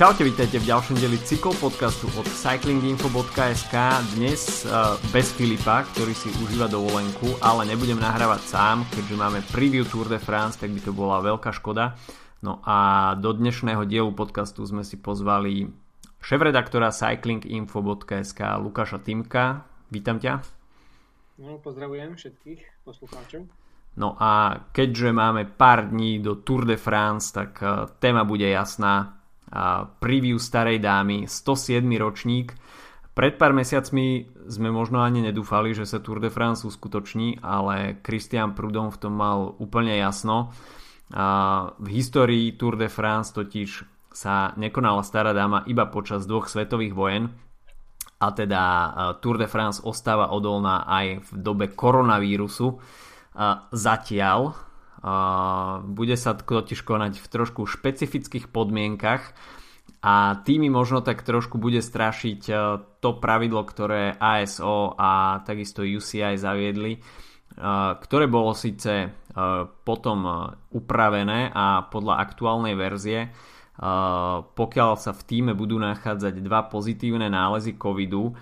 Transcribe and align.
Čaute, 0.00 0.24
vítajte 0.24 0.56
v 0.56 0.64
ďalšom 0.64 0.96
deli 0.96 1.20
cyklopodcastu 1.20 2.08
od 2.16 2.24
cyclinginfo.sk 2.24 3.74
Dnes 4.16 4.64
uh, 4.64 4.96
bez 5.12 5.28
Filipa, 5.36 5.84
ktorý 5.92 6.16
si 6.16 6.32
užíva 6.40 6.72
dovolenku, 6.72 7.36
ale 7.44 7.68
nebudem 7.68 8.00
nahrávať 8.00 8.40
sám, 8.48 8.88
keďže 8.96 9.20
máme 9.20 9.44
preview 9.52 9.84
Tour 9.84 10.08
de 10.08 10.16
France, 10.16 10.56
tak 10.56 10.72
by 10.72 10.80
to 10.80 10.96
bola 10.96 11.20
veľká 11.20 11.52
škoda. 11.52 12.00
No 12.40 12.64
a 12.64 13.12
do 13.20 13.28
dnešného 13.36 13.84
dielu 13.84 14.08
podcastu 14.16 14.64
sme 14.64 14.88
si 14.88 14.96
pozvali 14.96 15.68
šéf-redaktora 16.24 16.96
cyclinginfo.sk 16.96 18.40
Lukáša 18.56 19.04
Timka. 19.04 19.68
Vítam 19.92 20.16
ťa. 20.16 20.40
No, 21.44 21.60
pozdravujem 21.60 22.16
všetkých 22.16 22.88
poslucháčov. 22.88 23.52
No 24.00 24.16
a 24.16 24.64
keďže 24.72 25.12
máme 25.12 25.44
pár 25.44 25.92
dní 25.92 26.24
do 26.24 26.40
Tour 26.40 26.64
de 26.64 26.80
France, 26.80 27.36
tak 27.36 27.60
uh, 27.60 27.84
téma 28.00 28.24
bude 28.24 28.48
jasná 28.48 29.19
preview 29.98 30.38
starej 30.38 30.78
dámy, 30.78 31.26
107. 31.26 31.82
ročník. 31.98 32.54
Pred 33.10 33.36
pár 33.36 33.50
mesiacmi 33.52 34.30
sme 34.46 34.70
možno 34.70 35.02
ani 35.02 35.20
nedúfali, 35.20 35.74
že 35.74 35.84
sa 35.84 35.98
Tour 35.98 36.22
de 36.22 36.30
France 36.30 36.62
uskutoční, 36.62 37.42
ale 37.42 37.98
Christian 38.06 38.54
Prudhomme 38.54 38.94
v 38.94 39.00
tom 39.02 39.18
mal 39.18 39.58
úplne 39.58 39.98
jasno. 39.98 40.54
V 41.10 41.88
histórii 41.90 42.54
Tour 42.54 42.78
de 42.78 42.86
France 42.86 43.34
totiž 43.34 43.82
sa 44.14 44.54
nekonala 44.54 45.02
stará 45.02 45.34
dáma 45.34 45.66
iba 45.66 45.90
počas 45.90 46.22
dvoch 46.26 46.46
svetových 46.46 46.94
vojen 46.94 47.34
a 48.22 48.30
teda 48.30 48.62
Tour 49.18 49.42
de 49.42 49.50
France 49.50 49.82
ostáva 49.82 50.30
odolná 50.30 50.86
aj 50.86 51.26
v 51.26 51.30
dobe 51.42 51.66
koronavírusu. 51.74 52.78
Zatiaľ 53.74 54.54
bude 55.86 56.16
sa 56.20 56.36
totiž 56.36 56.84
konať 56.84 57.24
v 57.24 57.26
trošku 57.32 57.64
špecifických 57.64 58.52
podmienkach 58.52 59.32
a 60.00 60.40
tými 60.40 60.72
možno 60.72 61.04
tak 61.04 61.20
trošku 61.20 61.60
bude 61.60 61.84
strašiť 61.84 62.40
e, 62.48 62.54
to 63.04 63.10
pravidlo, 63.20 63.60
ktoré 63.68 64.16
ASO 64.16 64.96
a 64.96 65.44
takisto 65.44 65.84
UCI 65.84 66.40
zaviedli, 66.40 66.96
e, 66.96 67.00
ktoré 68.00 68.24
bolo 68.24 68.56
síce 68.56 68.92
e, 69.04 69.08
potom 69.84 70.18
upravené 70.72 71.52
a 71.52 71.84
podľa 71.84 72.14
aktuálnej 72.16 72.74
verzie 72.76 73.20
pokiaľ 74.60 75.00
sa 75.00 75.16
v 75.16 75.22
týme 75.24 75.52
budú 75.56 75.80
nachádzať 75.80 76.44
dva 76.44 76.68
pozitívne 76.68 77.32
nálezy 77.32 77.80
covidu 77.80 78.36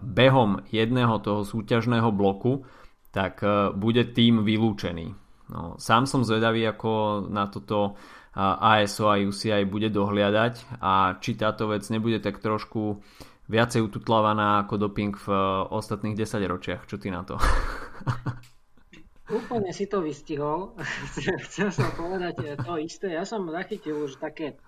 behom 0.00 0.64
jedného 0.72 1.20
toho 1.20 1.44
súťažného 1.44 2.08
bloku, 2.08 2.64
tak 3.12 3.44
bude 3.76 4.16
tým 4.16 4.48
vylúčený. 4.48 5.25
No, 5.46 5.78
sám 5.78 6.10
som 6.10 6.26
zvedavý, 6.26 6.66
ako 6.66 7.22
na 7.30 7.46
toto 7.46 7.94
ASO 8.36 9.08
a 9.08 9.16
UCI 9.16 9.64
bude 9.64 9.88
dohliadať 9.88 10.76
a 10.82 11.16
či 11.16 11.40
táto 11.40 11.72
vec 11.72 11.88
nebude 11.88 12.20
tak 12.20 12.42
trošku 12.42 13.00
viacej 13.48 13.80
ututlávaná 13.80 14.66
ako 14.66 14.74
doping 14.76 15.14
v 15.16 15.26
e, 15.30 15.38
ostatných 15.70 16.18
10 16.18 16.42
ročiach. 16.44 16.82
Čo 16.84 16.98
ty 16.98 17.14
na 17.14 17.22
to? 17.22 17.38
Úplne 19.38 19.70
si 19.70 19.86
to 19.86 20.02
vystihol. 20.02 20.74
Chcel 21.46 21.70
som 21.70 21.88
povedať 21.94 22.58
to 22.58 22.74
isté. 22.76 23.14
Ja 23.14 23.22
som 23.22 23.46
zachytil 23.48 24.04
už 24.04 24.18
také 24.18 24.58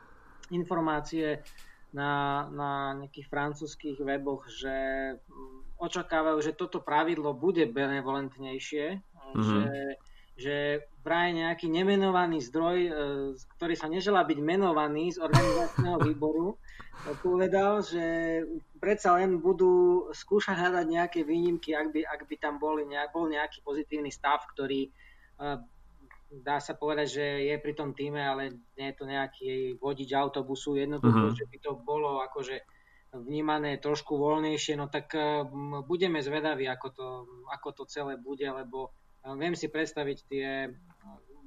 informácie 0.55 1.43
na, 1.93 2.47
na 2.55 2.71
nejakých 3.03 3.29
francúzských 3.29 3.99
weboch, 4.01 4.49
že 4.49 5.19
mm, 5.19 5.83
očakávajú, 5.83 6.39
že 6.41 6.57
toto 6.57 6.81
pravidlo 6.81 7.37
bude 7.37 7.69
benevolentnejšie, 7.69 8.87
mm-hmm. 8.97 9.45
že 9.45 9.61
že 10.39 10.87
vraj 11.03 11.35
nejaký 11.35 11.67
nemenovaný 11.67 12.39
zdroj, 12.47 12.79
e, 12.79 12.91
ktorý 13.59 13.75
sa 13.75 13.91
neželá 13.91 14.23
byť 14.23 14.39
menovaný 14.39 15.11
z 15.11 15.19
organizačného 15.19 15.99
výboru, 16.09 16.55
povedal, 17.27 17.83
že 17.83 18.07
predsa 18.79 19.19
len 19.19 19.43
budú 19.43 20.07
skúšať 20.15 20.55
hľadať 20.55 20.87
nejaké 20.87 21.21
výnimky, 21.27 21.75
ak 21.75 21.91
by, 21.91 22.01
ak 22.07 22.21
by 22.31 22.37
tam 22.39 22.63
boli 22.63 22.87
nejak, 22.87 23.11
bol 23.11 23.27
nejaký 23.27 23.67
pozitívny 23.67 24.15
stav, 24.15 24.47
ktorý 24.55 24.87
e, 24.87 24.91
dá 26.31 26.63
sa 26.63 26.79
povedať, 26.79 27.09
že 27.11 27.27
je 27.51 27.57
pri 27.59 27.75
tom 27.75 27.91
týme, 27.97 28.23
ale 28.23 28.55
nie 28.79 28.95
je 28.95 28.97
to 28.99 29.05
nejaký 29.11 29.51
vodič 29.83 30.15
autobusu, 30.15 30.79
jednoducho, 30.79 31.35
mm-hmm. 31.35 31.39
že 31.39 31.45
by 31.51 31.59
to 31.59 31.73
bolo 31.83 32.23
akože 32.23 32.63
vnímané 33.17 33.81
trošku 33.81 34.21
voľnejšie, 34.21 34.79
no 34.79 34.87
tak 34.87 35.19
e, 35.19 35.43
budeme 35.83 36.23
zvedaví, 36.23 36.71
ako 36.71 36.89
to, 36.95 37.07
ako 37.51 37.69
to 37.75 37.83
celé 37.91 38.15
bude, 38.21 38.45
lebo 38.45 38.95
viem 39.25 39.55
si 39.55 39.67
predstaviť 39.69 40.19
tie 40.29 40.47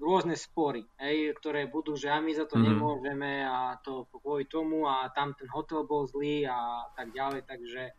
rôzne 0.01 0.33
spory, 0.33 0.81
hej, 0.97 1.37
ktoré 1.37 1.69
budú, 1.69 1.93
že 1.93 2.09
a 2.09 2.17
my 2.17 2.33
za 2.33 2.49
to 2.49 2.57
mm-hmm. 2.57 2.73
nemôžeme 2.73 3.31
a 3.45 3.77
to 3.85 4.09
kvôli 4.09 4.49
tomu 4.49 4.89
a 4.89 5.13
tam 5.13 5.37
ten 5.37 5.45
hotel 5.53 5.85
bol 5.85 6.09
zlý 6.09 6.49
a 6.49 6.89
tak 6.97 7.13
ďalej, 7.13 7.45
takže 7.45 7.81
e, 7.85 7.93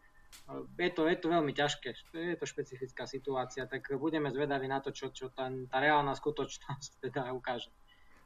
je 0.83 0.91
to, 0.91 1.07
je 1.07 1.17
to 1.23 1.27
veľmi 1.31 1.55
ťažké, 1.55 1.89
je 2.11 2.37
to 2.37 2.47
špecifická 2.51 3.07
situácia, 3.07 3.71
tak 3.71 3.87
budeme 3.95 4.35
zvedaví 4.35 4.67
na 4.67 4.83
to, 4.83 4.91
čo, 4.91 5.15
čo 5.15 5.31
tá, 5.31 5.47
tá 5.71 5.79
reálna 5.79 6.19
skutočnosť 6.19 6.99
teda 7.07 7.31
ukáže. 7.31 7.71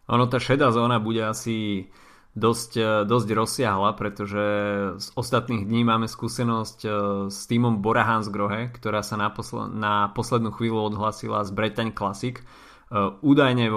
Ono, 0.09 0.25
tá 0.25 0.41
šedá 0.41 0.73
zóna 0.73 0.97
bude 0.97 1.21
asi 1.21 1.91
dosť, 2.37 2.73
e, 2.77 2.87
dosť 3.09 3.29
rozsiahla, 3.33 3.91
pretože 3.97 4.45
z 5.01 5.07
ostatných 5.17 5.65
dní 5.65 5.83
máme 5.89 6.07
skúsenosť 6.07 6.79
e, 6.85 6.89
s 7.33 7.49
týmom 7.49 7.81
Bora 7.81 8.05
Hansgrohe, 8.05 8.69
ktorá 8.77 9.01
sa 9.01 9.17
na, 9.17 9.33
posl- 9.33 9.73
na 9.73 10.13
poslednú 10.13 10.53
chvíľu 10.53 10.93
odhlasila 10.93 11.43
z 11.43 11.51
Bretaň 11.57 11.97
Classic, 11.97 12.37
e, 12.37 12.45
údajne 13.25 13.73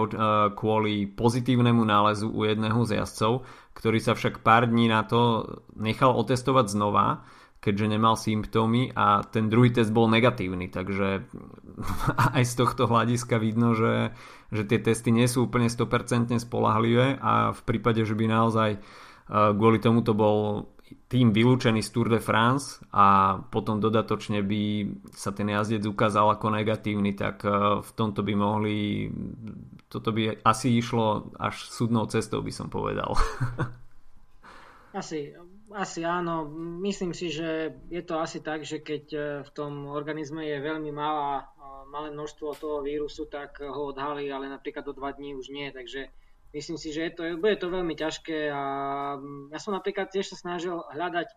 kvôli 0.60 1.08
pozitívnemu 1.08 1.82
nálezu 1.88 2.28
u 2.28 2.44
jedného 2.44 2.84
z 2.84 3.00
jazdcov, 3.00 3.48
ktorý 3.74 4.00
sa 4.04 4.14
však 4.14 4.44
pár 4.44 4.68
dní 4.68 4.92
na 4.92 5.08
to 5.08 5.48
nechal 5.80 6.12
otestovať 6.20 6.68
znova 6.68 7.24
keďže 7.60 7.92
nemal 7.92 8.16
symptómy 8.16 8.96
a 8.96 9.20
ten 9.28 9.52
druhý 9.52 9.76
test 9.76 9.92
bol 9.92 10.08
negatívny, 10.08 10.72
takže 10.72 11.28
aj 12.40 12.44
z 12.48 12.54
tohto 12.56 12.88
hľadiska 12.88 13.36
vidno, 13.36 13.76
že, 13.76 14.16
že 14.52 14.64
tie 14.64 14.80
testy 14.80 15.12
nie 15.12 15.28
sú 15.28 15.52
úplne 15.52 15.68
100% 15.68 16.40
spolahlivé 16.40 17.20
a 17.20 17.52
v 17.52 17.62
prípade, 17.68 18.08
že 18.08 18.16
by 18.16 18.26
naozaj 18.32 18.70
e, 18.76 18.80
kvôli 19.30 19.84
tomu 19.84 20.02
to 20.08 20.16
bol 20.16 20.72
tým 21.06 21.30
vylúčený 21.36 21.86
z 21.86 21.90
Tour 21.94 22.08
de 22.10 22.18
France 22.18 22.82
a 22.90 23.38
potom 23.38 23.78
dodatočne 23.78 24.42
by 24.42 24.64
sa 25.14 25.30
ten 25.30 25.54
jazdec 25.54 25.86
ukázal 25.86 26.34
ako 26.34 26.56
negatívny, 26.56 27.14
tak 27.14 27.44
e, 27.44 27.84
v 27.84 27.92
tomto 27.94 28.24
by 28.24 28.34
mohli 28.40 29.12
toto 29.90 30.14
by 30.14 30.46
asi 30.46 30.78
išlo 30.78 31.34
až 31.36 31.66
súdnou 31.66 32.06
cestou 32.08 32.40
by 32.46 32.54
som 32.54 32.70
povedal. 32.72 33.18
Asi, 34.90 35.30
asi 35.74 36.02
áno. 36.06 36.50
Myslím 36.82 37.14
si, 37.14 37.30
že 37.30 37.74
je 37.90 38.02
to 38.02 38.18
asi 38.18 38.42
tak, 38.42 38.66
že 38.66 38.82
keď 38.82 39.04
e, 39.14 39.20
v 39.46 39.50
tom 39.54 39.86
organizme 39.90 40.42
je 40.46 40.58
veľmi 40.58 40.90
malá, 40.90 41.46
e, 41.46 41.66
malé 41.94 42.10
množstvo 42.14 42.58
toho 42.58 42.78
vírusu, 42.82 43.30
tak 43.30 43.62
ho 43.62 43.94
odhalí, 43.94 44.30
ale 44.30 44.50
napríklad 44.50 44.86
do 44.86 44.94
dva 44.98 45.14
dní 45.14 45.38
už 45.38 45.54
nie. 45.54 45.70
Takže 45.70 46.10
myslím 46.58 46.78
si, 46.78 46.90
že 46.90 47.10
je 47.10 47.12
to, 47.14 47.22
bude 47.38 47.58
to 47.62 47.70
veľmi 47.70 47.94
ťažké 47.94 48.50
a 48.50 48.64
mm, 49.18 49.54
ja 49.54 49.60
som 49.62 49.78
napríklad 49.78 50.10
tiež 50.10 50.34
sa 50.34 50.38
snažil 50.38 50.82
hľadať, 50.90 51.28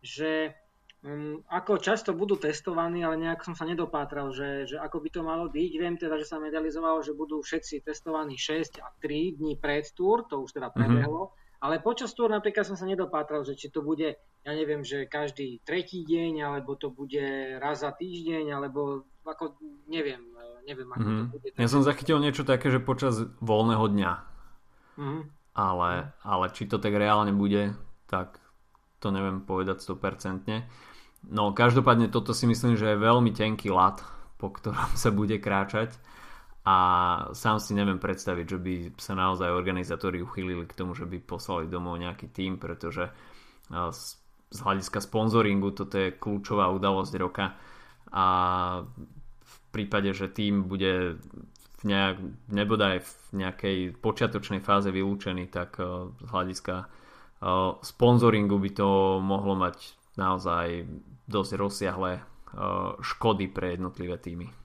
že 0.00 0.54
um, 1.02 1.42
ako 1.50 1.82
často 1.82 2.14
budú 2.14 2.38
testovaní, 2.38 3.02
ale 3.02 3.18
nejak 3.18 3.42
som 3.42 3.58
sa 3.58 3.66
nedopátral, 3.66 4.30
že, 4.30 4.70
že 4.70 4.76
ako 4.78 5.02
by 5.02 5.08
to 5.10 5.20
malo 5.26 5.50
byť. 5.50 5.72
Viem 5.74 5.98
teda, 5.98 6.14
že 6.14 6.30
sa 6.30 6.38
medializovalo, 6.38 7.02
že 7.02 7.16
budú 7.16 7.42
všetci 7.42 7.82
testovaní 7.82 8.38
6 8.38 8.78
a 8.78 8.94
3 9.02 9.40
dní 9.42 9.58
pred 9.58 9.82
túr, 9.98 10.22
to 10.30 10.46
už 10.46 10.54
teda 10.54 10.70
prebehlo. 10.70 11.34
Mm-hmm 11.34 11.39
ale 11.60 11.76
počas 11.84 12.16
túr 12.16 12.32
napríklad 12.32 12.64
som 12.64 12.76
sa 12.76 12.88
nedopátral, 12.88 13.44
že 13.44 13.52
či 13.52 13.68
to 13.68 13.84
bude, 13.84 14.16
ja 14.16 14.52
neviem, 14.56 14.80
že 14.80 15.04
každý 15.04 15.60
tretí 15.60 16.08
deň, 16.08 16.40
alebo 16.40 16.72
to 16.72 16.88
bude 16.88 17.20
raz 17.60 17.84
za 17.84 17.92
týždeň, 17.92 18.56
alebo 18.56 19.04
ako, 19.28 19.60
neviem, 19.84 20.24
neviem, 20.64 20.88
ako 20.88 21.04
mm-hmm. 21.04 21.20
to 21.20 21.36
mhm. 21.36 21.42
bude. 21.44 21.48
Ja 21.60 21.68
som 21.68 21.84
zachytil 21.84 22.16
niečo 22.16 22.48
také, 22.48 22.72
že 22.72 22.80
počas 22.80 23.20
voľného 23.44 23.86
dňa. 23.92 24.12
Mm-hmm. 24.96 25.22
Ale, 25.50 26.16
ale 26.24 26.44
či 26.56 26.64
to 26.64 26.80
tak 26.80 26.96
reálne 26.96 27.36
bude, 27.36 27.76
tak 28.08 28.40
to 29.04 29.12
neviem 29.12 29.44
povedať 29.44 29.84
100%. 29.84 30.48
No 31.28 31.52
každopádne 31.52 32.08
toto 32.08 32.32
si 32.32 32.48
myslím, 32.48 32.80
že 32.80 32.96
je 32.96 33.04
veľmi 33.04 33.36
tenký 33.36 33.68
lat, 33.68 34.00
po 34.40 34.48
ktorom 34.48 34.96
sa 35.02 35.12
bude 35.12 35.36
kráčať 35.36 35.92
a 36.60 36.76
sám 37.32 37.56
si 37.56 37.72
neviem 37.72 37.96
predstaviť, 37.96 38.46
že 38.46 38.58
by 38.60 38.74
sa 39.00 39.16
naozaj 39.16 39.48
organizátori 39.48 40.20
uchylili 40.20 40.68
k 40.68 40.76
tomu, 40.76 40.92
že 40.92 41.08
by 41.08 41.16
poslali 41.24 41.72
domov 41.72 41.96
nejaký 41.96 42.28
tým, 42.28 42.60
pretože 42.60 43.08
z 44.50 44.58
hľadiska 44.60 45.00
sponzoringu 45.00 45.72
toto 45.72 45.96
je 45.96 46.12
kľúčová 46.12 46.68
udalosť 46.74 47.12
roka 47.16 47.56
a 48.12 48.26
v 49.40 49.56
prípade, 49.72 50.12
že 50.12 50.28
tým 50.28 50.68
bude 50.68 51.16
v 51.80 51.82
nejak, 51.88 52.20
nebodaj 52.52 53.00
v 53.00 53.14
nejakej 53.40 53.76
počiatočnej 54.02 54.60
fáze 54.60 54.92
vylúčený, 54.92 55.48
tak 55.48 55.80
z 56.20 56.28
hľadiska 56.28 56.92
sponzoringu 57.80 58.60
by 58.60 58.70
to 58.76 59.16
mohlo 59.24 59.56
mať 59.56 59.96
naozaj 60.20 60.84
dosť 61.24 61.52
rozsiahle 61.56 62.20
škody 63.00 63.48
pre 63.48 63.78
jednotlivé 63.78 64.20
týmy. 64.20 64.59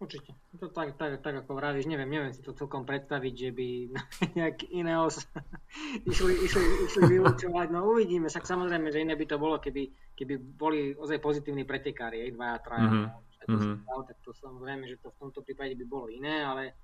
Určite. 0.00 0.32
To 0.56 0.72
tak, 0.72 0.96
tak, 0.96 1.20
tak 1.20 1.44
ako 1.44 1.60
vravíš, 1.60 1.84
neviem, 1.84 2.08
neviem 2.08 2.32
si 2.32 2.40
to 2.40 2.56
celkom 2.56 2.88
predstaviť, 2.88 3.34
že 3.36 3.50
by 3.52 3.68
nejak 4.40 4.72
iného 4.72 5.12
išli, 6.10 6.40
išli, 6.40 6.64
išli 6.88 7.02
vylúčovať. 7.04 7.68
No 7.68 7.84
uvidíme, 7.84 8.32
však 8.32 8.48
samozrejme, 8.48 8.88
že 8.88 9.04
iné 9.04 9.12
by 9.12 9.28
to 9.28 9.36
bolo, 9.36 9.60
keby, 9.60 9.92
keby 10.16 10.40
boli 10.40 10.96
ozaj 10.96 11.20
pozitívni 11.20 11.68
pretekári, 11.68 12.24
aj 12.24 12.32
dvaja, 12.32 12.56
traja. 12.64 12.88
Mm-hmm. 12.88 13.28
Mm-hmm. 13.50 14.04
tak 14.04 14.18
to 14.24 14.32
samozrejme, 14.36 14.84
že 14.88 15.00
to 15.00 15.12
v 15.12 15.20
tomto 15.20 15.40
prípade 15.44 15.72
by 15.76 15.84
bolo 15.88 16.06
iné, 16.12 16.44
ale, 16.44 16.76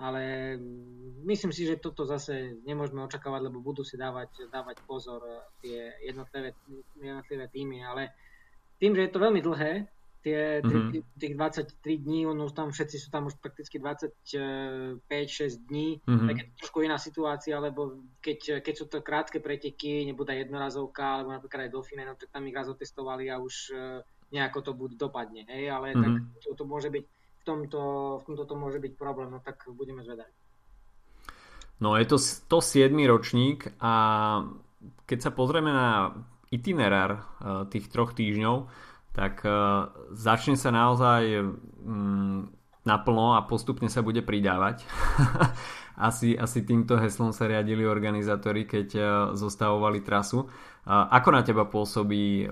ale 0.00 0.56
myslím 1.28 1.52
si, 1.52 1.68
že 1.68 1.80
toto 1.80 2.08
zase 2.08 2.60
nemôžeme 2.64 3.04
očakávať, 3.04 3.40
lebo 3.46 3.60
budú 3.60 3.84
si 3.84 4.00
dávať, 4.00 4.48
dávať 4.48 4.80
pozor 4.88 5.22
tie 5.60 5.92
jednotlivé, 6.02 6.56
jednotlivé 6.98 7.46
týmy, 7.52 7.84
ale 7.84 8.16
tým, 8.80 8.96
že 8.96 9.06
je 9.06 9.12
to 9.12 9.20
veľmi 9.22 9.40
dlhé, 9.44 9.72
tie, 10.20 10.60
mm-hmm. 10.60 11.16
tých 11.16 11.34
23 11.36 12.04
dní, 12.04 12.28
ono 12.28 12.48
tam 12.52 12.70
všetci 12.70 12.96
sú 13.00 13.08
tam 13.08 13.26
už 13.26 13.40
prakticky 13.40 13.80
25-6 13.80 15.00
dní, 15.68 16.00
mm-hmm. 16.04 16.28
tak 16.28 16.36
je 16.36 16.44
to 16.44 16.54
trošku 16.60 16.78
iná 16.84 17.00
situácia, 17.00 17.56
lebo 17.56 18.04
keď, 18.20 18.60
keď 18.60 18.74
sú 18.76 18.84
to 18.88 19.00
krátke 19.00 19.40
preteky, 19.40 20.04
nebude 20.04 20.36
jednorazovka, 20.36 21.20
alebo 21.20 21.32
napríklad 21.32 21.68
aj 21.68 21.72
Dauphine, 21.72 22.04
no 22.04 22.14
tak 22.20 22.28
tam 22.28 22.44
ich 22.44 22.56
raz 22.56 22.68
otestovali 22.68 23.32
a 23.32 23.40
už 23.40 23.54
e, 23.72 24.04
nejako 24.36 24.58
to 24.60 24.72
bude 24.76 24.94
dopadne, 25.00 25.48
hej, 25.48 25.72
ale 25.72 25.96
mm-hmm. 25.96 26.04
tak 26.04 26.12
to, 26.44 26.48
to 26.52 26.64
môže 26.68 26.92
byť, 26.92 27.04
v 27.40 27.42
tomto, 27.48 27.82
v 28.20 28.22
tomto 28.28 28.44
to 28.44 28.54
môže 28.54 28.78
byť 28.78 28.92
problém, 29.00 29.32
no 29.32 29.40
tak 29.40 29.64
budeme 29.72 30.04
zvedať. 30.04 30.28
No 31.80 31.96
je 31.96 32.04
to 32.04 32.20
107 32.20 32.92
ročník 33.08 33.72
a 33.80 33.92
keď 35.08 35.18
sa 35.24 35.30
pozrieme 35.32 35.72
na 35.72 36.12
itinerár 36.52 37.10
e, 37.16 37.20
tých 37.72 37.88
troch 37.88 38.12
týždňov, 38.12 38.68
tak 39.20 39.44
uh, 39.44 39.92
začne 40.16 40.56
sa 40.56 40.72
naozaj 40.72 41.44
um, 41.44 42.48
naplno 42.88 43.36
a 43.36 43.44
postupne 43.44 43.92
sa 43.92 44.00
bude 44.00 44.24
pridávať. 44.24 44.88
asi, 46.08 46.32
asi 46.40 46.64
týmto 46.64 46.96
heslom 46.96 47.36
sa 47.36 47.44
riadili 47.44 47.84
organizátori, 47.84 48.64
keď 48.64 48.88
uh, 48.96 49.04
zostavovali 49.36 50.00
trasu. 50.00 50.48
Uh, 50.48 51.04
ako 51.12 51.28
na 51.36 51.44
teba 51.44 51.68
pôsobí 51.68 52.48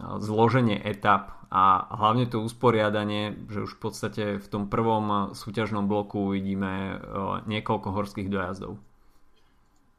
zloženie 0.00 0.80
etap 0.80 1.44
a 1.52 1.92
hlavne 1.92 2.24
to 2.24 2.40
usporiadanie, 2.40 3.36
že 3.52 3.68
už 3.68 3.76
v 3.76 3.80
podstate 3.84 4.24
v 4.40 4.46
tom 4.48 4.66
prvom 4.72 5.36
súťažnom 5.36 5.84
bloku 5.84 6.32
uvidíme 6.32 6.96
niekoľko 7.44 7.88
horských 7.92 8.32
dojazdov? 8.32 8.80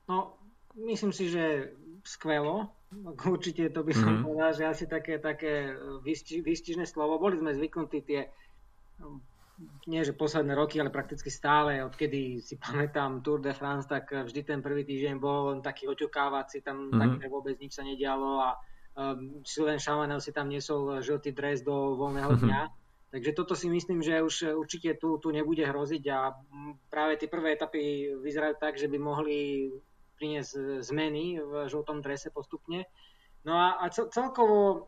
No, 0.10 0.42
myslím 0.74 1.14
si, 1.14 1.30
že 1.30 1.78
skvelo, 2.02 2.74
Určite 3.24 3.72
to 3.72 3.88
by 3.88 3.94
som 3.96 4.20
mm-hmm. 4.20 4.26
povedal, 4.28 4.52
že 4.52 4.64
asi 4.68 4.86
také, 4.86 5.16
také 5.16 5.72
vysti, 6.04 6.44
vystižné 6.44 6.84
slovo. 6.84 7.24
Boli 7.24 7.40
sme 7.40 7.56
zvyknutí 7.56 8.04
tie, 8.04 8.28
nie 9.88 10.04
že 10.04 10.12
posledné 10.12 10.52
roky, 10.52 10.84
ale 10.84 10.92
prakticky 10.92 11.32
stále, 11.32 11.80
odkedy 11.88 12.44
si 12.44 12.60
pamätám 12.60 13.24
Tour 13.24 13.40
de 13.40 13.56
France, 13.56 13.88
tak 13.88 14.12
vždy 14.12 14.44
ten 14.44 14.60
prvý 14.60 14.84
týždeň 14.84 15.16
bol 15.24 15.56
len 15.56 15.60
taký 15.64 15.88
oťukávací, 15.88 16.60
tam 16.60 16.92
mm-hmm. 16.92 17.00
také 17.00 17.26
vôbec 17.32 17.56
nič 17.64 17.80
sa 17.80 17.88
nedialo 17.88 18.44
a 18.44 18.60
um, 19.00 19.40
Sylvain 19.48 19.80
Chavanel 19.80 20.20
si 20.20 20.36
tam 20.36 20.52
niesol 20.52 21.00
žltý 21.00 21.32
dres 21.32 21.64
do 21.64 21.96
voľného 21.96 22.36
mhm. 22.36 22.40
dňa. 22.44 22.62
Mm-hmm. 22.68 22.80
Takže 23.12 23.32
toto 23.36 23.60
si 23.60 23.68
myslím, 23.68 24.00
že 24.00 24.24
už 24.24 24.56
určite 24.56 24.96
tu, 24.96 25.20
tu 25.20 25.36
nebude 25.36 25.68
hroziť 25.68 26.04
a 26.16 26.32
práve 26.88 27.20
tie 27.20 27.28
prvé 27.28 27.60
etapy 27.60 28.08
vyzerajú 28.24 28.56
tak, 28.56 28.80
že 28.80 28.88
by 28.88 28.96
mohli 29.04 29.68
priniesť 30.22 30.86
zmeny 30.86 31.42
v 31.42 31.66
žltom 31.66 32.06
drese 32.06 32.30
postupne. 32.30 32.86
No 33.42 33.58
a, 33.58 33.82
a 33.82 33.90
celkovo 33.90 34.86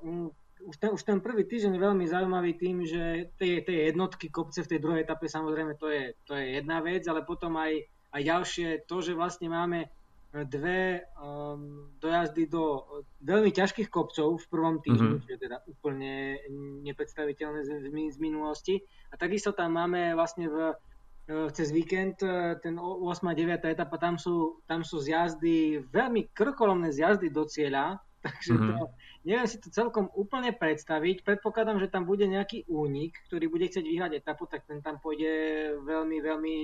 už 0.63 0.75
ten, 0.77 0.93
už 0.93 1.01
ten 1.01 1.17
prvý 1.17 1.43
týždeň 1.49 1.73
je 1.73 1.81
veľmi 1.81 2.05
zaujímavý 2.05 2.53
tým, 2.53 2.85
že 2.85 3.33
tie, 3.41 3.65
tie 3.65 3.89
jednotky 3.89 4.29
kopce 4.29 4.61
v 4.61 4.69
tej 4.69 4.79
druhej 4.79 5.01
etape 5.03 5.25
samozrejme 5.25 5.73
to 5.75 5.89
je, 5.89 6.13
to 6.29 6.37
je 6.37 6.61
jedna 6.61 6.79
vec, 6.79 7.01
ale 7.09 7.25
potom 7.25 7.57
aj, 7.57 7.81
aj 8.13 8.21
ďalšie 8.21 8.67
to, 8.85 9.01
že 9.01 9.17
vlastne 9.17 9.49
máme 9.49 9.89
dve 10.33 11.05
um, 11.21 11.93
dojazdy 12.01 12.49
do 12.49 12.81
veľmi 13.21 13.53
ťažkých 13.53 13.89
kopcov 13.89 14.41
v 14.41 14.49
prvom 14.49 14.81
týždni, 14.81 15.21
mm-hmm. 15.21 15.25
čo 15.25 15.29
je 15.29 15.39
teda 15.45 15.57
úplne 15.69 16.41
nepredstaviteľné 16.89 17.61
z, 17.61 17.69
z 17.89 18.17
minulosti. 18.17 18.81
A 19.13 19.17
takisto 19.17 19.53
tam 19.53 19.77
máme 19.77 20.17
vlastne 20.17 20.49
v 20.49 20.73
E, 20.73 20.92
cez 21.27 21.71
víkend, 21.71 22.19
e, 22.19 22.59
ten 22.59 22.75
8. 22.75 23.31
a 23.31 23.33
9. 23.33 23.71
etapa, 23.71 23.95
tam 23.95 24.19
sú, 24.19 24.59
tam 24.67 24.83
sú 24.83 24.99
zjazdy, 24.99 25.79
veľmi 25.87 26.35
krkolomné 26.35 26.91
zjazdy 26.91 27.31
do 27.31 27.47
cieľa, 27.47 28.03
takže 28.25 28.51
mm-hmm. 28.55 28.71
to, 28.75 28.83
neviem 29.23 29.47
si 29.47 29.57
to 29.59 29.71
celkom 29.71 30.11
úplne 30.15 30.51
predstaviť. 30.51 31.23
Predpokladám, 31.23 31.79
že 31.79 31.91
tam 31.91 32.03
bude 32.03 32.27
nejaký 32.27 32.67
únik, 32.67 33.15
ktorý 33.31 33.47
bude 33.47 33.71
chcieť 33.71 33.87
vyhrať 33.87 34.11
etapu, 34.19 34.47
tak 34.51 34.67
ten 34.67 34.83
tam 34.83 34.99
pôjde 34.99 35.75
veľmi, 35.83 36.17
veľmi 36.19 36.55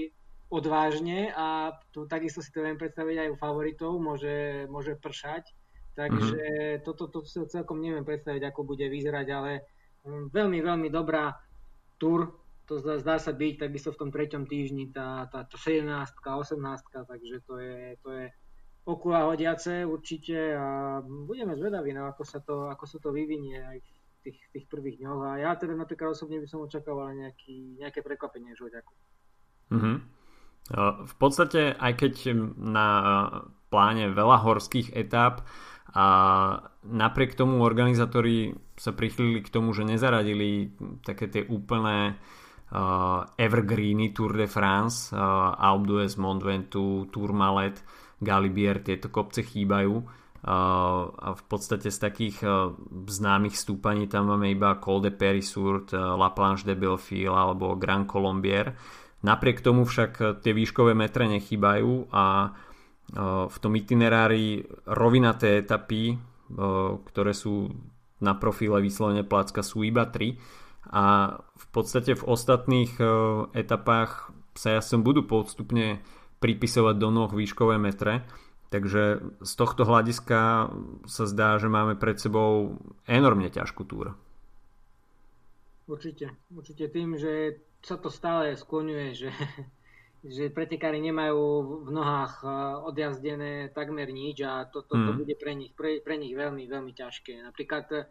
odvážne 0.49 1.29
a 1.37 1.77
tu 1.93 2.09
takisto 2.09 2.41
si 2.41 2.49
to 2.49 2.65
viem 2.65 2.75
predstaviť 2.75 3.15
aj 3.21 3.29
u 3.31 3.37
favoritov, 3.37 4.01
môže, 4.01 4.65
môže 4.67 4.97
pršať. 4.99 5.55
Takže 5.95 6.39
mm-hmm. 6.39 6.83
toto 6.83 7.11
to, 7.11 7.23
to 7.23 7.27
si 7.27 7.39
celkom 7.51 7.79
neviem 7.79 8.07
predstaviť, 8.07 8.43
ako 8.51 8.63
bude 8.63 8.87
vyzerať, 8.87 9.27
ale 9.35 9.51
mm, 10.07 10.31
veľmi, 10.31 10.59
veľmi 10.63 10.87
dobrá 10.91 11.35
tur 11.99 12.39
to 12.69 12.77
zdá, 12.77 13.01
zdá 13.01 13.15
sa 13.17 13.33
byť 13.33 13.65
takisto 13.65 13.89
v 13.89 13.99
tom 14.05 14.09
treťom 14.13 14.45
týždni 14.45 14.93
tá, 14.93 15.25
tá, 15.33 15.41
tá 15.41 15.57
17 15.57 15.89
18 15.89 16.61
takže 17.09 17.35
to 17.49 17.57
je, 17.57 17.97
to 18.05 18.09
je 18.13 18.25
okula 18.85 19.25
hodiace 19.25 19.89
určite 19.89 20.53
a 20.53 21.01
budeme 21.01 21.57
zvedaví, 21.57 21.97
no, 21.97 22.05
ako, 22.05 22.21
sa 22.21 22.39
to, 22.45 22.69
ako 22.69 22.85
sa 22.85 23.01
to 23.01 23.09
vyvinie 23.09 23.57
aj 23.57 23.77
v 23.81 23.89
tých, 24.21 24.39
tých 24.53 24.65
prvých 24.69 25.01
dňoch 25.01 25.21
a 25.25 25.31
ja 25.41 25.51
teda 25.57 25.73
napríklad 25.73 26.13
osobne 26.13 26.37
by 26.37 26.45
som 26.45 26.61
očakával 26.61 27.09
nejaký, 27.17 27.81
nejaké 27.81 28.05
prekvapenie 28.05 28.53
žoďaku. 28.53 28.93
Mm-hmm. 29.73 29.97
V 31.09 31.15
podstate, 31.17 31.73
aj 31.73 31.93
keď 31.97 32.13
na 32.53 32.87
pláne 33.73 34.13
veľa 34.13 34.45
horských 34.45 34.93
etáp 34.93 35.41
a 35.89 36.05
napriek 36.85 37.33
tomu 37.33 37.65
organizátori 37.65 38.53
sa 38.77 38.93
prichylili 38.93 39.41
k 39.41 39.49
tomu, 39.49 39.73
že 39.73 39.81
nezaradili 39.81 40.69
také 41.01 41.25
tie 41.25 41.41
úplné 41.49 42.13
uh, 42.13 42.17
Evergreeny 43.37 44.13
Tour 44.13 44.37
de 44.37 44.45
France, 44.45 45.09
uh, 45.13 45.55
Alpe 45.57 45.87
d'Huez, 45.87 46.13
Mont 46.17 46.37
Ventoux, 46.37 47.09
Tourmalet, 47.09 47.81
Galibier, 48.21 48.85
tieto 48.85 49.09
kopce 49.09 49.41
chýbajú. 49.41 50.05
Uh, 50.39 51.11
a 51.19 51.35
v 51.35 51.43
podstate 51.51 51.91
z 51.91 51.99
takých 51.99 52.37
známych 53.11 53.59
stúpaní 53.59 54.07
tam 54.07 54.31
máme 54.31 54.53
iba 54.53 54.79
Col 54.79 55.03
de 55.03 55.11
Périsourt, 55.11 55.91
uh, 55.91 56.15
La 56.15 56.31
Planche 56.31 56.63
de 56.63 56.77
Belfil 56.77 57.33
alebo 57.33 57.75
Grand 57.75 58.05
Colombier. 58.05 58.71
Napriek 59.19 59.59
tomu 59.59 59.83
však 59.83 60.39
tie 60.39 60.55
výškové 60.55 60.95
metre 60.95 61.27
nechýbajú 61.27 62.07
a 62.15 62.55
v 63.49 63.57
tom 63.59 63.73
itinerári 63.75 64.63
rovinaté 64.87 65.59
etapy, 65.59 66.15
ktoré 67.03 67.35
sú 67.35 67.67
na 68.23 68.39
profile 68.39 68.79
vyslovene 68.79 69.27
placka 69.27 69.59
sú 69.59 69.83
iba 69.83 70.07
3 70.07 70.68
a 70.87 71.35
v 71.43 71.65
podstate 71.75 72.15
v 72.15 72.23
ostatných 72.23 72.95
e, 72.97 73.05
etapách 73.51 74.31
sa 74.55 74.79
jasom 74.79 75.03
budú 75.03 75.27
postupne 75.27 75.99
pripisovať 76.39 76.95
do 76.95 77.09
noh 77.11 77.31
výškové 77.31 77.75
metre. 77.75 78.23
Takže 78.69 79.03
z 79.41 79.53
tohto 79.57 79.81
hľadiska 79.83 80.69
sa 81.09 81.23
zdá, 81.25 81.57
že 81.57 81.67
máme 81.67 81.97
pred 81.97 82.21
sebou 82.21 82.77
enormne 83.09 83.49
ťažkú 83.49 83.81
túr. 83.83 84.13
Určite. 85.89 86.37
Určite 86.53 86.85
tým, 86.93 87.17
že 87.17 87.65
sa 87.81 87.97
to 87.97 88.13
stále 88.13 88.53
skloňuje, 88.53 89.07
že, 89.17 89.31
že 90.37 90.53
pretekári 90.53 91.01
nemajú 91.01 91.41
v 91.85 91.89
nohách 91.91 92.45
e, 92.45 92.47
odjazdené 92.87 93.73
takmer 93.75 94.07
nič 94.13 94.41
a 94.47 94.69
toto 94.69 94.95
to, 94.95 95.01
to 95.01 95.11
mm. 95.11 95.17
bude 95.25 95.35
pre 95.35 95.53
nich, 95.57 95.73
pre, 95.75 95.99
pre 95.99 96.15
nich 96.15 96.37
veľmi, 96.37 96.69
veľmi 96.69 96.93
ťažké. 96.93 97.41
Napríklad 97.41 98.09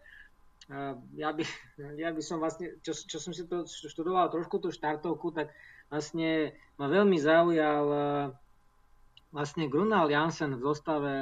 ja 1.17 1.31
by, 1.33 1.43
ja 2.03 2.11
by 2.13 2.23
som 2.23 2.43
vlastne, 2.43 2.77
čo, 2.85 2.93
čo 2.93 3.17
som 3.17 3.33
si 3.33 3.49
to 3.49 3.65
študoval 3.65 4.29
trošku 4.29 4.61
tú 4.61 4.69
štartovku, 4.69 5.33
tak 5.33 5.53
vlastne 5.89 6.53
ma 6.77 6.87
veľmi 6.87 7.17
zaujal 7.17 7.85
e, 7.89 8.01
vlastne 9.33 9.69
Grunal 9.73 10.13
Jansen 10.13 10.61
v 10.61 10.63
zostave 10.63 11.13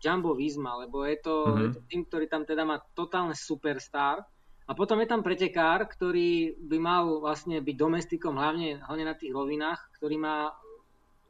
Jumbo 0.00 0.36
Visma, 0.36 0.76
lebo 0.84 1.08
je 1.08 1.16
to, 1.20 1.34
mm-hmm. 1.48 1.62
je 1.62 1.68
to 1.72 1.80
tým, 1.88 2.00
ktorý 2.04 2.24
tam 2.28 2.44
teda 2.44 2.68
má 2.68 2.76
totálne 2.92 3.32
superstar. 3.32 4.24
A 4.66 4.74
potom 4.74 4.98
je 4.98 5.06
tam 5.06 5.22
pretekár, 5.22 5.86
ktorý 5.86 6.58
by 6.58 6.78
mal 6.82 7.22
vlastne 7.22 7.62
byť 7.62 7.76
domestikom 7.78 8.34
hlavne, 8.34 8.82
hlavne 8.82 9.04
na 9.06 9.14
tých 9.14 9.30
rovinách, 9.30 9.78
ktorý 9.94 10.18
má 10.18 10.50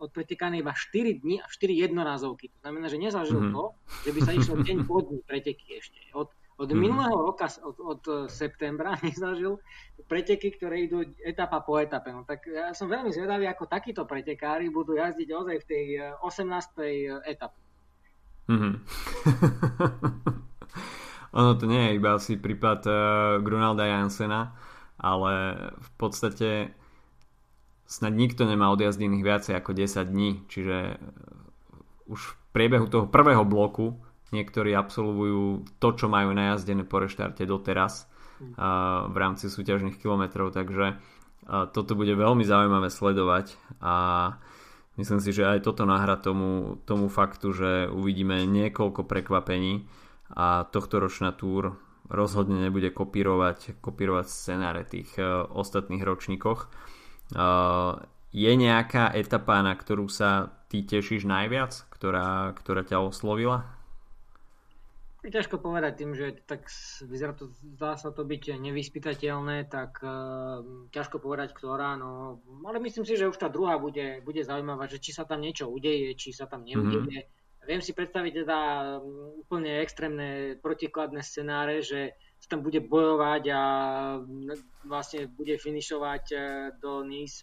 odpretekané 0.00 0.64
iba 0.64 0.72
4 0.72 1.20
dní 1.20 1.44
a 1.44 1.46
4 1.48 1.84
jednorázovky. 1.84 2.48
To 2.48 2.58
znamená, 2.64 2.88
že 2.88 3.00
nezažil 3.00 3.40
mm-hmm. 3.40 3.56
to, 3.56 3.64
že 4.08 4.10
by 4.12 4.20
sa 4.24 4.32
išlo 4.32 4.54
deň 4.64 4.78
po 4.88 5.04
dní 5.04 5.20
preteky 5.24 5.80
ešte. 5.80 6.00
Od 6.16 6.32
od 6.56 6.68
hmm. 6.72 6.80
minulého 6.80 7.16
roka, 7.20 7.48
od, 7.60 7.76
od 7.80 8.02
septembra, 8.32 8.96
nezažil 9.04 9.60
preteky, 10.08 10.56
ktoré 10.56 10.88
idú 10.88 11.04
etapa 11.20 11.60
po 11.60 11.76
etape. 11.76 12.12
No, 12.12 12.24
tak 12.24 12.48
ja 12.48 12.72
som 12.72 12.88
veľmi 12.88 13.12
zvedavý, 13.12 13.44
ako 13.48 13.68
takíto 13.68 14.08
pretekári 14.08 14.72
budú 14.72 14.96
jazdiť 14.96 15.28
ozaj 15.28 15.56
v 15.62 15.66
tej 15.68 15.84
18. 16.24 16.80
Eh, 16.80 17.12
etape. 17.28 17.58
Mm-hmm. 18.46 18.74
ono 21.38 21.50
to 21.58 21.64
nie 21.66 21.82
je 21.90 21.96
iba 21.98 22.14
asi 22.14 22.38
prípad 22.38 22.80
uh, 22.86 22.96
Grunalda 23.42 23.90
Jansena, 23.90 24.54
ale 25.02 25.34
v 25.82 25.90
podstate 25.98 26.70
snad 27.90 28.14
nikto 28.14 28.46
nemá 28.46 28.70
odjazdených 28.70 29.26
viacej 29.26 29.54
ako 29.58 29.70
10 29.74 30.14
dní, 30.14 30.30
čiže 30.46 31.02
už 32.06 32.20
v 32.22 32.34
priebehu 32.54 32.86
toho 32.86 33.10
prvého 33.10 33.42
bloku 33.42 33.98
niektorí 34.34 34.74
absolvujú 34.74 35.66
to, 35.78 35.88
čo 35.94 36.06
majú 36.10 36.34
najazdené 36.34 36.82
po 36.82 36.98
reštarte 37.02 37.46
doteraz 37.46 38.10
mm. 38.42 38.54
v 39.10 39.16
rámci 39.16 39.46
súťažných 39.46 40.00
kilometrov, 40.02 40.50
takže 40.50 40.98
toto 41.46 41.94
bude 41.94 42.10
veľmi 42.18 42.42
zaujímavé 42.42 42.90
sledovať 42.90 43.54
a 43.78 43.94
myslím 44.98 45.22
si, 45.22 45.30
že 45.30 45.46
aj 45.46 45.62
toto 45.62 45.86
nahra 45.86 46.18
tomu, 46.18 46.82
tomu 46.82 47.06
faktu, 47.06 47.54
že 47.54 47.70
uvidíme 47.86 48.42
niekoľko 48.50 49.06
prekvapení 49.06 49.86
a 50.34 50.66
tohto 50.66 50.98
ročná 50.98 51.30
túr 51.30 51.78
rozhodne 52.10 52.62
nebude 52.62 52.90
kopírovať, 52.90 53.78
kopírovať 53.82 54.26
scenáre 54.26 54.82
tých 54.86 55.10
uh, 55.18 55.46
ostatných 55.46 56.02
ročníkoch. 56.02 56.70
Uh, 57.34 57.98
je 58.30 58.52
nejaká 58.52 59.10
etapa, 59.14 59.58
na 59.62 59.74
ktorú 59.74 60.06
sa 60.10 60.50
ty 60.70 60.82
tešíš 60.82 61.26
najviac, 61.26 61.86
ktorá, 61.90 62.54
ktorá 62.58 62.82
ťa 62.86 63.02
oslovila? 63.02 63.75
Je 65.26 65.34
ťažko 65.34 65.58
povedať 65.58 65.98
tým, 65.98 66.14
že 66.14 66.38
tak 66.46 66.70
vyzerá 67.02 67.34
to, 67.34 67.50
zdá 67.74 67.98
sa 67.98 68.14
to 68.14 68.22
byť 68.22 68.62
nevyspytateľné, 68.62 69.66
tak 69.66 69.98
uh, 69.98 70.62
ťažko 70.94 71.18
povedať, 71.18 71.50
ktorá, 71.50 71.98
no, 71.98 72.38
ale 72.62 72.78
myslím 72.78 73.02
si, 73.02 73.18
že 73.18 73.26
už 73.26 73.34
tá 73.34 73.50
druhá 73.50 73.74
bude, 73.74 74.22
bude 74.22 74.46
zaujímavá, 74.46 74.86
že 74.86 75.02
či 75.02 75.10
sa 75.10 75.26
tam 75.26 75.42
niečo 75.42 75.66
udeje, 75.66 76.14
či 76.14 76.30
sa 76.30 76.46
tam 76.46 76.62
neudeje. 76.62 77.26
Mm-hmm. 77.26 77.66
Viem 77.66 77.82
si 77.82 77.90
predstaviť 77.90 78.46
teda 78.46 78.58
mm, 79.02 79.42
úplne 79.42 79.82
extrémne 79.82 80.54
protikladné 80.62 81.26
scenáre, 81.26 81.82
že 81.82 82.14
sa 82.38 82.54
tam 82.54 82.62
bude 82.62 82.78
bojovať 82.86 83.42
a 83.50 83.62
mm, 84.22 84.86
vlastne 84.86 85.26
bude 85.26 85.58
finišovať 85.58 86.24
e, 86.30 86.36
do 86.78 87.02
Nice 87.02 87.42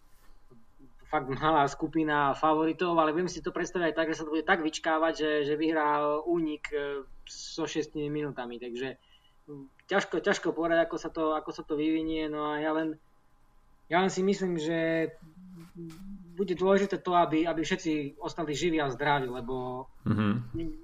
fakt 1.14 1.30
malá 1.30 1.70
skupina 1.70 2.34
favoritov, 2.34 2.98
ale 2.98 3.14
viem 3.14 3.30
si 3.30 3.46
to 3.46 3.54
predstaviť 3.54 3.94
aj 3.94 3.96
tak, 3.96 4.08
že 4.10 4.18
sa 4.18 4.26
to 4.26 4.34
bude 4.34 4.50
tak 4.50 4.66
vyčkávať, 4.66 5.14
že, 5.14 5.32
že 5.46 5.54
vyhrá 5.54 6.02
únik 6.26 6.74
e, 6.74 7.06
so 7.30 7.70
6 7.70 7.94
minútami, 8.10 8.58
takže 8.58 8.98
ťažko, 9.86 10.26
ťažko 10.26 10.58
povedať, 10.58 10.90
ako 10.90 10.98
sa 10.98 11.14
to, 11.14 11.38
ako 11.38 11.54
sa 11.54 11.62
to 11.62 11.78
vyvinie, 11.78 12.26
no 12.34 12.50
a 12.50 12.58
ja 12.58 12.74
len, 12.74 12.98
ja 13.94 14.02
len 14.02 14.10
si 14.10 14.26
myslím, 14.26 14.58
že 14.58 15.14
bude 16.34 16.58
dôležité 16.58 16.98
to, 16.98 17.14
aby, 17.14 17.46
aby 17.46 17.62
všetci 17.62 18.18
ostali 18.18 18.58
živí 18.58 18.82
a 18.82 18.90
zdraví, 18.90 19.30
lebo 19.30 19.86
mm-hmm. 20.10 20.34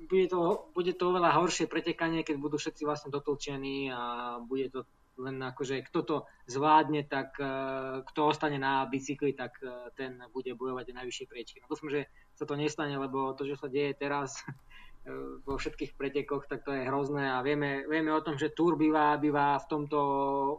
bude, 0.06 0.26
to, 0.30 0.70
bude 0.78 0.94
to 0.94 1.10
oveľa 1.10 1.42
horšie 1.42 1.66
pretekanie, 1.66 2.22
keď 2.22 2.38
budú 2.38 2.62
všetci 2.62 2.86
vlastne 2.86 3.10
dotlčení 3.10 3.90
a 3.90 4.02
bude 4.46 4.70
to 4.70 4.86
len 5.20 5.38
akože 5.44 5.84
kto 5.92 6.00
to 6.02 6.16
zvládne, 6.48 7.04
tak 7.06 7.36
uh, 7.38 8.02
kto 8.08 8.32
ostane 8.32 8.56
na 8.56 8.88
bicykli, 8.88 9.36
tak 9.36 9.60
uh, 9.60 9.92
ten 9.94 10.18
bude 10.32 10.56
bojovať 10.56 10.86
o 10.90 10.98
najvyššie 11.04 11.26
priečky. 11.28 11.58
No 11.60 11.68
dúfam, 11.68 11.92
že 11.92 12.08
sa 12.34 12.48
to 12.48 12.56
nestane, 12.56 12.96
lebo 12.96 13.36
to, 13.36 13.44
čo 13.44 13.60
sa 13.60 13.68
deje 13.68 13.94
teraz 14.00 14.40
uh, 14.48 15.44
vo 15.48 15.60
všetkých 15.60 16.00
pretekoch, 16.00 16.48
tak 16.48 16.64
to 16.64 16.72
je 16.72 16.88
hrozné 16.88 17.28
a 17.28 17.44
vieme, 17.44 17.84
vieme 17.86 18.16
o 18.16 18.24
tom, 18.24 18.40
že 18.40 18.56
Tour 18.56 18.80
býva, 18.80 19.20
býva 19.20 19.60
v 19.60 19.68
tomto 19.68 20.00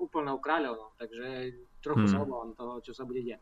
úplnou 0.04 0.36
kráľovnou, 0.38 0.92
takže 1.00 1.56
trochu 1.80 2.04
hmm. 2.06 2.12
sa 2.12 2.18
obávam 2.20 2.52
toho, 2.52 2.84
čo 2.84 2.92
sa 2.92 3.08
bude 3.08 3.24
diať. 3.24 3.40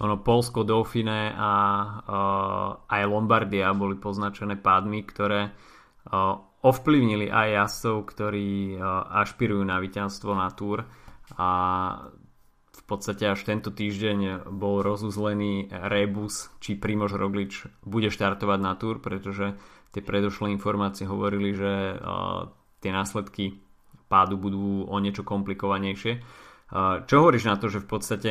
Ono, 0.00 0.18
Polsko, 0.24 0.64
Dauphine 0.64 1.36
a 1.36 1.50
uh, 1.84 2.68
aj 2.88 3.02
Lombardia 3.06 3.76
boli 3.76 3.94
poznačené 4.00 4.56
pádmi, 4.56 5.04
ktoré 5.04 5.52
uh, 5.52 6.40
ovplyvnili 6.62 7.26
aj 7.26 7.48
jazdcov, 7.58 7.96
ktorí 8.06 8.78
ašpirujú 9.10 9.62
na 9.66 9.82
víťazstvo 9.82 10.30
na 10.38 10.48
túr 10.54 10.86
a 11.34 11.48
v 12.72 12.82
podstate 12.86 13.28
až 13.28 13.42
tento 13.42 13.74
týždeň 13.74 14.48
bol 14.48 14.80
rozuzlený 14.80 15.68
rebus, 15.70 16.54
či 16.62 16.78
Primož 16.78 17.18
Roglič 17.18 17.66
bude 17.82 18.08
štartovať 18.08 18.58
na 18.62 18.78
túr, 18.78 19.02
pretože 19.02 19.58
tie 19.92 20.00
predošlé 20.00 20.54
informácie 20.54 21.04
hovorili, 21.04 21.52
že 21.52 21.98
tie 22.80 22.90
následky 22.90 23.60
pádu 24.08 24.38
budú 24.38 24.86
o 24.86 24.96
niečo 25.02 25.24
komplikovanejšie. 25.24 26.22
Čo 27.04 27.14
hovoríš 27.16 27.44
na 27.48 27.56
to, 27.60 27.68
že 27.68 27.84
v 27.84 27.88
podstate 27.88 28.30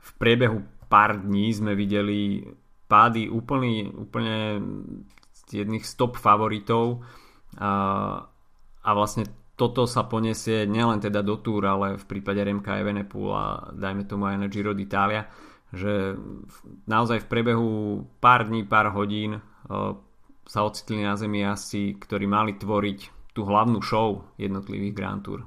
v 0.00 0.10
priebehu 0.20 0.62
pár 0.90 1.22
dní 1.22 1.50
sme 1.54 1.78
videli 1.78 2.44
pády 2.90 3.30
úplne, 3.30 3.90
úplne 3.94 4.58
jedných 5.50 5.86
stop 5.86 6.18
favoritov, 6.18 7.02
a, 7.58 7.72
a 8.84 8.90
vlastne 8.94 9.26
toto 9.58 9.84
sa 9.84 10.08
poniesie 10.08 10.64
nielen 10.64 11.04
teda 11.04 11.20
do 11.20 11.36
túr, 11.36 11.68
ale 11.68 12.00
v 12.00 12.04
prípade 12.08 12.40
Remka 12.40 12.80
a 12.80 13.44
dajme 13.76 14.08
tomu 14.08 14.24
aj 14.24 14.36
na 14.40 14.48
Giro 14.48 14.72
d'Italia, 14.72 15.28
že 15.68 16.16
naozaj 16.88 17.22
v 17.22 17.30
priebehu 17.30 17.68
pár 18.24 18.48
dní, 18.48 18.64
pár 18.64 18.88
hodín 18.96 19.44
sa 20.48 20.60
ocitli 20.64 21.04
na 21.04 21.14
zemi 21.20 21.44
asi, 21.44 21.92
ktorí 21.92 22.24
mali 22.24 22.56
tvoriť 22.56 23.30
tú 23.36 23.44
hlavnú 23.44 23.84
show 23.84 24.24
jednotlivých 24.40 24.96
Grand 24.96 25.22
Tour. 25.22 25.46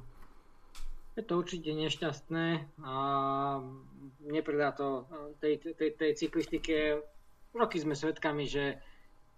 Je 1.18 1.26
to 1.26 1.42
určite 1.42 1.74
nešťastné 1.74 2.46
a 2.86 2.96
nepredá 4.24 4.78
to 4.78 5.10
tej, 5.42 5.58
tej, 5.74 5.94
tej 5.98 6.12
cyklistike. 6.18 7.02
Roky 7.54 7.78
sme 7.82 7.98
svedkami, 7.98 8.46
že 8.46 8.78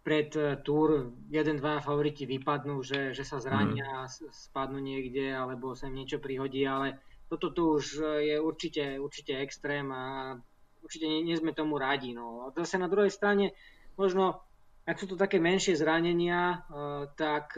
pred 0.06 0.30
eh, 0.38 0.62
túr 0.62 1.10
jeden, 1.34 1.58
dva 1.58 1.82
favoriti 1.82 2.30
vypadnú, 2.30 2.86
že, 2.86 3.18
že 3.18 3.26
sa 3.26 3.42
zrania, 3.42 4.06
mm. 4.06 4.30
spadnú 4.30 4.78
niekde 4.78 5.34
alebo 5.34 5.74
sa 5.74 5.90
im 5.90 5.98
niečo 5.98 6.22
prihodí, 6.22 6.62
ale 6.62 7.02
toto 7.26 7.50
tu 7.50 7.82
už 7.82 7.98
eh, 7.98 8.06
je 8.30 8.36
určite, 8.38 9.02
určite 9.02 9.34
extrém 9.42 9.90
a 9.90 10.38
určite 10.86 11.10
nie, 11.10 11.26
nie 11.26 11.34
sme 11.34 11.58
tomu 11.58 11.82
radi. 11.82 12.14
No. 12.14 12.46
A 12.46 12.54
zase 12.54 12.78
na 12.78 12.86
druhej 12.86 13.10
strane, 13.10 13.58
možno 13.98 14.46
ak 14.86 15.02
sú 15.02 15.10
to 15.10 15.18
také 15.18 15.42
menšie 15.42 15.74
zranenia, 15.74 16.62
uh, 16.70 17.10
tak 17.18 17.58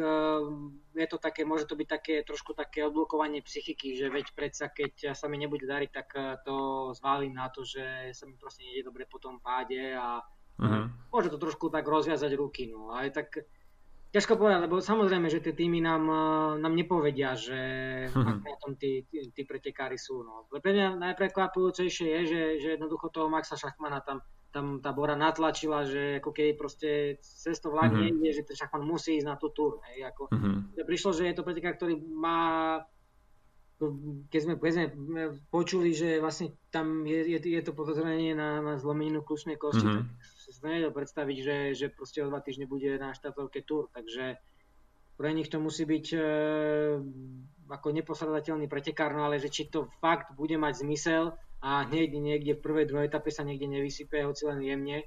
je 0.95 1.07
to 1.11 1.19
také, 1.19 1.43
môže 1.43 1.67
to 1.67 1.75
byť 1.75 1.89
také 1.91 2.15
trošku 2.23 2.55
také 2.55 2.87
odblokovanie 2.87 3.43
psychiky, 3.43 3.99
že 3.99 4.07
veď 4.07 4.31
predsa, 4.31 4.71
keď 4.71 5.11
sa 5.11 5.27
mi 5.27 5.35
nebude 5.35 5.67
dariť, 5.67 5.91
tak 5.91 6.07
to 6.47 6.87
zválim 6.95 7.35
na 7.35 7.51
to, 7.51 7.67
že 7.67 8.15
sa 8.15 8.23
mi 8.31 8.39
proste 8.39 8.63
nejde 8.63 8.87
dobre 8.87 9.03
po 9.11 9.19
tom 9.19 9.43
páde 9.43 9.91
a 9.91 10.23
Uh-huh. 10.57 10.89
Môže 11.13 11.29
to 11.29 11.37
trošku 11.37 11.69
tak 11.69 11.85
rozviazať 11.85 12.33
ruky, 12.33 12.65
no 12.65 12.89
ale 12.89 13.13
tak 13.13 13.45
ťažko 14.09 14.39
povedať, 14.39 14.59
lebo 14.65 14.81
samozrejme, 14.81 15.29
že 15.29 15.43
tie 15.43 15.53
týmy 15.53 15.83
nám, 15.83 16.03
eh, 16.09 16.51
nám 16.65 16.73
nepovedia, 16.73 17.37
že 17.37 17.59
uh-huh. 18.09 18.41
na 18.41 18.55
tom 18.57 18.73
tí, 18.73 19.05
tí, 19.05 19.29
tí 19.29 19.41
pretekári 19.45 19.99
sú. 19.99 20.25
No. 20.25 20.49
Pre 20.49 20.71
mňa 20.73 20.97
najprekvapujúcejšie 20.97 22.07
je, 22.09 22.21
že, 22.25 22.41
že 22.63 22.67
jednoducho 22.75 23.13
toho 23.13 23.29
Maxa 23.29 23.53
Šachmana 23.53 24.01
tam, 24.01 24.25
tam 24.49 24.81
tá 24.81 24.95
Bora 24.95 25.13
natlačila, 25.13 25.85
že 25.85 26.17
ako 26.23 26.33
keď 26.33 26.47
proste 26.57 26.89
cez 27.21 27.61
to 27.61 27.69
vlak 27.69 27.93
uh-huh. 27.93 28.09
nejde, 28.09 28.41
že 28.41 28.47
ten 28.47 28.57
Šachman 28.57 28.81
musí 28.81 29.21
ísť 29.21 29.27
na 29.27 29.35
tú 29.37 29.53
túr. 29.53 29.77
Hej, 29.91 30.09
ako, 30.09 30.33
uh-huh. 30.33 30.81
Prišlo, 30.87 31.11
že 31.13 31.29
je 31.29 31.35
to 31.37 31.45
pretekár, 31.45 31.77
ktorý 31.77 32.01
má 32.01 32.39
keď 34.33 34.39
sme, 34.41 34.53
keď 34.57 34.71
sme 34.73 34.85
počuli, 35.53 35.93
že 35.93 36.17
vlastne 36.17 36.57
tam 36.73 37.05
je, 37.05 37.37
je, 37.37 37.39
je 37.45 37.61
to 37.61 37.77
podozrenie 37.77 38.33
na, 38.33 38.57
na 38.57 38.73
zlomeninu 38.81 39.21
kľúčnej 39.21 39.53
kosti, 39.53 39.85
mm-hmm. 39.85 40.01
tak 40.01 40.07
si 40.51 40.63
nevedel 40.63 40.91
predstaviť, 40.95 41.37
že, 41.43 41.57
že 41.75 41.85
proste 41.91 42.23
o 42.23 42.31
dva 42.31 42.39
týždne 42.39 42.67
bude 42.67 42.95
na 42.95 43.11
štartovke 43.11 43.63
Tour, 43.67 43.91
takže 43.91 44.39
pre 45.17 45.33
nich 45.33 45.49
to 45.49 45.57
musí 45.57 45.83
byť 45.83 46.05
e, 46.13 46.19
ako 47.67 47.87
neposladateľný 47.89 48.69
pretekár, 48.69 49.17
no 49.17 49.25
ale 49.25 49.41
že 49.41 49.49
či 49.49 49.67
to 49.67 49.89
fakt 49.99 50.37
bude 50.37 50.55
mať 50.55 50.85
zmysel 50.85 51.33
a 51.59 51.83
niekde, 51.89 52.21
niekde 52.21 52.53
v 52.53 52.63
prvej, 52.63 52.85
druhej 52.85 53.09
etape 53.09 53.33
sa 53.33 53.41
niekde 53.41 53.65
nevysype, 53.65 54.21
hoci 54.23 54.45
len 54.45 54.61
jemne, 54.61 55.03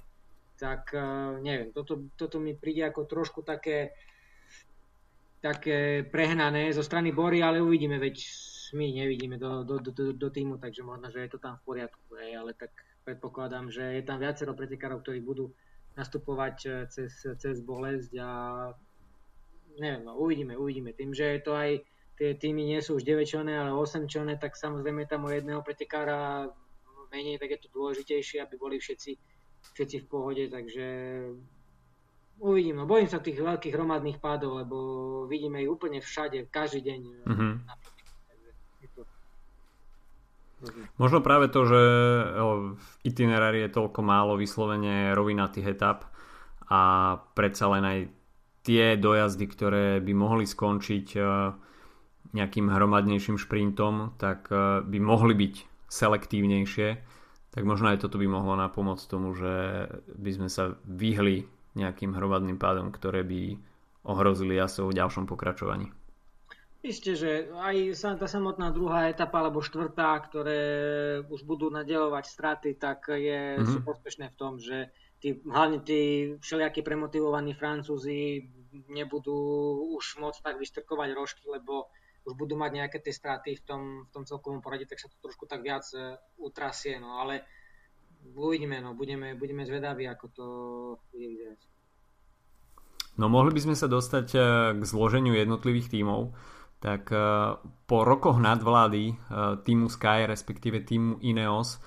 tak 0.59 0.91
e, 0.93 1.01
neviem, 1.41 1.71
toto, 1.71 2.11
toto 2.19 2.43
mi 2.43 2.59
príde 2.59 2.85
ako 2.85 3.07
trošku 3.07 3.41
také 3.47 3.95
také 5.41 6.05
prehnané 6.05 6.69
zo 6.77 6.85
strany 6.85 7.17
Bory, 7.17 7.41
ale 7.41 7.65
uvidíme, 7.65 7.97
veď 7.97 8.21
my 8.77 8.87
nevidíme 8.93 9.41
do, 9.41 9.65
do, 9.65 9.81
do, 9.81 9.91
do, 9.91 10.13
do 10.13 10.29
týmu, 10.29 10.61
takže 10.61 10.85
možno, 10.85 11.09
že 11.09 11.25
je 11.25 11.31
to 11.33 11.39
tam 11.41 11.57
v 11.59 11.65
poriadku, 11.65 12.13
hej, 12.21 12.37
ale 12.37 12.53
tak 12.53 12.71
predpokladám, 13.11 13.75
že 13.75 13.83
je 13.99 14.03
tam 14.07 14.23
viacero 14.23 14.55
pretekárov, 14.55 15.03
ktorí 15.03 15.19
budú 15.19 15.51
nastupovať 15.99 16.57
eh, 16.67 16.73
cez, 16.87 17.11
cez 17.27 17.57
bolesť 17.59 18.13
a 18.23 18.31
neviem, 19.79 20.03
no, 20.07 20.15
uvidíme, 20.19 20.55
uvidíme. 20.55 20.95
Tým, 20.95 21.11
že 21.11 21.39
je 21.39 21.41
to 21.43 21.53
aj 21.57 21.71
tie 22.21 22.37
týmy 22.37 22.69
nie 22.69 22.81
sú 22.85 23.01
už 23.01 23.05
9 23.09 23.25
člené, 23.25 23.57
ale 23.57 23.73
8 23.73 24.05
člené, 24.05 24.37
tak 24.37 24.55
samozrejme 24.55 25.09
tam 25.09 25.25
o 25.25 25.33
jedného 25.33 25.65
pretekára 25.65 26.53
menej, 27.11 27.41
tak 27.41 27.51
je 27.57 27.61
to 27.65 27.75
dôležitejšie, 27.75 28.39
aby 28.45 28.55
boli 28.61 28.77
všetci, 28.79 29.13
všetci 29.75 29.97
v 30.05 30.07
pohode, 30.07 30.45
takže 30.47 30.87
uvidím. 32.39 32.83
No, 32.83 32.87
bojím 32.87 33.09
sa 33.11 33.25
tých 33.25 33.41
veľkých 33.41 33.75
hromadných 33.75 34.23
pádov, 34.23 34.63
lebo 34.63 34.77
vidíme 35.27 35.65
ich 35.65 35.71
úplne 35.71 35.99
všade, 35.99 36.47
každý 36.53 36.81
deň. 36.87 37.01
Mm-hmm. 37.27 37.53
Možno 41.01 41.25
práve 41.25 41.49
to, 41.49 41.65
že 41.65 41.81
v 42.77 42.91
itinerári 43.07 43.65
je 43.65 43.77
toľko 43.77 44.01
málo 44.05 44.37
vyslovene 44.37 45.17
rovinatých 45.17 45.73
etap 45.73 46.05
a 46.69 46.81
predsa 47.33 47.73
len 47.73 47.85
aj 47.85 47.99
tie 48.61 49.01
dojazdy, 49.01 49.47
ktoré 49.49 49.87
by 50.05 50.13
mohli 50.13 50.45
skončiť 50.45 51.17
nejakým 52.37 52.67
hromadnejším 52.69 53.41
šprintom, 53.41 54.15
tak 54.21 54.53
by 54.85 54.99
mohli 55.01 55.33
byť 55.33 55.55
selektívnejšie, 55.89 56.89
tak 57.51 57.63
možno 57.67 57.91
aj 57.91 58.07
toto 58.07 58.21
by 58.21 58.29
mohlo 58.31 58.55
napomôcť 58.55 59.05
tomu, 59.11 59.35
že 59.35 59.89
by 60.15 60.31
sme 60.31 60.49
sa 60.53 60.77
vyhli 60.87 61.49
nejakým 61.75 62.15
hromadným 62.15 62.61
pádom, 62.61 62.95
ktoré 62.95 63.25
by 63.27 63.59
ohrozili 64.07 64.55
jasov 64.55 64.93
v 64.93 64.99
ďalšom 65.01 65.27
pokračovaní. 65.27 65.91
Isté, 66.81 67.13
že 67.13 67.53
aj 67.53 67.93
tá 68.17 68.25
samotná 68.25 68.73
druhá 68.73 69.13
etapa 69.13 69.45
alebo 69.45 69.61
štvrtá, 69.61 70.17
ktoré 70.25 70.61
už 71.29 71.45
budú 71.45 71.69
nadelovať 71.69 72.25
straty, 72.25 72.71
tak 72.81 73.13
je, 73.13 73.61
mm-hmm. 73.61 73.69
sú 73.69 73.79
prospešné 73.85 74.33
v 74.33 74.39
tom, 74.41 74.57
že 74.57 74.89
tí, 75.21 75.37
hlavne 75.45 75.85
tí 75.85 76.33
všelijakí 76.41 76.81
premotivovaní 76.81 77.53
Francúzi 77.53 78.49
nebudú 78.89 79.37
už 79.93 80.25
môcť 80.25 80.41
tak 80.41 80.57
vystrkovať 80.57 81.09
rožky, 81.13 81.45
lebo 81.53 81.93
už 82.25 82.33
budú 82.33 82.57
mať 82.57 82.71
nejaké 82.73 82.99
tie 83.05 83.13
straty 83.13 83.61
v 83.61 83.63
tom, 83.65 83.83
v 84.09 84.11
tom 84.13 84.25
celkovom 84.25 84.65
poradí, 84.65 84.89
tak 84.89 85.01
sa 85.01 85.09
to 85.13 85.21
trošku 85.21 85.45
tak 85.45 85.61
viac 85.61 85.85
uh, 85.93 86.17
utrasie. 86.41 86.97
No 86.97 87.21
ale 87.21 87.45
uvidíme, 88.37 88.81
no, 88.81 88.97
budeme, 88.97 89.37
budeme 89.37 89.69
zvedaví, 89.69 90.09
ako 90.09 90.27
to 90.33 90.47
bude 91.13 91.27
vyzerať. 91.29 91.61
No 93.21 93.29
mohli 93.29 93.53
by 93.53 93.61
sme 93.61 93.77
sa 93.77 93.85
dostať 93.85 94.27
e, 94.33 94.39
k 94.81 94.83
zloženiu 94.87 95.37
jednotlivých 95.37 95.93
tímov. 95.93 96.33
Tak 96.81 97.13
e, 97.13 97.21
po 97.85 97.99
rokoch 98.09 98.41
nadvlády 98.41 99.05
e, 99.13 99.15
týmu 99.61 99.93
Sky, 99.93 100.25
respektíve 100.25 100.81
týmu 100.85 101.21
Ineos, 101.21 101.81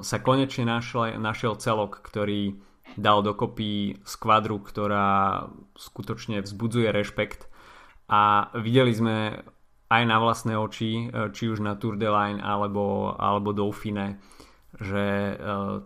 sa 0.00 0.24
konečne 0.24 0.64
našiel, 0.64 1.20
našiel 1.20 1.60
celok, 1.60 2.00
ktorý 2.00 2.64
dal 2.96 3.20
dokopy 3.20 4.00
skvadru, 4.00 4.56
ktorá 4.56 5.44
skutočne 5.76 6.40
vzbudzuje 6.40 6.88
rešpekt. 6.88 7.52
A 8.08 8.48
videli 8.56 8.96
sme 8.96 9.44
aj 9.92 10.02
na 10.08 10.16
vlastné 10.16 10.56
oči, 10.56 11.12
či 11.36 11.44
už 11.52 11.60
na 11.60 11.76
Tour 11.76 12.00
de 12.00 12.08
Line 12.08 12.40
alebo, 12.40 13.12
alebo 13.20 13.52
Dauphine, 13.52 14.16
že 14.80 15.36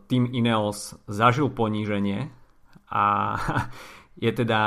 tým 0.07 0.31
Ineos 0.31 0.95
zažil 1.11 1.51
poníženie 1.51 2.31
a 2.95 3.05
je 4.19 4.31
teda 4.35 4.61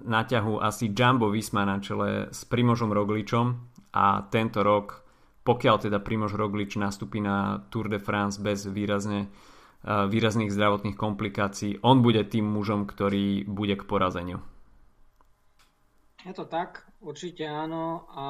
na 0.00 0.24
ťahu 0.24 0.64
asi 0.64 0.88
Jumbo 0.88 1.28
Visma 1.28 1.68
na 1.68 1.76
čele 1.76 2.32
s 2.32 2.48
Primožom 2.48 2.88
Rogličom 2.88 3.46
a 3.92 4.24
tento 4.32 4.64
rok, 4.64 5.04
pokiaľ 5.44 5.76
teda 5.84 6.00
Primož 6.00 6.32
Roglič 6.32 6.80
nastúpi 6.80 7.20
na 7.20 7.60
Tour 7.68 7.92
de 7.92 8.00
France 8.00 8.40
bez 8.40 8.64
výrazne, 8.64 9.28
eh, 9.28 10.08
výrazných 10.08 10.48
zdravotných 10.48 10.96
komplikácií, 10.96 11.84
on 11.84 12.00
bude 12.00 12.24
tým 12.24 12.48
mužom, 12.48 12.88
ktorý 12.88 13.44
bude 13.44 13.76
k 13.76 13.84
porazeniu. 13.84 14.40
Je 16.24 16.32
to 16.32 16.48
tak, 16.48 16.88
určite 17.04 17.44
áno 17.44 18.08
a 18.16 18.26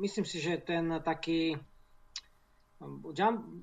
myslím 0.00 0.24
si, 0.24 0.40
že 0.40 0.64
ten 0.64 0.88
taký 1.04 1.60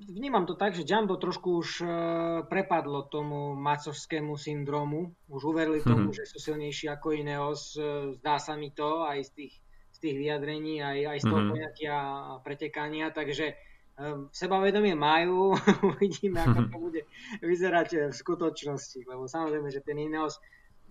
vnímam 0.08 0.46
to 0.46 0.54
tak, 0.54 0.74
že 0.74 0.86
Jumbo 0.86 1.16
trošku 1.16 1.62
už 1.62 1.68
e, 1.80 1.86
prepadlo 2.46 3.06
tomu 3.06 3.54
macovskému 3.54 4.36
syndromu. 4.36 5.14
Už 5.28 5.42
uverili 5.44 5.82
tomu, 5.82 6.10
mm-hmm. 6.10 6.18
že 6.18 6.24
sú 6.28 6.38
silnejší 6.38 6.88
ako 6.92 7.16
Ineos. 7.16 7.76
E, 7.76 8.14
zdá 8.20 8.38
sa 8.38 8.58
mi 8.58 8.70
to 8.70 9.04
aj 9.06 9.24
z 9.26 9.30
tých, 9.30 9.54
z 9.92 9.98
tých 9.98 10.16
vyjadrení, 10.16 10.82
aj, 10.82 10.98
aj 11.06 11.18
z 11.18 11.24
toho 11.24 11.38
mm-hmm. 11.38 11.52
poňatia 11.52 11.96
pretekania. 12.44 13.06
Takže 13.10 13.46
e, 13.50 13.54
sebavedomie 14.30 14.94
majú. 14.94 15.56
Uvidíme, 15.96 16.42
ako 16.42 16.58
to 16.68 16.76
bude 16.78 17.02
vyzerať 17.40 18.10
v 18.10 18.14
skutočnosti. 18.14 19.06
Lebo 19.06 19.30
samozrejme, 19.30 19.68
že 19.70 19.84
ten 19.84 19.96
Ineos 19.96 20.42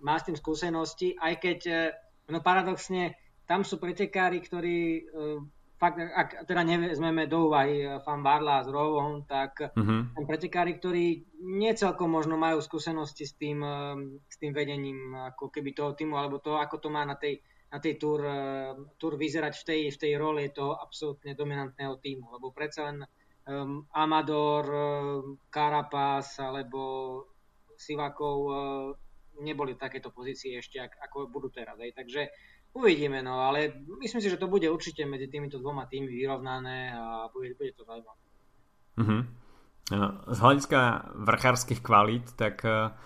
má 0.02 0.18
s 0.18 0.26
tým 0.26 0.36
skúsenosti, 0.36 1.14
aj 1.14 1.34
keď 1.38 1.60
no 2.26 2.42
paradoxne 2.42 3.14
tam 3.46 3.62
sú 3.62 3.78
pretekári, 3.78 4.42
ktorí 4.42 5.06
fakt, 5.82 5.98
ak 5.98 6.46
teda 6.46 6.62
nevezmeme 6.62 7.26
do 7.26 7.50
úvahy 7.50 7.82
fan 8.06 8.22
Barla 8.22 8.62
s 8.62 8.70
Rovom, 8.70 9.26
tak 9.26 9.74
uh-huh. 9.74 10.14
pretekári, 10.22 10.78
ktorí 10.78 11.26
necelkom 11.42 12.06
možno 12.06 12.38
majú 12.38 12.62
skúsenosti 12.62 13.26
s 13.26 13.34
tým, 13.34 13.58
eh, 13.66 14.22
s 14.30 14.38
tým 14.38 14.54
vedením 14.54 15.10
ako 15.34 15.50
keby 15.50 15.74
toho 15.74 15.98
týmu, 15.98 16.14
alebo 16.14 16.38
to, 16.38 16.54
ako 16.54 16.78
to 16.78 16.86
má 16.86 17.02
na 17.02 17.18
tej, 17.18 17.42
na 17.74 17.82
tej 17.82 17.98
túr, 17.98 18.22
eh, 18.22 18.78
túr 18.94 19.18
vyzerať 19.18 19.58
v 19.58 19.64
tej, 19.66 19.80
v 19.90 19.98
tej 19.98 20.12
roli 20.14 20.54
toho 20.54 20.78
absolútne 20.78 21.34
dominantného 21.34 21.98
týmu, 21.98 22.30
lebo 22.30 22.54
predsa 22.54 22.86
len 22.86 23.02
um, 23.50 23.82
Amador, 23.90 24.62
Carapaz 25.50 26.38
alebo 26.38 26.82
Sivakov 27.74 28.38
um, 28.46 28.54
neboli 29.42 29.74
v 29.74 29.82
takéto 29.82 30.14
pozícii 30.14 30.54
ešte, 30.60 30.78
ako 30.78 31.26
budú 31.26 31.50
teraz. 31.50 31.74
Aj. 31.80 31.90
Takže 31.90 32.30
Uvidíme, 32.72 33.20
no, 33.20 33.36
ale 33.40 33.84
myslím 34.00 34.20
si, 34.24 34.32
že 34.32 34.40
to 34.40 34.48
bude 34.48 34.64
určite 34.64 35.04
medzi 35.04 35.28
týmito 35.28 35.60
dvoma 35.60 35.84
tými 35.84 36.08
vyrovnané 36.08 36.96
a 36.96 37.28
bude, 37.28 37.52
bude 37.52 37.76
to 37.76 37.84
zaujímavé. 37.84 38.20
Uh-huh. 38.96 39.22
Z 40.32 40.38
hľadiska 40.40 40.80
vrchárskych 41.20 41.84
kvalít, 41.84 42.32
tak 42.32 42.64
uh, 42.64 42.96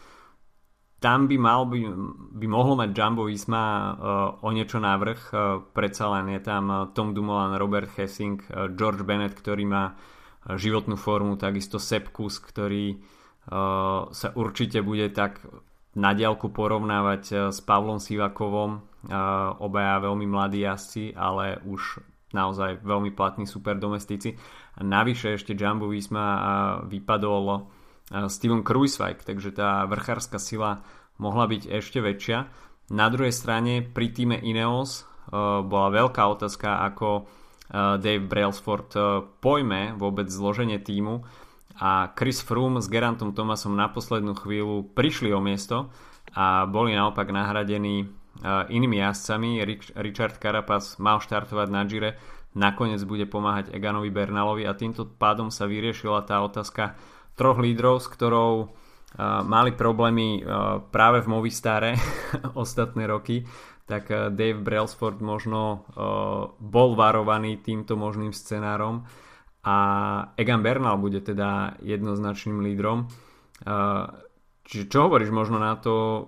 tam 1.03 1.27
by 1.27 1.37
mal 1.39 1.67
by, 1.67 1.83
by 2.39 2.47
mohlo 2.47 2.79
mať 2.79 2.95
Jumbo 2.95 3.27
Visma 3.27 3.67
uh, 3.67 4.47
o 4.47 4.55
niečo 4.55 4.79
návrh. 4.79 5.21
Uh, 5.35 5.67
predsa 5.75 6.15
len 6.15 6.31
je 6.31 6.41
tam 6.47 6.95
Tom 6.95 7.11
Dumoulin, 7.11 7.59
Robert 7.59 7.91
Hessing, 7.99 8.39
George 8.79 9.03
Bennett, 9.03 9.35
ktorý 9.35 9.67
má 9.67 9.99
životnú 10.47 10.95
formu, 10.95 11.35
takisto 11.35 11.83
Sepp 11.83 12.15
Kus, 12.15 12.39
ktorý 12.39 13.03
sa 14.11 14.29
určite 14.35 14.83
bude 14.83 15.07
tak 15.15 15.39
na 15.97 16.13
diálku 16.13 16.53
porovnávať 16.53 17.51
s 17.51 17.59
Pavlom 17.65 17.97
Sivakovom 17.97 18.85
obaja 19.59 19.97
veľmi 20.05 20.29
mladí 20.29 20.61
jazdci, 20.63 21.17
ale 21.17 21.57
už 21.65 22.05
naozaj 22.37 22.85
veľmi 22.85 23.17
platní 23.17 23.49
super 23.49 23.81
domestici. 23.81 24.37
A 24.77 24.85
navyše 24.85 25.41
ešte 25.41 25.57
Jumbo 25.57 25.89
Visma 25.89 26.29
vypadol 26.85 27.65
Steven 28.29 28.61
Kruiswijk, 28.61 29.25
takže 29.25 29.57
tá 29.57 29.89
vrchárska 29.89 30.37
sila 30.37 30.85
mohla 31.17 31.49
byť 31.49 31.63
ešte 31.73 32.05
väčšia. 32.05 32.39
Na 32.93 33.09
druhej 33.09 33.33
strane 33.33 33.81
pri 33.81 34.13
týme 34.13 34.37
Ineos 34.37 35.09
bola 35.65 35.89
veľká 35.89 36.23
otázka, 36.29 36.85
ako 36.87 37.25
Dave 37.73 38.27
Brailsford 38.29 38.95
pojme 39.41 39.97
vôbec 39.97 40.29
zloženie 40.31 40.79
týmu 40.79 41.25
a 41.77 42.13
Chris 42.17 42.41
Froome 42.41 42.81
s 42.81 42.89
Gerantom 42.89 43.37
Thomasom 43.37 43.77
na 43.77 43.93
poslednú 43.93 44.37
chvíľu 44.37 44.89
prišli 44.97 45.33
o 45.33 45.41
miesto 45.41 45.93
a 46.33 46.65
boli 46.65 46.97
naopak 46.97 47.29
nahradení 47.29 48.09
inými 48.69 49.01
jazdcami. 49.01 49.65
Richard 49.97 50.37
Carapaz 50.37 51.01
mal 51.01 51.21
štartovať 51.21 51.69
na 51.73 51.83
Gire, 51.89 52.21
nakoniec 52.57 53.01
bude 53.05 53.25
pomáhať 53.29 53.73
Eganovi 53.73 54.13
Bernalovi 54.13 54.65
a 54.65 54.77
týmto 54.77 55.09
pádom 55.09 55.49
sa 55.53 55.69
vyriešila 55.69 56.25
tá 56.25 56.41
otázka 56.45 56.97
troch 57.37 57.61
lídrov, 57.61 58.01
s 58.05 58.09
ktorou 58.09 58.73
mali 59.45 59.73
problémy 59.73 60.45
práve 60.93 61.25
v 61.25 61.31
Movistare 61.31 61.97
ostatné 62.63 63.09
roky, 63.09 63.45
tak 63.87 64.11
Dave 64.35 64.61
Brailsford 64.61 65.23
možno 65.23 65.87
bol 66.59 66.99
varovaný 66.99 67.63
týmto 67.63 67.95
možným 67.95 68.35
scenárom 68.35 69.07
a 69.67 69.77
Egan 70.39 70.63
Bernal 70.63 70.95
bude 71.03 71.19
teda 71.19 71.75
jednoznačným 71.83 72.63
lídrom. 72.63 73.11
Čiže 74.67 74.85
čo 74.87 75.11
hovoríš 75.11 75.35
možno 75.35 75.59
na 75.59 75.75
to, 75.75 76.27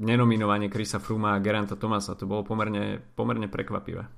nenominovanie 0.00 0.72
Krisa 0.72 0.98
Fruma 0.98 1.36
a 1.36 1.42
Geranta 1.44 1.76
Tomasa. 1.76 2.16
To 2.16 2.24
bolo 2.24 2.42
pomerne, 2.42 2.98
pomerne 3.14 3.44
prekvapivé. 3.46 4.08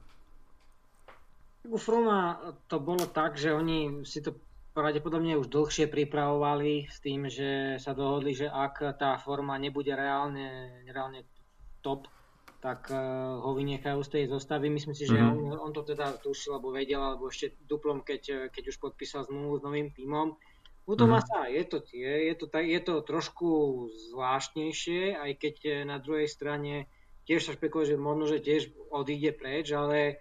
U 1.66 1.78
Fruma 1.78 2.38
to 2.70 2.78
bolo 2.78 3.10
tak, 3.10 3.38
že 3.38 3.50
oni 3.50 4.06
si 4.06 4.22
to 4.22 4.38
pravdepodobne 4.72 5.36
už 5.36 5.52
dlhšie 5.52 5.90
pripravovali 5.90 6.88
s 6.88 6.96
tým, 7.02 7.28
že 7.28 7.76
sa 7.76 7.92
dohodli, 7.92 8.32
že 8.32 8.48
ak 8.48 8.96
tá 8.96 9.18
forma 9.20 9.58
nebude 9.60 9.92
reálne, 9.92 10.80
reálne 10.88 11.26
top, 11.84 12.08
tak 12.62 12.94
uh, 12.94 13.42
ho 13.42 13.58
vynechajú 13.58 14.06
z 14.06 14.10
tej 14.14 14.24
zostavy. 14.30 14.70
Myslím 14.70 14.94
si, 14.94 15.10
že 15.10 15.18
mm-hmm. 15.18 15.58
on, 15.58 15.58
on 15.58 15.72
to 15.74 15.82
teda 15.82 16.14
tušil, 16.22 16.56
alebo 16.56 16.70
vedel, 16.70 17.02
alebo 17.02 17.26
ešte 17.26 17.58
duplom, 17.66 18.06
keď, 18.06 18.54
keď 18.54 18.70
už 18.70 18.78
podpísal 18.78 19.26
zmluvu 19.26 19.58
s 19.58 19.66
novým 19.66 19.90
tímom. 19.90 20.38
U 20.86 20.94
Tomasa 20.98 21.46
mm. 21.46 21.50
je 21.58 21.64
to 21.66 21.78
tie, 21.82 22.10
je 22.30 22.34
to, 22.38 22.46
je 22.50 22.80
to 22.82 22.94
trošku 23.06 23.50
zvláštnejšie, 24.10 25.14
aj 25.14 25.30
keď 25.38 25.86
na 25.86 26.02
druhej 26.02 26.26
strane 26.26 26.90
tiež 27.22 27.46
sa 27.46 27.54
špekuluje, 27.54 27.94
že 27.94 27.98
možno, 27.98 28.24
že 28.26 28.42
tiež 28.42 28.74
odíde 28.90 29.30
preč, 29.30 29.70
ale 29.70 30.18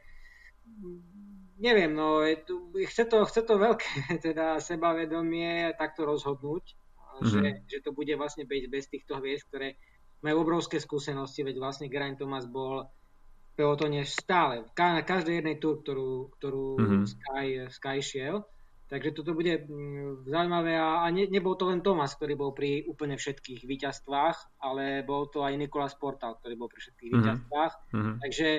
neviem, 1.57 1.93
no 1.93 2.21
je 2.21 2.41
chce, 2.89 3.09
to, 3.09 3.25
chce 3.25 3.41
to 3.41 3.57
veľké 3.57 3.89
teda 4.25 4.61
sebavedomie 4.61 5.73
takto 5.81 6.05
rozhodnúť, 6.05 6.77
mm. 7.21 7.25
že, 7.25 7.41
že 7.65 7.77
to 7.81 7.89
bude 7.93 8.13
vlastne 8.17 8.45
bez, 8.45 8.69
bez 8.69 8.85
týchto 8.85 9.17
hviezd, 9.17 9.49
ktoré 9.49 9.81
majú 10.21 10.45
obrovské 10.45 10.77
skúsenosti, 10.77 11.41
veď 11.41 11.57
vlastne 11.57 11.89
Geraint 11.89 12.17
Thomas 12.17 12.45
bol 12.45 12.85
v 12.85 13.53
pelotone 13.57 14.07
stále, 14.07 14.63
na 14.77 15.03
každej 15.03 15.43
jednej 15.43 15.57
túr, 15.59 15.83
ktorú, 15.83 16.31
ktorú 16.39 16.67
mm-hmm. 16.79 17.03
Sky, 17.03 17.45
Sky 17.67 17.99
šiel. 17.99 18.45
Takže 18.91 19.15
toto 19.15 19.31
bude 19.31 19.55
mm, 19.55 20.27
zaujímavé 20.27 20.75
a, 20.75 21.07
a 21.07 21.07
ne, 21.15 21.23
nebol 21.31 21.55
to 21.55 21.71
len 21.71 21.79
Tomas, 21.79 22.11
ktorý 22.11 22.35
bol 22.35 22.51
pri 22.51 22.83
úplne 22.91 23.15
všetkých 23.15 23.63
víťazstvách, 23.63 24.59
ale 24.59 25.07
bol 25.07 25.31
to 25.31 25.47
aj 25.47 25.55
Nikolas 25.55 25.95
Portal, 25.95 26.35
ktorý 26.35 26.59
bol 26.59 26.67
pri 26.67 26.79
všetkých 26.83 27.07
mm-hmm. 27.07 27.23
víťazstvách. 27.23 27.73
Mm-hmm. 27.95 28.15
Takže 28.19 28.49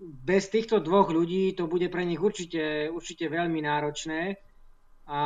bez 0.00 0.44
týchto 0.54 0.78
dvoch 0.78 1.10
ľudí 1.10 1.50
to 1.58 1.66
bude 1.66 1.90
pre 1.90 2.06
nich 2.06 2.22
určite, 2.22 2.86
určite 2.94 3.26
veľmi 3.26 3.58
náročné. 3.66 4.38
A 5.10 5.20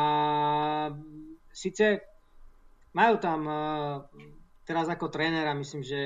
síce 1.53 2.01
majú 2.97 3.21
tam 3.21 3.41
teraz 4.71 4.87
ako 4.87 5.11
trénera, 5.11 5.51
myslím, 5.59 5.83
že 5.83 6.01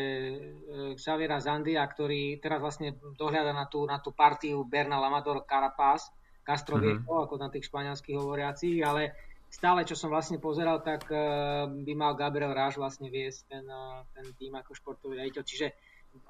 Xaviera 0.97 1.37
Zandia, 1.37 1.85
ktorý 1.85 2.41
teraz 2.41 2.65
vlastne 2.65 2.97
dohľada 3.21 3.53
na 3.53 3.69
tú, 3.69 3.85
na 3.85 4.01
tú 4.01 4.17
partiu 4.17 4.65
Bernal 4.65 5.05
Amador 5.05 5.45
Carapaz, 5.45 6.09
Castro 6.41 6.81
mm-hmm. 6.81 7.05
ako 7.05 7.37
na 7.37 7.53
tých 7.53 7.69
španielských 7.69 8.17
hovoriacich, 8.17 8.81
ale 8.81 9.13
stále, 9.53 9.85
čo 9.85 9.93
som 9.93 10.09
vlastne 10.09 10.41
pozeral, 10.41 10.81
tak 10.81 11.13
by 11.69 11.93
mal 11.93 12.17
Gabriel 12.17 12.57
Ráž 12.57 12.81
vlastne 12.81 13.13
viesť 13.13 13.53
ten, 13.53 13.65
ten 14.17 14.27
tým 14.41 14.57
ako 14.57 14.73
športový 14.73 15.21
rejiteľ. 15.21 15.45
Čiže 15.45 15.67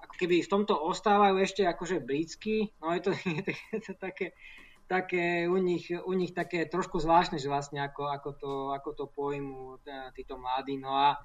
ako 0.03 0.15
keby 0.19 0.43
v 0.43 0.51
tomto 0.51 0.75
ostávajú 0.75 1.39
ešte 1.39 1.63
akože 1.63 2.03
brícky, 2.03 2.75
no 2.83 2.91
je 2.99 3.03
to, 3.07 3.11
je 3.15 3.81
to 3.81 3.95
také, 3.95 4.35
také 4.91 5.47
u 5.47 5.59
nich, 5.63 5.87
u 5.95 6.13
nich 6.19 6.35
také 6.35 6.67
trošku 6.67 6.99
zvláštne, 6.99 7.39
že 7.39 7.47
vlastne 7.47 7.79
ako, 7.79 8.11
ako, 8.11 8.31
to, 8.35 8.53
ako 8.75 8.91
to 8.93 9.05
pojmu 9.07 9.79
títo 10.19 10.35
mladí. 10.35 10.83
No 10.83 10.91
a 10.95 11.23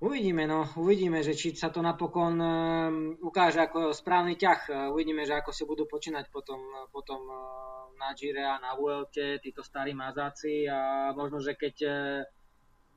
uvidíme, 0.00 0.46
no, 0.46 0.66
uvidíme, 0.78 1.22
že 1.22 1.34
či 1.34 1.54
sa 1.54 1.70
to 1.74 1.82
napokon 1.82 2.34
um, 2.38 3.16
ukáže 3.22 3.58
ako 3.62 3.90
správny 3.90 4.38
ťah. 4.38 4.90
Uvidíme, 4.94 5.26
že 5.26 5.34
ako 5.34 5.50
si 5.50 5.62
budú 5.66 5.90
počínať 5.90 6.30
potom, 6.30 6.60
potom 6.94 7.20
uh, 7.26 7.88
na 7.98 8.14
Gire 8.14 8.46
a 8.46 8.62
na 8.62 8.78
Vuelte 8.78 9.42
títo 9.42 9.66
starí 9.66 9.92
mazáci 9.92 10.70
a 10.70 11.10
možno, 11.12 11.42
že 11.42 11.58
keď 11.58 11.76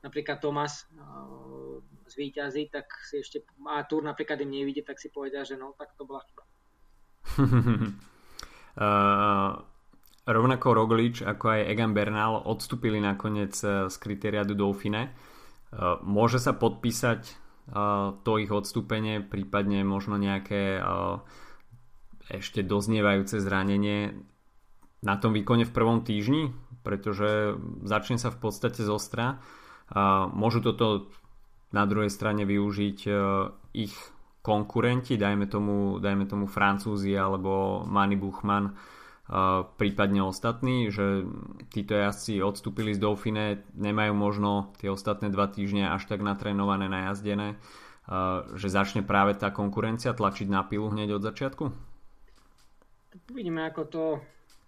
napríklad 0.02 0.38
Tomas 0.38 0.86
zvýťazí, 2.06 2.70
tak 2.70 2.86
si 3.06 3.22
ešte, 3.22 3.42
a 3.66 3.82
Tour 3.86 4.02
napríklad 4.06 4.38
im 4.42 4.50
nevidie, 4.50 4.82
tak 4.82 4.98
si 4.98 5.10
povedia, 5.10 5.42
že 5.46 5.58
no, 5.58 5.74
tak 5.74 5.94
to 5.98 6.06
bola 6.06 6.22
chyba. 6.26 6.42
uh, 8.78 9.52
rovnako 10.36 10.66
Roglič 10.74 11.26
ako 11.26 11.44
aj 11.50 11.60
Egan 11.66 11.94
Bernal 11.94 12.46
odstúpili 12.46 13.02
nakoniec 13.02 13.58
z 13.58 13.94
kritéria 13.98 14.46
do 14.46 14.54
Dauphine. 14.54 15.31
Uh, 15.72 15.96
môže 16.04 16.36
sa 16.36 16.52
podpísať 16.52 17.32
uh, 17.72 18.14
to 18.22 18.36
ich 18.36 18.52
odstúpenie, 18.52 19.24
prípadne 19.24 19.82
možno 19.82 20.20
nejaké 20.20 20.78
uh, 20.78 21.24
ešte 22.28 22.60
doznievajúce 22.62 23.40
zranenie 23.40 24.14
na 25.02 25.18
tom 25.18 25.34
výkone 25.34 25.66
v 25.66 25.74
prvom 25.74 26.06
týždni, 26.06 26.54
pretože 26.86 27.58
začne 27.82 28.22
sa 28.22 28.30
v 28.30 28.38
podstate 28.38 28.86
zostra. 28.86 29.42
Môžu 30.30 30.62
toto 30.62 31.10
na 31.74 31.82
druhej 31.90 32.06
strane 32.06 32.46
využiť 32.46 32.98
ich 33.74 33.94
konkurenti, 34.46 35.18
dajme 35.18 35.50
tomu, 35.50 35.98
dajme 35.98 36.30
tomu 36.30 36.46
Francúzi 36.46 37.18
alebo 37.18 37.82
Manny 37.82 38.14
Buchmann, 38.14 38.78
prípadne 39.80 40.20
ostatní, 40.20 40.92
že 40.92 41.24
títo 41.72 41.96
jazdci 41.96 42.44
odstúpili 42.44 42.92
z 42.92 43.00
Dauphine, 43.00 43.64
nemajú 43.72 44.12
možno 44.12 44.76
tie 44.76 44.92
ostatné 44.92 45.32
dva 45.32 45.48
týždne 45.48 45.88
až 45.88 46.04
tak 46.04 46.20
natrénované, 46.20 46.92
najazdené, 46.92 47.54
e, 47.54 47.56
že 48.60 48.68
začne 48.68 49.00
práve 49.00 49.32
tá 49.32 49.48
konkurencia 49.48 50.12
tlačiť 50.12 50.52
na 50.52 50.60
pilu 50.68 50.92
hneď 50.92 51.16
od 51.16 51.22
začiatku? 51.24 51.64
Uvidíme, 53.32 53.64
ako 53.68 53.82
to 53.88 54.04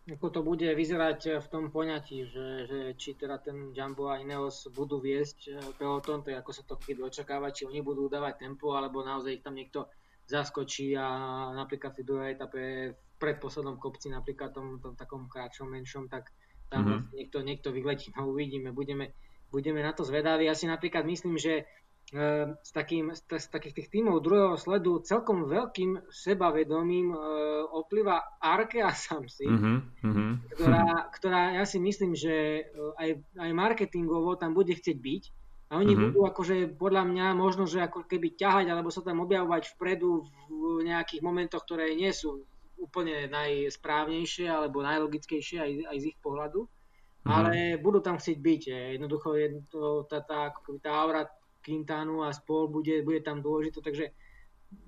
ako 0.05 0.29
to 0.29 0.41
bude 0.45 0.69
vyzerať 0.69 1.41
v 1.41 1.47
tom 1.49 1.73
poňatí, 1.73 2.29
že, 2.29 2.69
že 2.69 2.79
či 3.01 3.17
teda 3.17 3.41
ten 3.41 3.73
Jumbo 3.73 4.13
a 4.13 4.21
Ineos 4.21 4.69
budú 4.69 5.01
viesť 5.01 5.39
eh, 5.49 5.57
peloton, 5.81 6.21
to 6.21 6.29
je 6.29 6.37
ako 6.37 6.53
sa 6.53 6.63
to 6.69 6.77
keď 6.77 7.09
očakáva, 7.09 7.57
či 7.57 7.65
oni 7.65 7.81
budú 7.81 8.13
dávať 8.13 8.45
tempo, 8.45 8.77
alebo 8.77 9.01
naozaj 9.01 9.41
ich 9.41 9.45
tam 9.45 9.57
niekto 9.57 9.89
zaskočí 10.29 10.97
a 10.97 11.09
napríklad 11.57 11.97
v 11.97 12.05
druhej 12.05 12.31
etape 12.37 12.61
v 12.93 13.04
predposlednom 13.19 13.79
kopci, 13.79 14.11
napríklad 14.11 14.53
tom, 14.53 14.83
tom 14.83 14.95
takom 14.99 15.31
kratšom, 15.31 15.71
menšom, 15.71 16.11
tak 16.11 16.35
tam 16.69 16.83
mm-hmm. 16.85 17.03
niekto, 17.15 17.39
niekto 17.45 17.69
vyletí, 17.71 18.11
no 18.17 18.33
uvidíme, 18.33 18.75
budeme, 18.75 19.15
budeme 19.53 19.81
na 19.81 19.95
to 19.95 20.03
zvedaví. 20.03 20.49
Ja 20.49 20.57
si 20.57 20.67
napríklad 20.67 21.07
myslím, 21.07 21.39
že 21.39 21.69
Ehm, 22.13 22.61
s, 22.61 22.71
takým, 22.71 23.17
z, 23.17 23.25
z 23.27 23.47
takých 23.49 23.75
tých 23.81 23.89
tímov 23.89 24.21
druhého 24.21 24.61
sledu 24.61 25.01
celkom 25.01 25.49
veľkým 25.49 26.05
sebavedomím 26.13 27.17
e, 27.17 27.19
oplýva 27.73 28.39
Arkea 28.45 28.93
Samsi, 28.93 29.49
mm-hmm, 29.49 30.53
ktorá, 30.53 31.09
ktorá 31.17 31.41
ja 31.57 31.65
si 31.65 31.81
myslím, 31.81 32.13
že 32.13 32.61
e, 32.61 32.63
aj, 33.01 33.09
aj 33.41 33.51
marketingovo 33.57 34.37
tam 34.37 34.53
bude 34.53 34.77
chcieť 34.77 34.95
byť. 35.01 35.23
A 35.73 35.81
oni 35.81 35.97
mm-hmm. 35.97 36.05
budú 36.13 36.21
akože 36.29 36.57
podľa 36.77 37.03
mňa 37.09 37.27
možno, 37.41 37.65
že 37.65 37.81
ako 37.81 38.05
keby 38.05 38.37
ťahať 38.37 38.69
alebo 38.69 38.93
sa 38.93 39.01
tam 39.01 39.25
objavovať 39.25 39.75
vpredu 39.75 40.29
v 40.53 40.85
nejakých 40.85 41.25
momentoch, 41.25 41.65
ktoré 41.65 41.97
nie 41.97 42.13
sú 42.13 42.45
úplne 42.79 43.27
najsprávnejšie 43.31 44.51
alebo 44.51 44.85
najlogickejšie 44.85 45.59
aj, 45.61 45.73
aj 45.91 45.97
z 46.01 46.05
ich 46.15 46.19
pohľadu. 46.21 46.67
Mm-hmm. 46.67 47.31
Ale 47.33 47.81
budú 47.81 48.05
tam 48.05 48.21
chcieť 48.21 48.39
byť. 48.39 48.63
Jednoducho 49.01 49.29
je 49.35 49.49
to, 49.73 50.05
tá, 50.05 50.21
tá, 50.21 50.53
tá 50.83 50.91
aura 50.93 51.25
Quintanu 51.65 52.21
a 52.21 52.37
spol 52.37 52.69
bude, 52.69 53.01
bude 53.01 53.25
tam 53.25 53.41
dôležité, 53.41 53.81
takže 53.81 54.13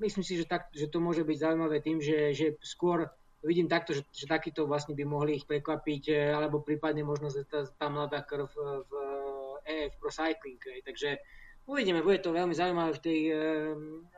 myslím 0.04 0.24
si, 0.24 0.36
že, 0.36 0.44
tak, 0.44 0.68
že 0.76 0.92
to 0.92 1.00
môže 1.00 1.24
byť 1.24 1.38
zaujímavé 1.40 1.80
tým, 1.80 2.04
že, 2.04 2.36
že 2.36 2.60
skôr 2.60 3.08
vidím 3.40 3.70
takto, 3.70 3.96
že, 3.96 4.04
že 4.12 4.28
takýto 4.28 4.68
vlastne 4.68 4.92
by 4.92 5.04
mohli 5.08 5.40
ich 5.40 5.48
prekvapiť, 5.48 6.02
e, 6.10 6.14
alebo 6.34 6.60
prípadne 6.60 7.06
možno 7.06 7.30
tá, 7.48 7.64
tá 7.64 7.86
mladá 7.88 8.20
krv 8.20 8.50
v 8.52 8.92
EF 9.64 9.96
Pro 9.96 10.10
Cycling. 10.12 10.60
Takže 10.82 11.16
uvidíme, 11.64 12.02
bude 12.02 12.18
to 12.20 12.34
veľmi 12.34 12.52
zaujímavé 12.52 12.92
v 12.98 13.02
tej, 13.02 13.20
e, 13.30 13.36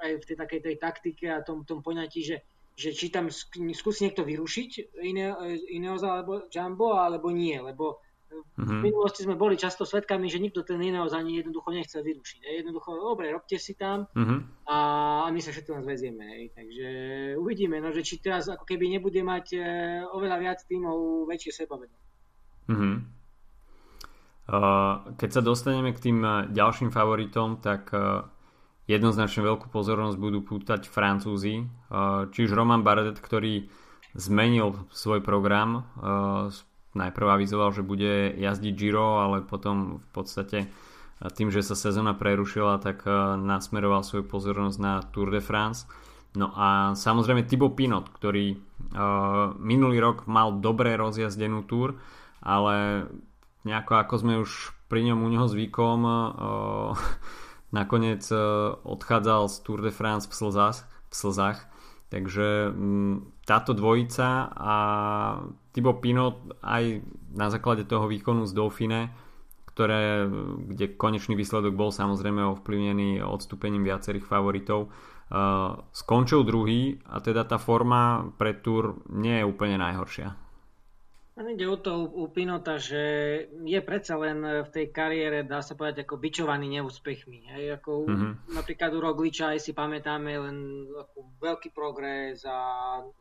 aj 0.02 0.10
v 0.18 0.26
tej 0.26 0.36
takej 0.36 0.60
tej 0.64 0.76
taktike 0.80 1.26
a 1.30 1.44
tom, 1.44 1.62
tom 1.62 1.84
poňatí, 1.84 2.20
že, 2.24 2.36
že 2.78 2.94
či 2.94 3.10
tam 3.10 3.26
skúsi 3.74 4.06
niekto 4.06 4.22
vyrušiť 4.22 4.94
Ineos 5.74 6.02
alebo 6.06 6.46
Jumbo, 6.46 6.94
alebo 6.94 7.34
nie, 7.34 7.58
lebo 7.58 7.98
Mm-hmm. 8.28 8.80
V 8.80 8.84
minulosti 8.84 9.24
sme 9.24 9.40
boli 9.40 9.56
často 9.56 9.88
svedkami, 9.88 10.28
že 10.28 10.42
nikto 10.42 10.60
ten 10.60 10.82
Ineos 10.82 11.16
ani 11.16 11.40
jednoducho 11.40 11.72
nechcel 11.72 12.04
vyrušiť. 12.04 12.44
Jednoducho, 12.60 12.90
dobre, 13.00 13.32
robte 13.32 13.56
si 13.56 13.72
tam 13.78 14.04
mm-hmm. 14.12 14.68
a, 14.68 14.76
my 15.32 15.40
sa 15.40 15.50
všetko 15.54 15.70
len 15.78 15.82
zvezieme. 15.86 16.26
Takže 16.52 16.88
uvidíme, 17.40 17.80
no, 17.80 17.88
že 17.94 18.04
či 18.04 18.20
teraz 18.20 18.50
ako 18.52 18.68
keby 18.68 18.92
nebude 18.92 19.24
mať 19.24 19.46
e, 19.56 19.60
oveľa 20.12 20.36
viac 20.44 20.58
tímov 20.66 21.24
väčšie 21.24 21.52
sebavedomie. 21.64 22.08
Mm-hmm. 22.68 22.96
Uh, 24.48 25.12
keď 25.20 25.30
sa 25.38 25.42
dostaneme 25.44 25.92
k 25.92 26.08
tým 26.08 26.18
e, 26.24 26.48
ďalším 26.52 26.88
favoritom, 26.88 27.60
tak 27.60 27.92
uh, 27.92 28.24
jednoznačne 28.88 29.44
veľkú 29.44 29.68
pozornosť 29.68 30.16
budú 30.16 30.40
pútať 30.42 30.88
Francúzi. 30.88 31.68
Uh, 31.92 32.26
či 32.32 32.48
už 32.48 32.56
Roman 32.56 32.82
Bardet, 32.82 33.20
ktorý 33.20 33.68
zmenil 34.16 34.88
svoj 34.90 35.20
program 35.20 35.84
uh, 36.00 36.48
najprv 36.96 37.38
avizoval, 37.38 37.70
že 37.70 37.86
bude 37.86 38.34
jazdiť 38.34 38.74
Giro, 38.74 39.22
ale 39.22 39.44
potom 39.44 40.02
v 40.02 40.08
podstate 40.10 40.58
tým, 41.18 41.50
že 41.50 41.66
sa 41.66 41.74
sezóna 41.74 42.14
prerušila, 42.14 42.78
tak 42.78 43.02
nasmeroval 43.42 44.06
svoju 44.06 44.30
pozornosť 44.30 44.78
na 44.78 45.02
Tour 45.02 45.34
de 45.34 45.42
France. 45.42 45.82
No 46.38 46.54
a 46.54 46.94
samozrejme 46.94 47.42
Thibaut 47.42 47.74
Pinot, 47.74 48.06
ktorý 48.14 48.54
minulý 49.58 49.98
rok 49.98 50.30
mal 50.30 50.62
dobre 50.62 50.94
rozjazdenú 50.94 51.66
túr, 51.66 51.98
ale 52.38 53.06
nejako 53.66 53.98
ako 53.98 54.14
sme 54.14 54.34
už 54.38 54.70
pri 54.86 55.10
ňom 55.10 55.26
u 55.26 55.28
neho 55.28 55.46
zvykom, 55.50 55.98
nakoniec 57.72 58.24
uh, 58.32 58.76
odchádzal 58.84 59.48
z 59.48 59.56
Tour 59.64 59.80
de 59.84 59.92
France 59.92 60.28
v 60.28 60.34
slzách, 60.34 60.84
v 61.08 61.14
slzách 61.14 61.58
Takže 62.08 62.72
mm, 62.72 63.44
táto 63.44 63.76
dvojica 63.76 64.48
a 64.48 64.74
Thibaut 65.76 66.00
Pinot 66.00 66.56
aj 66.64 67.04
na 67.36 67.52
základe 67.52 67.84
toho 67.84 68.08
výkonu 68.08 68.48
z 68.48 68.56
Dauphine, 68.56 69.12
ktoré, 69.68 70.24
kde 70.72 70.96
konečný 70.96 71.36
výsledok 71.36 71.76
bol 71.76 71.92
samozrejme 71.92 72.40
ovplyvnený 72.56 73.20
odstúpením 73.20 73.84
viacerých 73.84 74.24
favoritov, 74.24 74.88
uh, 74.88 75.84
skončil 75.92 76.48
druhý 76.48 76.96
a 77.12 77.20
teda 77.20 77.44
tá 77.44 77.60
forma 77.60 78.32
pre 78.40 78.56
Tour 78.56 79.04
nie 79.12 79.38
je 79.38 79.44
úplne 79.44 79.76
najhoršia. 79.76 80.47
Ide 81.38 81.70
o 81.70 81.78
to 81.78 82.02
u 82.02 82.26
Pinota, 82.34 82.82
že 82.82 83.02
je 83.62 83.80
predsa 83.86 84.18
len 84.18 84.42
v 84.42 84.68
tej 84.74 84.90
kariére, 84.90 85.46
dá 85.46 85.62
sa 85.62 85.78
povedať, 85.78 86.02
ako 86.02 86.18
bičovaný 86.18 86.66
neúspechmi. 86.66 87.46
Hej, 87.54 87.78
ako 87.78 88.10
mm-hmm. 88.10 88.32
napríklad 88.58 88.90
u 88.90 88.98
Rogliča 88.98 89.54
aj 89.54 89.62
si 89.62 89.70
pamätáme 89.70 90.34
len 90.34 90.90
ako 90.90 91.38
veľký 91.38 91.70
progres 91.70 92.42
a 92.42 92.58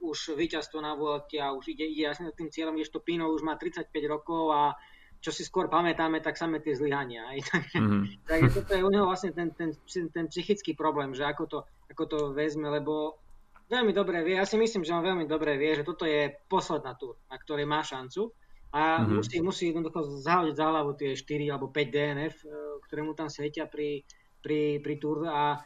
už 0.02 0.34
víťazstvo 0.34 0.82
na 0.82 0.98
Vuelte 0.98 1.38
a 1.38 1.54
už 1.54 1.78
ide, 1.78 1.86
ide 1.86 2.10
jasne 2.10 2.34
tým 2.34 2.50
cieľom, 2.50 2.82
to 2.90 3.06
Pino 3.06 3.30
už 3.30 3.46
má 3.46 3.54
35 3.54 3.94
rokov 4.10 4.50
a 4.50 4.74
čo 5.22 5.30
si 5.30 5.46
skôr 5.46 5.70
pamätáme, 5.70 6.18
tak 6.18 6.42
samé 6.42 6.58
tie 6.58 6.74
zlyhania. 6.74 7.30
Takže, 7.54 7.78
mm-hmm. 7.78 8.04
takže 8.26 8.50
toto 8.54 8.72
je 8.74 8.82
u 8.82 8.90
neho 8.90 9.06
vlastne 9.06 9.30
ten, 9.34 9.54
ten, 9.54 9.78
ten 10.10 10.26
psychický 10.26 10.74
problém, 10.74 11.14
že 11.14 11.22
ako 11.22 11.44
to, 11.46 11.60
ako 11.90 12.04
to 12.10 12.18
vezme, 12.34 12.66
lebo 12.70 13.22
veľmi 13.68 13.92
dobre 13.92 14.24
vie, 14.24 14.40
ja 14.40 14.48
si 14.48 14.56
myslím, 14.56 14.84
že 14.88 14.96
on 14.96 15.04
veľmi 15.04 15.28
dobre 15.28 15.60
vie, 15.60 15.76
že 15.76 15.88
toto 15.88 16.08
je 16.08 16.32
posledná 16.48 16.96
túr, 16.96 17.20
na 17.28 17.36
ktorej 17.36 17.68
má 17.68 17.84
šancu 17.84 18.32
a 18.72 19.04
mm-hmm. 19.04 19.16
musí, 19.20 19.38
musí 19.44 19.64
jednoducho 19.72 20.24
zahodiť 20.24 20.56
za 20.56 20.66
hlavu 20.68 20.92
tie 20.96 21.16
4 21.16 21.54
alebo 21.54 21.72
5 21.72 21.88
DNF, 21.88 22.36
e, 22.44 22.48
ktoré 22.88 23.02
mu 23.04 23.16
tam 23.16 23.32
svietia 23.32 23.68
pri, 23.68 24.04
pri, 24.44 24.80
pri 24.80 24.96
túr 25.00 25.28
a 25.28 25.60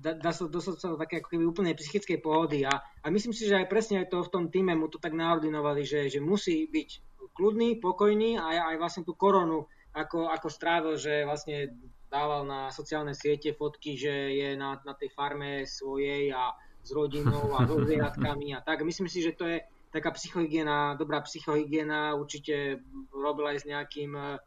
dá 0.00 0.30
sa 0.30 0.46
dostať 0.46 0.76
sa 0.78 0.92
do 0.92 1.00
také 1.00 1.18
ako 1.18 1.32
keby 1.32 1.44
úplnej 1.48 1.74
psychickej 1.74 2.20
pohody 2.20 2.62
a, 2.62 2.72
a 2.76 3.06
myslím 3.08 3.32
si, 3.32 3.48
že 3.48 3.56
aj 3.56 3.72
presne 3.72 4.04
aj 4.04 4.12
to 4.12 4.22
v 4.22 4.32
tom 4.32 4.44
týme 4.52 4.76
mu 4.76 4.86
to 4.86 5.00
tak 5.00 5.16
naordinovali, 5.16 5.82
že, 5.82 6.12
že 6.12 6.20
musí 6.20 6.68
byť 6.68 6.90
kľudný, 7.34 7.80
pokojný 7.80 8.36
a 8.36 8.74
aj 8.74 8.76
vlastne 8.76 9.02
tú 9.02 9.16
koronu 9.16 9.64
ako, 9.96 10.30
ako 10.30 10.48
strávil, 10.52 10.94
že 11.00 11.26
vlastne 11.26 11.72
dával 12.10 12.46
na 12.46 12.70
sociálne 12.70 13.14
siete 13.14 13.54
fotky, 13.54 13.96
že 13.96 14.12
je 14.34 14.48
na, 14.58 14.78
na 14.82 14.94
tej 14.94 15.10
farme 15.14 15.66
svojej 15.66 16.30
a 16.34 16.54
s 16.82 16.90
rodinou 16.92 17.54
a 17.56 17.66
so 17.66 17.80
zvieratkami 17.80 18.56
a 18.56 18.60
tak. 18.60 18.82
Myslím 18.82 19.08
si, 19.08 19.22
že 19.22 19.36
to 19.36 19.44
je 19.44 19.60
taká 19.90 20.10
psychohygiena, 20.14 20.94
dobrá 20.94 21.20
psychohygiena, 21.20 22.14
určite 22.14 22.80
robil 23.10 23.50
aj 23.50 23.56
s 23.62 23.64
nejakým 23.66 24.12
eh, 24.14 24.38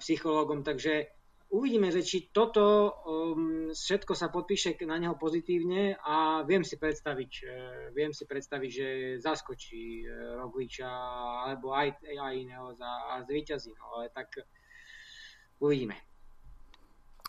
psychológom, 0.00 0.64
takže 0.64 1.12
uvidíme, 1.52 1.94
že 1.94 2.02
či 2.02 2.32
toto 2.34 2.90
um, 3.06 3.70
všetko 3.70 4.12
sa 4.18 4.34
podpíše 4.34 4.74
na 4.82 4.98
neho 4.98 5.14
pozitívne 5.14 5.94
a 6.02 6.42
viem 6.42 6.66
si 6.66 6.74
predstaviť, 6.74 7.32
uh, 7.46 7.50
viem 7.94 8.10
si 8.10 8.26
predstaviť, 8.26 8.70
že 8.72 8.88
zaskočí 9.22 10.02
uh, 10.02 10.42
Rogliča 10.42 10.90
alebo 11.46 11.70
aj, 11.70 12.02
aj 12.02 12.34
iného 12.34 12.74
za, 12.74 12.90
a 13.14 13.22
zvíťazí, 13.22 13.70
no 13.78 13.84
ale 13.94 14.10
tak 14.10 14.42
uvidíme. 15.62 15.94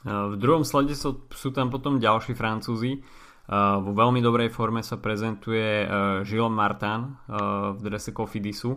V 0.08 0.38
druhom 0.38 0.62
slede 0.62 0.94
sú, 0.94 1.26
sú 1.34 1.50
tam 1.50 1.74
potom 1.74 1.98
ďalší 1.98 2.38
Francúzi. 2.38 3.02
Vo 3.48 3.92
veľmi 3.96 4.20
dobrej 4.20 4.52
forme 4.52 4.84
sa 4.84 5.00
prezentuje 5.00 5.88
Gilles 6.28 6.52
Martin 6.52 7.16
v 7.72 7.80
drese 7.80 8.12
Cofidisu. 8.12 8.76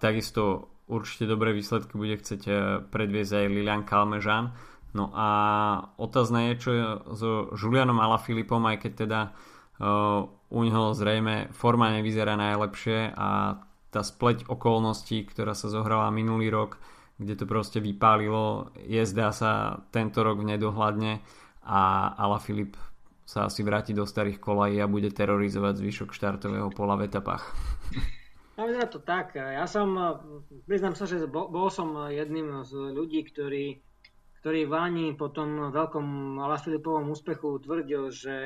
Takisto 0.00 0.70
určite 0.90 1.24
dobré 1.30 1.54
výsledky 1.54 1.94
bude 1.94 2.18
chcieť 2.18 2.42
eh, 2.50 2.58
predviesť 2.82 3.32
aj 3.38 3.46
Lilian 3.46 3.82
Kalmežan. 3.86 4.52
No 4.90 5.14
a 5.14 5.28
otázne 6.02 6.50
je, 6.50 6.54
čo 6.58 6.70
je 6.74 6.84
so 7.14 7.30
Julianom 7.54 8.02
Alaphilippom, 8.02 8.58
aj 8.66 8.76
keď 8.82 8.92
teda 9.06 9.20
u 10.50 10.60
neho 10.60 10.92
zrejme 10.92 11.48
forma 11.56 11.88
nevyzerá 11.88 12.36
najlepšie 12.36 13.16
a 13.16 13.56
tá 13.88 14.04
spleť 14.04 14.44
okolností, 14.44 15.24
ktorá 15.24 15.56
sa 15.56 15.72
zohrala 15.72 16.12
minulý 16.12 16.52
rok, 16.52 16.76
kde 17.16 17.32
to 17.32 17.48
proste 17.48 17.80
vypálilo, 17.80 18.76
je 18.76 19.00
zdá 19.08 19.32
sa 19.32 19.80
tento 19.88 20.20
rok 20.20 20.44
v 20.44 20.52
nedohľadne 20.52 21.24
a 21.64 22.12
Alaphilipp 22.12 22.76
sa 23.30 23.46
asi 23.46 23.62
vráti 23.62 23.94
do 23.94 24.02
starých 24.02 24.42
kolají 24.42 24.82
a 24.82 24.90
bude 24.90 25.14
terorizovať 25.14 25.78
zvyšok 25.78 26.10
štartového 26.10 26.74
pola 26.74 26.98
v 26.98 27.06
etapách. 27.06 27.46
No 28.58 28.68
vyzerá 28.68 28.92
to 28.92 29.00
tak. 29.00 29.40
Ja 29.40 29.64
som, 29.64 29.96
priznám 30.68 30.92
sa, 30.92 31.08
že 31.08 31.24
bol, 31.24 31.48
som 31.72 31.96
jedným 32.12 32.60
z 32.60 32.92
ľudí, 32.92 33.24
ktorí, 33.24 33.80
ktorí 34.44 34.68
Váni 34.68 35.16
po 35.16 35.32
tom 35.32 35.72
veľkom 35.72 36.36
Alafilipovom 36.36 37.08
úspechu 37.08 37.56
tvrdil, 37.56 38.12
že 38.12 38.36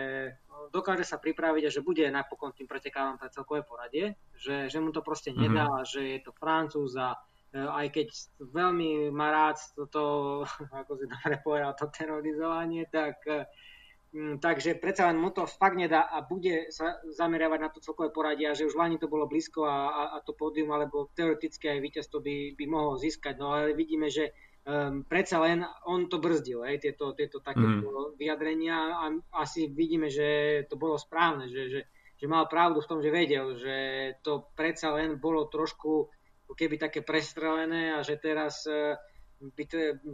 dokáže 0.70 1.02
sa 1.02 1.18
pripraviť 1.18 1.66
a 1.66 1.74
že 1.74 1.82
bude 1.82 2.06
napokon 2.14 2.54
tým 2.54 2.70
pretekávam 2.70 3.18
pre 3.18 3.26
celkové 3.34 3.66
poradie, 3.66 4.14
že, 4.38 4.70
že 4.70 4.78
mu 4.78 4.94
to 4.94 5.02
proste 5.02 5.34
nedá, 5.34 5.66
mm-hmm. 5.66 5.90
že 5.90 6.00
je 6.06 6.18
to 6.22 6.30
Francúz 6.38 6.94
a 6.94 7.18
e, 7.50 7.58
aj 7.58 7.86
keď 7.90 8.08
veľmi 8.38 9.10
má 9.10 9.34
rád 9.34 9.58
toto, 9.74 10.02
ako 10.78 10.94
si 10.94 11.10
dobre 11.10 11.42
povedal, 11.42 11.74
to 11.74 11.90
terorizovanie, 11.90 12.86
tak 12.86 13.18
Mm, 13.26 13.73
takže 14.14 14.78
predsa 14.78 15.10
len 15.10 15.18
mu 15.18 15.34
to 15.34 15.42
fakt 15.42 15.74
nedá 15.74 16.06
a 16.06 16.22
bude 16.22 16.70
sa 16.70 17.02
zameriavať 17.02 17.58
na 17.58 17.70
to 17.74 17.82
celkové 17.82 18.14
poradie 18.14 18.46
a 18.46 18.54
že 18.54 18.70
už 18.70 18.78
Lani 18.78 18.94
to 18.94 19.10
bolo 19.10 19.26
blízko 19.26 19.66
a, 19.66 19.90
a, 19.90 20.02
a 20.14 20.16
to 20.22 20.38
pódium 20.38 20.70
alebo 20.70 21.10
teoreticky 21.18 21.66
aj 21.66 21.82
víťazstvo 21.82 22.22
by, 22.22 22.54
by 22.54 22.64
mohol 22.70 22.94
získať, 22.94 23.34
no 23.42 23.50
ale 23.50 23.74
vidíme, 23.74 24.06
že 24.06 24.30
um, 24.62 25.02
predsa 25.02 25.42
len 25.42 25.66
on 25.90 26.06
to 26.06 26.22
brzdil, 26.22 26.62
aj 26.62 26.86
tieto, 26.86 27.10
tieto 27.18 27.42
takéto 27.42 27.90
mm. 27.90 28.14
vyjadrenia 28.14 29.02
a 29.02 29.04
asi 29.42 29.66
vidíme, 29.66 30.06
že 30.06 30.62
to 30.70 30.78
bolo 30.78 30.94
správne, 30.94 31.50
že, 31.50 31.66
že, 31.66 31.80
že 32.14 32.26
mal 32.30 32.46
pravdu 32.46 32.86
v 32.86 32.90
tom, 32.94 33.02
že 33.02 33.10
vedel, 33.10 33.58
že 33.58 33.76
to 34.22 34.46
predsa 34.54 34.94
len 34.94 35.18
bolo 35.18 35.50
trošku 35.50 36.06
keby 36.54 36.78
také 36.78 37.02
prestrelené 37.02 37.98
a 37.98 38.06
že 38.06 38.14
teraz 38.14 38.62
uh, 38.70 38.94
by 39.40 39.64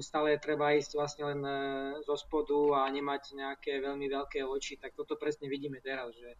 stále 0.00 0.40
treba 0.40 0.74
ísť 0.74 0.96
vlastne 0.96 1.24
len 1.28 1.40
e, 1.44 1.52
zo 2.02 2.16
spodu 2.16 2.82
a 2.82 2.90
nemať 2.90 3.36
nejaké 3.36 3.78
veľmi 3.78 4.06
veľké 4.10 4.42
oči, 4.42 4.80
tak 4.80 4.96
toto 4.96 5.14
presne 5.20 5.46
vidíme 5.46 5.78
teraz, 5.78 6.16
že, 6.16 6.30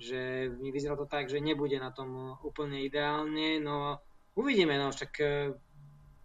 že 0.00 0.20
mi 0.58 0.72
vyzerá 0.72 0.96
to 0.96 1.06
tak, 1.06 1.28
že 1.28 1.38
nebude 1.38 1.76
na 1.78 1.92
tom 1.92 2.40
úplne 2.42 2.82
ideálne, 2.82 3.60
no 3.62 4.00
uvidíme, 4.34 4.74
no 4.80 4.90
však 4.90 5.12
e, 5.20 5.54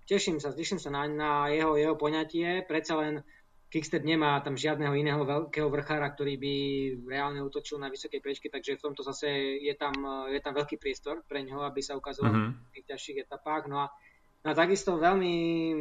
teším 0.09 0.41
sa, 0.41 0.55
teším 0.55 0.79
sa 0.81 0.89
na, 0.89 1.05
na 1.05 1.31
jeho, 1.51 1.77
jeho 1.77 1.95
poňatie, 1.99 2.65
predsa 2.65 2.97
len 2.97 3.21
Kickstep 3.65 4.07
nemá 4.07 4.39
tam 4.39 4.55
žiadneho 4.55 4.95
iného 4.95 5.19
veľkého 5.25 5.67
vrchára, 5.67 6.13
ktorý 6.15 6.39
by 6.39 6.53
reálne 7.11 7.43
utočil 7.43 7.75
na 7.75 7.91
vysokej 7.91 8.23
prečke, 8.23 8.47
takže 8.47 8.79
v 8.79 8.83
tomto 8.87 9.03
zase 9.03 9.27
je 9.59 9.73
tam, 9.75 9.91
je 10.31 10.39
tam 10.39 10.55
veľký 10.55 10.79
priestor 10.79 11.25
pre 11.27 11.43
neho, 11.43 11.59
aby 11.65 11.83
sa 11.83 11.97
ukazoval 11.97 12.31
mm-hmm. 12.31 12.55
v 12.55 12.71
tých 12.71 12.85
ťažších 12.93 13.17
etapách. 13.27 13.67
No 13.67 13.83
a 13.83 13.91
No 14.45 14.53
a 14.53 14.61
takisto 14.61 15.01
veľmi, 15.01 15.33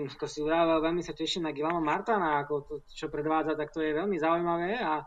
ako 0.09 0.24
si 0.24 0.40
uvrával, 0.40 0.81
veľmi 0.81 1.05
sa 1.05 1.12
teším 1.12 1.44
na 1.44 1.53
Gilama 1.53 1.85
Martana, 1.85 2.40
ako 2.40 2.55
to, 2.64 2.74
čo 2.88 3.12
predvádza, 3.12 3.61
tak 3.61 3.68
to 3.68 3.85
je 3.85 3.92
veľmi 3.92 4.16
zaujímavé 4.16 4.81
a 4.81 5.05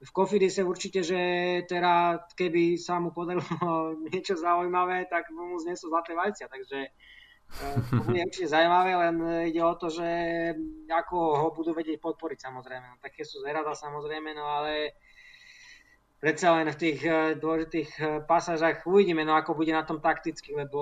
v 0.00 0.10
Kofidise 0.12 0.64
určite, 0.64 1.04
že 1.04 1.20
teda 1.68 2.24
keby 2.32 2.80
sa 2.80 2.96
mu 2.96 3.12
podarilo 3.12 3.44
niečo 4.08 4.40
zaujímavé, 4.40 5.04
tak 5.12 5.28
mu 5.36 5.52
znesú 5.60 5.92
zlaté 5.92 6.16
vajcia, 6.16 6.48
takže 6.48 6.78
eh, 6.88 7.76
to 7.92 8.00
bude 8.08 8.24
určite 8.32 8.48
zaujímavé, 8.48 8.96
len 8.96 9.16
ide 9.52 9.60
o 9.60 9.76
to, 9.76 9.92
že 9.92 10.08
ako 10.88 11.16
ho 11.44 11.48
budú 11.52 11.76
vedieť 11.76 12.00
podporiť 12.00 12.40
samozrejme. 12.40 12.88
No, 12.88 12.96
také 13.04 13.28
sú 13.28 13.44
zerada 13.44 13.76
samozrejme, 13.76 14.32
no 14.32 14.48
ale 14.48 14.96
predsa 16.24 16.56
len 16.56 16.72
v 16.72 16.80
tých 16.80 17.04
eh, 17.04 17.36
dôležitých 17.36 17.90
eh, 18.00 18.04
pasážach 18.24 18.80
uvidíme, 18.88 19.28
no 19.28 19.36
ako 19.36 19.60
bude 19.60 19.76
na 19.76 19.84
tom 19.84 20.00
takticky, 20.00 20.56
lebo 20.56 20.80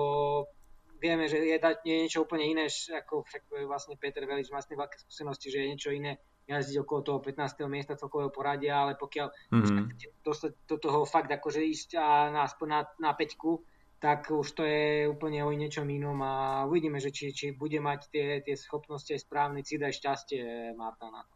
vieme, 1.03 1.27
že 1.27 1.43
je, 1.43 1.59
je 1.59 1.95
niečo 2.07 2.23
úplne 2.23 2.47
iné, 2.47 2.71
ako 2.71 3.27
však 3.27 3.67
vlastne 3.67 3.99
Peter 3.99 4.23
Velič 4.23 4.47
vlastne 4.47 4.79
veľké 4.79 5.03
skúsenosti, 5.03 5.51
že 5.51 5.59
je 5.59 5.69
niečo 5.75 5.91
iné 5.91 6.23
jazdiť 6.47 6.79
okolo 6.79 6.99
toho 7.03 7.19
15. 7.19 7.67
miesta 7.67 7.99
celkového 7.99 8.31
poradia, 8.31 8.79
ale 8.79 8.95
pokiaľ 8.95 9.27
mm-hmm. 9.27 10.23
dostať 10.23 10.51
do 10.67 10.77
toho 10.79 11.03
fakt 11.03 11.31
akože 11.31 11.59
ísť 11.59 11.99
a 11.99 12.31
na, 12.31 12.43
na, 12.47 12.79
na 12.99 13.11
peťku, 13.11 13.63
tak 13.99 14.31
už 14.31 14.47
to 14.51 14.63
je 14.67 15.07
úplne 15.07 15.43
o 15.47 15.51
niečom 15.55 15.87
inom 15.87 16.19
a 16.23 16.63
uvidíme, 16.67 16.99
že 16.99 17.15
či, 17.15 17.31
či 17.31 17.55
bude 17.55 17.79
mať 17.79 18.11
tie, 18.11 18.27
tie 18.43 18.55
schopnosti 18.59 19.07
aj 19.15 19.23
správny 19.23 19.63
cít 19.63 19.83
aj 19.83 19.95
šťastie 19.95 20.75
Marta 20.75 21.07
na 21.07 21.23
to. 21.23 21.35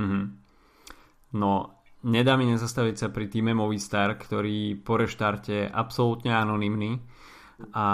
Mm-hmm. 0.00 0.24
No, 1.36 1.76
nedá 2.08 2.40
mi 2.40 2.48
nezastaviť 2.48 2.96
sa 2.96 3.08
pri 3.12 3.28
týme 3.28 3.52
Movistar, 3.52 4.16
ktorý 4.16 4.80
po 4.80 4.96
reštarte 4.96 5.68
absolútne 5.68 6.32
anonymný 6.32 7.04
a 7.74 7.86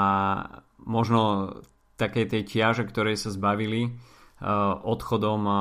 možno 0.83 1.53
také 1.97 2.29
tej 2.29 2.45
ťaže, 2.45 2.85
ktorej 2.87 3.17
sa 3.17 3.33
zbavili 3.33 3.89
uh, 3.89 4.77
odchodom 4.85 5.43
uh, 5.49 5.57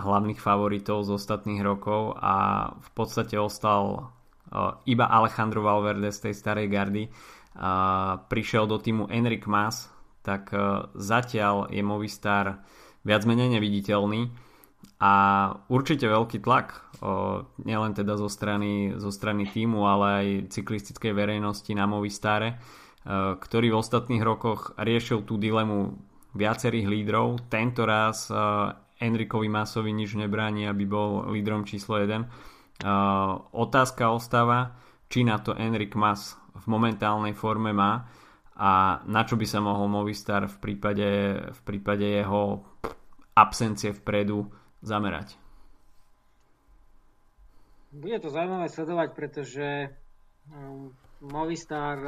hlavných 0.00 0.40
favoritov 0.40 1.04
z 1.04 1.14
ostatných 1.14 1.60
rokov 1.60 2.16
a 2.16 2.68
v 2.76 2.90
podstate 2.96 3.36
ostal 3.36 4.08
uh, 4.50 4.80
iba 4.88 5.04
Alejandro 5.06 5.60
Valverde 5.60 6.08
z 6.08 6.28
tej 6.28 6.34
starej 6.34 6.68
gardy. 6.68 7.04
Prišiel 8.30 8.70
do 8.70 8.78
týmu 8.78 9.10
Enric 9.10 9.50
Mas, 9.50 9.90
tak 10.22 10.54
zatiaľ 10.94 11.66
je 11.74 11.82
Movistar 11.82 12.62
viac 13.02 13.26
menej 13.26 13.58
neviditeľný 13.58 14.30
a 15.02 15.14
určite 15.66 16.06
veľký 16.06 16.38
tlak 16.38 16.86
nielen 17.58 17.98
teda 17.98 18.14
zo 18.14 18.30
strany, 18.30 18.94
zo 18.94 19.10
strany 19.10 19.42
týmu, 19.42 19.90
ale 19.90 20.06
aj 20.06 20.26
cyklistickej 20.54 21.10
verejnosti 21.10 21.72
na 21.74 21.90
Movistare 21.90 22.62
ktorý 23.08 23.72
v 23.72 23.80
ostatných 23.80 24.20
rokoch 24.20 24.76
riešil 24.76 25.24
tú 25.24 25.40
dilemu 25.40 25.96
viacerých 26.36 26.86
lídrov. 26.86 27.48
Tento 27.48 27.88
raz 27.88 28.28
eh, 28.28 28.36
Enrikovi 29.00 29.48
Masovi 29.48 29.94
nič 29.94 30.18
nebráni, 30.18 30.68
aby 30.68 30.84
bol 30.84 31.32
lídrom 31.32 31.64
číslo 31.64 31.96
1. 31.96 32.08
Eh, 32.12 32.26
otázka 33.56 34.12
ostáva, 34.12 34.76
či 35.08 35.24
na 35.24 35.40
to 35.40 35.56
Enrik 35.56 35.96
Mas 35.96 36.36
v 36.52 36.64
momentálnej 36.68 37.32
forme 37.32 37.72
má 37.72 38.04
a 38.58 39.00
na 39.06 39.22
čo 39.22 39.38
by 39.38 39.46
sa 39.46 39.62
mohol 39.62 39.86
Movistar 39.86 40.50
v 40.50 40.56
prípade, 40.58 41.08
v 41.54 41.60
prípade 41.62 42.02
jeho 42.02 42.66
absencie 43.38 43.94
vpredu 43.94 44.50
zamerať. 44.82 45.38
Bude 47.94 48.18
to 48.18 48.28
zaujímavé 48.28 48.66
sledovať, 48.66 49.08
pretože 49.14 49.94
Movistar 51.22 51.98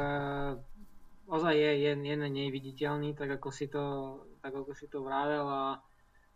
ozaj 1.31 1.55
je, 1.55 1.73
je, 1.87 1.93
je 1.95 2.15
neviditeľný, 2.19 3.15
tak 3.15 3.39
ako 3.39 3.49
si 3.55 3.71
to, 3.71 4.19
tak 4.43 4.51
ako 4.51 4.75
si 4.75 4.91
to 4.91 5.07
vravel 5.07 5.47
a 5.47 5.63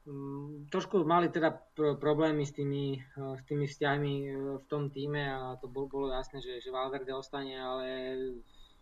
um, 0.07 0.65
trošku 0.71 1.03
mali 1.03 1.29
teda 1.35 1.51
pr- 1.75 1.99
problémy 1.99 2.47
s 2.47 2.55
tými, 2.55 3.03
uh, 3.19 3.35
s 3.35 3.43
tými 3.45 3.67
vzťahmi 3.67 4.15
uh, 4.31 4.33
v 4.63 4.67
tom 4.71 4.95
týme 4.95 5.23
a 5.27 5.59
to 5.59 5.67
bol, 5.67 5.91
bolo 5.91 6.15
jasné, 6.15 6.39
že, 6.39 6.63
že 6.63 6.71
Valverde 6.71 7.11
ostane, 7.11 7.59
ale 7.59 7.87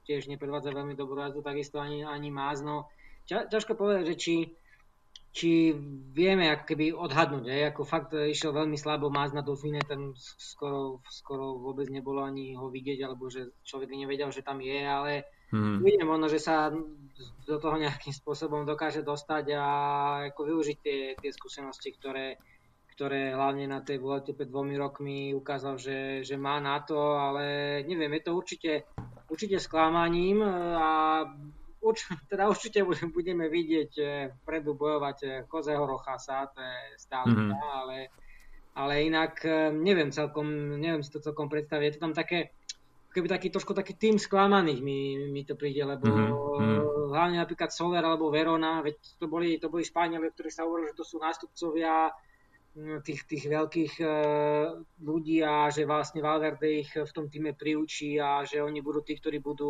tiež 0.05 0.29
nepredvádza 0.29 0.77
veľmi 0.77 0.93
dobrú 0.93 1.25
jazdu, 1.25 1.41
takisto 1.41 1.81
ani, 1.81 2.05
ani 2.05 2.29
Mázno. 2.29 2.93
Ťa, 3.25 3.49
ťažko 3.49 3.73
povedať, 3.79 4.13
že 4.13 4.17
či 4.19 4.35
či 5.33 5.73
vieme 6.13 6.53
ako 6.53 6.65
keby 6.69 6.87
odhadnúť, 6.93 7.49
aj? 7.49 7.63
ako 7.73 7.83
fakt 7.89 8.13
išiel 8.13 8.53
veľmi 8.53 8.77
slabo 8.77 9.09
máz 9.09 9.33
na 9.33 9.41
Dauphine, 9.41 9.81
tam 9.81 10.13
skoro, 10.37 11.01
skoro 11.09 11.57
vôbec 11.57 11.89
nebolo 11.89 12.21
ani 12.21 12.53
ho 12.53 12.69
vidieť, 12.69 13.01
alebo 13.01 13.33
že 13.33 13.49
človek 13.65 13.97
nevedel, 13.97 14.29
že 14.29 14.45
tam 14.45 14.61
je, 14.61 14.77
ale 14.85 15.25
hmm. 15.53 15.85
vidím 15.85 16.09
možno, 16.09 16.27
že 16.33 16.41
sa 16.41 16.73
do 17.47 17.57
toho 17.61 17.77
nejakým 17.77 18.11
spôsobom 18.11 18.65
dokáže 18.65 19.05
dostať 19.05 19.45
a 19.55 19.67
ako 20.33 20.41
využiť 20.49 20.77
tie, 20.81 21.01
tie 21.19 21.31
skúsenosti, 21.31 21.93
ktoré, 21.95 22.41
ktoré 22.97 23.37
hlavne 23.37 23.69
na 23.69 23.85
tej 23.85 24.01
volete 24.01 24.33
pred 24.33 24.49
dvomi 24.49 24.75
rokmi 24.81 25.37
ukázal, 25.37 25.77
že, 25.77 25.99
že 26.25 26.41
má 26.41 26.59
na 26.59 26.81
to, 26.83 26.99
ale 27.19 27.79
neviem, 27.85 28.17
je 28.19 28.23
to 28.25 28.33
určite, 28.33 28.73
určite 29.29 29.61
sklamaním 29.61 30.43
a 30.43 30.89
Urč, 31.83 32.07
teda 32.31 32.47
určite 32.47 32.87
budeme 32.87 33.51
vidieť 33.51 33.93
eh, 33.99 34.31
predu 34.47 34.79
bojovať 34.79 35.19
eh, 35.27 35.31
Kozeho 35.51 35.83
Rochasa, 35.83 36.47
to 36.55 36.63
je 36.63 36.79
stále, 36.97 37.35
mm-hmm. 37.35 37.59
ale, 37.59 37.99
ale 38.79 38.95
inak 39.05 39.45
neviem 39.75 40.15
celkom, 40.15 40.79
neviem 40.79 41.03
si 41.03 41.13
to 41.13 41.21
celkom 41.21 41.51
predstaviť. 41.51 41.85
Je 41.85 41.95
to 41.99 42.05
tam 42.09 42.15
také, 42.17 42.57
keby 43.13 43.29
taký 43.29 43.49
trošku 43.53 43.77
taký 43.77 43.95
tým 43.95 44.17
sklamaných 44.17 44.81
mi, 44.81 45.29
mi 45.29 45.45
to 45.45 45.55
príde, 45.55 45.85
lebo 45.85 46.09
mm-hmm. 46.09 47.13
hlavne 47.13 47.39
napríklad 47.39 47.71
Soler 47.71 48.03
alebo 48.03 48.33
Verona, 48.33 48.81
veď 48.81 48.97
to 49.21 49.29
boli, 49.29 49.61
to 49.61 49.69
boli 49.69 49.85
Španieli, 49.85 50.33
ktorí 50.33 50.49
sa 50.49 50.65
hovorili, 50.65 50.91
že 50.91 50.99
to 50.99 51.05
sú 51.05 51.17
nástupcovia 51.21 52.11
Mm, 52.73 53.05
tých, 53.05 53.29
tých 53.29 53.45
veľkých 53.53 54.01
e, 54.01 54.07
ľudí 55.05 55.45
a 55.45 55.69
že 55.69 55.85
vlastne 55.85 56.25
Valverde 56.25 56.81
ich 56.81 56.89
v 56.97 57.13
tom 57.13 57.29
týme 57.29 57.53
priučí 57.53 58.17
a 58.17 58.49
že 58.49 58.65
oni 58.65 58.81
budú 58.81 59.05
tí, 59.05 59.13
ktorí 59.13 59.45
budú 59.45 59.69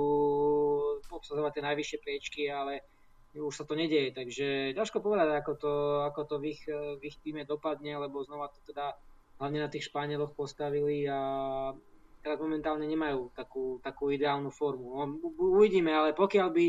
obsazovať 1.10 1.50
tie 1.58 1.66
najvyššie 1.66 1.98
priečky, 1.98 2.42
ale 2.46 2.86
už 3.34 3.50
sa 3.50 3.66
to 3.66 3.74
nedieje, 3.74 4.14
takže 4.14 4.78
ťažko 4.78 5.02
povedať, 5.02 5.34
ako 5.34 5.52
to, 5.58 5.72
ako 6.06 6.20
to 6.30 6.34
v, 6.38 6.54
ich, 6.54 6.62
v 6.70 7.02
ich 7.02 7.18
týme 7.18 7.42
dopadne, 7.42 7.98
lebo 7.98 8.22
znova 8.22 8.54
to 8.54 8.62
teda 8.70 8.94
hlavne 9.42 9.66
na 9.66 9.72
tých 9.72 9.90
Španieloch 9.90 10.38
postavili 10.38 11.02
a 11.10 11.18
teraz 12.22 12.38
momentálne 12.38 12.86
nemajú 12.86 13.34
takú, 13.34 13.82
takú 13.82 14.14
ideálnu 14.14 14.54
formu. 14.54 15.02
No, 15.02 15.18
uvidíme, 15.36 15.90
ale 15.90 16.14
pokiaľ 16.14 16.48
by 16.54 16.66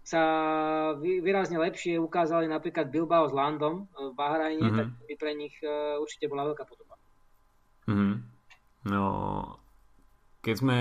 sa 0.00 0.22
výrazne 0.96 1.60
lepšie 1.60 2.00
ukázali 2.00 2.48
napríklad 2.48 2.88
Bilbao 2.88 3.28
s 3.28 3.36
Landom 3.36 3.84
e, 3.92 4.08
v 4.08 4.12
Bahrajne, 4.16 4.64
mm-hmm. 4.64 4.78
tak 4.80 4.88
by 5.04 5.14
pre 5.20 5.32
nich 5.36 5.52
e, 5.60 6.00
určite 6.00 6.32
bola 6.32 6.48
veľká 6.48 6.64
podoba. 6.64 6.96
Mm-hmm. 7.84 8.14
No, 8.88 9.04
keď 10.40 10.54
sme 10.56 10.78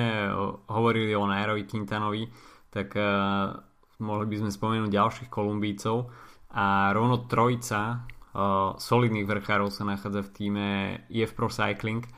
hovorili 0.71 1.11
o 1.11 1.27
Nairovi 1.27 1.67
Quintanovi, 1.67 2.23
tak 2.71 2.93
uh, 2.93 3.57
mohli 4.05 4.25
by 4.29 4.35
sme 4.45 4.51
spomenúť 4.53 4.91
ďalších 4.93 5.29
Kolumbícov 5.33 6.07
a 6.53 6.93
rovno 6.93 7.25
trojica 7.25 8.05
uh, 8.05 8.77
solidných 8.77 9.25
vrchárov 9.27 9.73
sa 9.73 9.83
nachádza 9.83 10.23
v 10.23 10.33
týme 10.35 10.67
EF 11.09 11.33
Pro 11.33 11.49
Cycling. 11.49 12.05
Uh, 12.05 12.11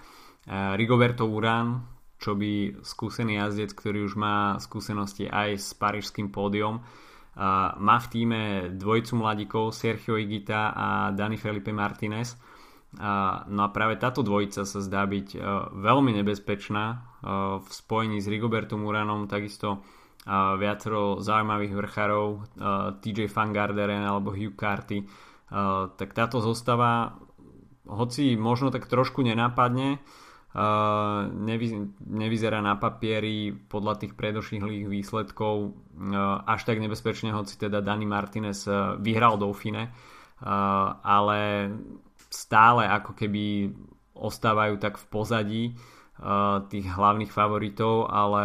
Rigoberto 0.49 1.29
Urán, 1.29 1.85
čo 2.17 2.33
by 2.33 2.81
skúsený 2.81 3.37
jazdec, 3.37 3.71
ktorý 3.77 4.09
už 4.09 4.17
má 4.17 4.57
skúsenosti 4.57 5.29
aj 5.29 5.49
s 5.61 5.67
parížským 5.77 6.33
pódium, 6.33 6.81
má 7.79 7.97
v 8.01 8.07
týme 8.09 8.41
dvojicu 8.73 9.13
mladíkov 9.15 9.71
Sergio 9.71 10.17
Igita 10.17 10.73
a 10.73 10.87
Dani 11.13 11.37
Felipe 11.37 11.69
Martinez. 11.71 12.35
No 13.47 13.61
a 13.61 13.69
práve 13.69 14.01
táto 14.01 14.25
dvojica 14.25 14.65
sa 14.65 14.79
zdá 14.81 15.05
byť 15.05 15.37
e, 15.37 15.39
veľmi 15.77 16.09
nebezpečná 16.09 16.85
e, 16.89 16.97
v 17.61 17.67
spojení 17.69 18.17
s 18.17 18.25
Rigobertom 18.25 18.81
Uranom, 18.81 19.29
takisto 19.29 19.77
e, 19.77 19.79
viacero 20.57 21.21
zaujímavých 21.21 21.77
vrchárov 21.77 22.27
TJ 22.97 23.29
Van 23.29 23.53
alebo 23.53 24.33
Hugh 24.33 24.57
Carty. 24.57 25.05
Tak 25.89 26.13
táto 26.13 26.45
zostava, 26.45 27.17
hoci 27.89 28.37
možno 28.37 28.69
tak 28.69 28.85
trošku 28.85 29.25
nenápadne, 29.25 29.97
nevy, 31.29 31.93
nevyzerá 32.09 32.57
na 32.57 32.73
papieri 32.81 33.53
podľa 33.53 34.01
tých 34.01 34.13
predošlých 34.17 34.89
výsledkov 34.89 35.55
uh, 35.69 36.41
až 36.49 36.65
tak 36.65 36.81
nebezpečne, 36.81 37.29
hoci 37.29 37.53
teda 37.53 37.85
Dani 37.85 38.09
Martinez 38.09 38.65
uh, 38.65 38.97
vyhral 38.97 39.37
Dauphine, 39.37 39.93
ale 41.03 41.67
stále 42.31 42.87
ako 42.87 43.11
keby 43.11 43.75
ostávajú 44.15 44.79
tak 44.79 44.95
v 44.95 45.05
pozadí 45.11 45.63
tých 46.71 46.87
hlavných 46.95 47.27
favoritov, 47.27 48.07
ale 48.07 48.43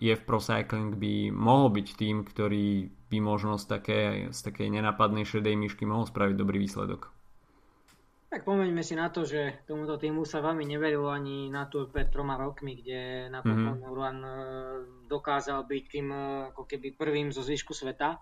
EF 0.00 0.24
Pro 0.24 0.40
Cycling 0.40 0.96
by 0.96 1.28
mohol 1.28 1.68
byť 1.68 1.88
tým, 2.00 2.24
ktorý 2.24 2.88
by 3.12 3.18
možno 3.20 3.60
z 3.60 3.76
takej, 3.76 4.08
z 4.32 4.40
takej 4.40 4.72
nenapadnej 4.72 5.28
šedej 5.28 5.52
myšky 5.52 5.84
mohol 5.84 6.08
spraviť 6.08 6.32
dobrý 6.32 6.64
výsledok. 6.64 7.11
Tak 8.32 8.48
pomeňme 8.48 8.80
si 8.80 8.96
na 8.96 9.12
to, 9.12 9.28
že 9.28 9.60
tomuto 9.68 10.00
týmu 10.00 10.24
sa 10.24 10.40
veľmi 10.40 10.64
neverilo 10.64 11.12
ani 11.12 11.52
na 11.52 11.68
Tour 11.68 11.92
pred 11.92 12.08
troma 12.08 12.40
rokmi, 12.40 12.80
kde 12.80 13.28
napokon 13.28 13.76
mm-hmm. 13.76 13.92
Uruan 13.92 14.18
e, 14.24 14.32
dokázal 15.04 15.68
byť 15.68 15.84
tým 15.92 16.08
e, 16.08 16.20
ako 16.48 16.64
keby 16.64 16.96
prvým 16.96 17.28
zo 17.28 17.44
zvyšku 17.44 17.76
sveta. 17.76 18.16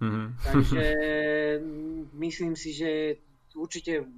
Mm-hmm. 0.00 0.26
Takže 0.40 0.84
myslím 2.24 2.56
si, 2.56 2.72
že 2.72 3.20
určite 3.52 4.08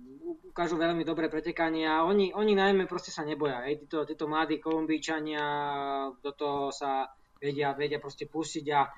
ukážu 0.54 0.78
veľmi 0.78 1.02
dobré 1.02 1.26
pretekanie 1.26 1.82
a 1.82 2.06
oni, 2.06 2.30
oni 2.30 2.54
najmä 2.54 2.86
proste 2.86 3.10
sa 3.10 3.26
neboja. 3.26 3.66
Hej. 3.66 3.90
Títo, 3.90 4.06
títo 4.06 4.30
mladí 4.30 4.62
Kolumbíčania 4.62 5.42
do 6.22 6.30
toho 6.30 6.70
sa 6.70 7.10
vedia, 7.42 7.74
vedia 7.74 7.98
proste 7.98 8.30
pustiť 8.30 8.66
a 8.70 8.86
e, 8.86 8.90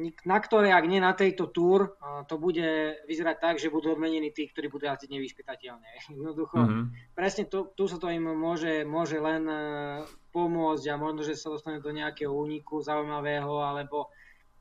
na 0.00 0.38
ktoré, 0.40 0.72
ak 0.72 0.88
nie 0.88 1.04
na 1.04 1.12
tejto 1.12 1.52
túr, 1.52 2.00
to 2.24 2.40
bude 2.40 2.96
vyzerať 3.04 3.36
tak, 3.36 3.54
že 3.60 3.68
budú 3.68 3.92
odmenení 3.92 4.32
tí, 4.32 4.48
ktorí 4.48 4.72
budú 4.72 4.88
jazdiť 4.88 5.10
nevyspytateľne. 5.12 5.88
Jednoducho, 6.16 6.56
mm-hmm. 6.56 6.84
presne 7.12 7.44
tu, 7.44 7.68
tu 7.76 7.84
sa 7.84 8.00
to 8.00 8.08
im 8.08 8.24
môže, 8.24 8.88
môže 8.88 9.20
len 9.20 9.44
e, 9.44 9.56
pomôcť 10.32 10.84
a 10.88 10.96
možno, 10.96 11.20
že 11.20 11.36
sa 11.36 11.52
dostane 11.52 11.84
do 11.84 11.92
nejakého 11.92 12.32
úniku 12.32 12.80
zaujímavého 12.80 13.60
alebo, 13.60 14.08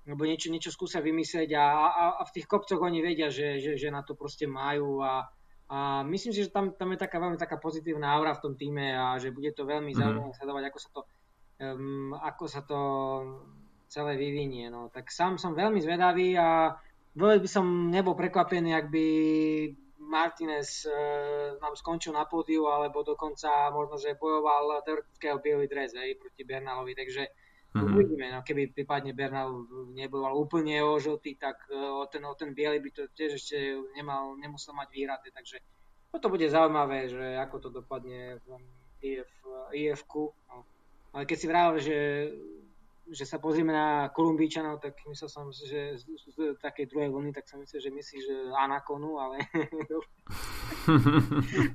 alebo 0.04 0.22
niečo, 0.28 0.52
niečo 0.52 0.76
skúsia 0.76 1.00
vymyslieť 1.00 1.56
a, 1.56 1.66
a, 1.80 2.04
a 2.20 2.22
v 2.28 2.34
tých 2.36 2.52
kopcoch 2.52 2.84
oni 2.84 3.00
vedia, 3.00 3.32
že, 3.32 3.64
že, 3.64 3.80
že 3.80 3.88
na 3.88 4.04
to 4.04 4.20
proste 4.20 4.52
majú 4.52 5.00
a, 5.00 5.32
a 5.72 6.04
myslím 6.12 6.36
si, 6.36 6.44
že 6.44 6.52
tam, 6.52 6.76
tam 6.76 6.92
je 6.92 7.00
taká 7.00 7.24
veľmi 7.24 7.40
taká 7.40 7.56
pozitívna 7.56 8.12
aura 8.12 8.36
v 8.36 8.44
tom 8.44 8.54
týme 8.60 9.00
a 9.00 9.16
že 9.16 9.32
bude 9.32 9.56
to 9.56 9.64
veľmi 9.64 9.96
mm-hmm. 9.96 10.02
zaujímavé 10.04 10.34
sledovať, 10.36 10.64
ako 10.68 10.80
sa 10.84 10.90
to 10.92 11.02
um, 11.64 12.12
ako 12.20 12.46
sa 12.52 12.62
to 12.68 12.80
celé 13.92 14.16
vyvinie. 14.16 14.72
No. 14.72 14.88
Tak 14.88 15.12
sám 15.12 15.36
som 15.36 15.52
veľmi 15.52 15.84
zvedavý 15.84 16.40
a 16.40 16.80
vôbec 17.12 17.44
by 17.44 17.50
som 17.52 17.92
nebol 17.92 18.16
prekvapený, 18.16 18.72
ak 18.72 18.88
by 18.88 19.06
Martinez 20.00 20.88
e, 20.88 20.92
nám 21.60 21.76
skončil 21.76 22.16
na 22.16 22.24
pódiu, 22.24 22.72
alebo 22.72 23.04
dokonca 23.04 23.68
možno, 23.76 24.00
že 24.00 24.16
bojoval 24.16 24.80
teoretického 24.88 25.44
bielý 25.44 25.68
dres 25.68 25.92
aj, 25.92 26.20
proti 26.20 26.44
Bernalovi, 26.48 26.96
takže 26.96 27.24
mm-hmm. 27.28 27.92
uvidíme, 27.96 28.26
no, 28.32 28.40
keby 28.44 28.72
prípadne 28.72 29.12
Bernal 29.12 29.68
nebojoval 29.96 30.36
úplne 30.36 30.80
o 30.84 30.96
žltý, 31.00 31.36
tak 31.36 31.64
e, 31.68 31.76
o 31.76 32.08
ten, 32.08 32.24
o 32.24 32.36
ten 32.36 32.56
biely 32.56 32.80
by 32.80 32.90
to 32.96 33.04
tiež 33.12 33.40
ešte 33.40 33.60
nemal, 33.96 34.36
nemusel 34.40 34.72
mať 34.76 34.88
výhrady, 34.92 35.32
takže 35.36 35.60
to 36.12 36.28
bude 36.28 36.44
zaujímavé, 36.44 37.08
že 37.08 37.40
ako 37.40 37.56
to 37.64 37.70
dopadne 37.72 38.36
v 38.44 38.48
IF, 39.00 39.32
IF-ku. 39.72 40.36
No. 40.52 40.68
Ale 41.16 41.24
keď 41.24 41.38
si 41.40 41.48
vravel, 41.48 41.76
že 41.80 41.98
že 43.10 43.26
sa 43.26 43.42
pozrieme 43.42 43.74
na 43.74 44.14
Kolumbíčanov, 44.14 44.78
tak 44.78 45.02
myslel 45.10 45.30
som, 45.30 45.50
že 45.50 45.98
z, 45.98 46.04
z, 46.06 46.24
z 46.32 46.38
takej 46.62 46.86
druhej 46.86 47.10
vlny, 47.10 47.34
tak 47.34 47.50
som 47.50 47.58
myslel, 47.58 47.82
že 47.82 47.92
myslíš 47.92 48.54
Anakonu, 48.54 49.18
ale 49.18 49.42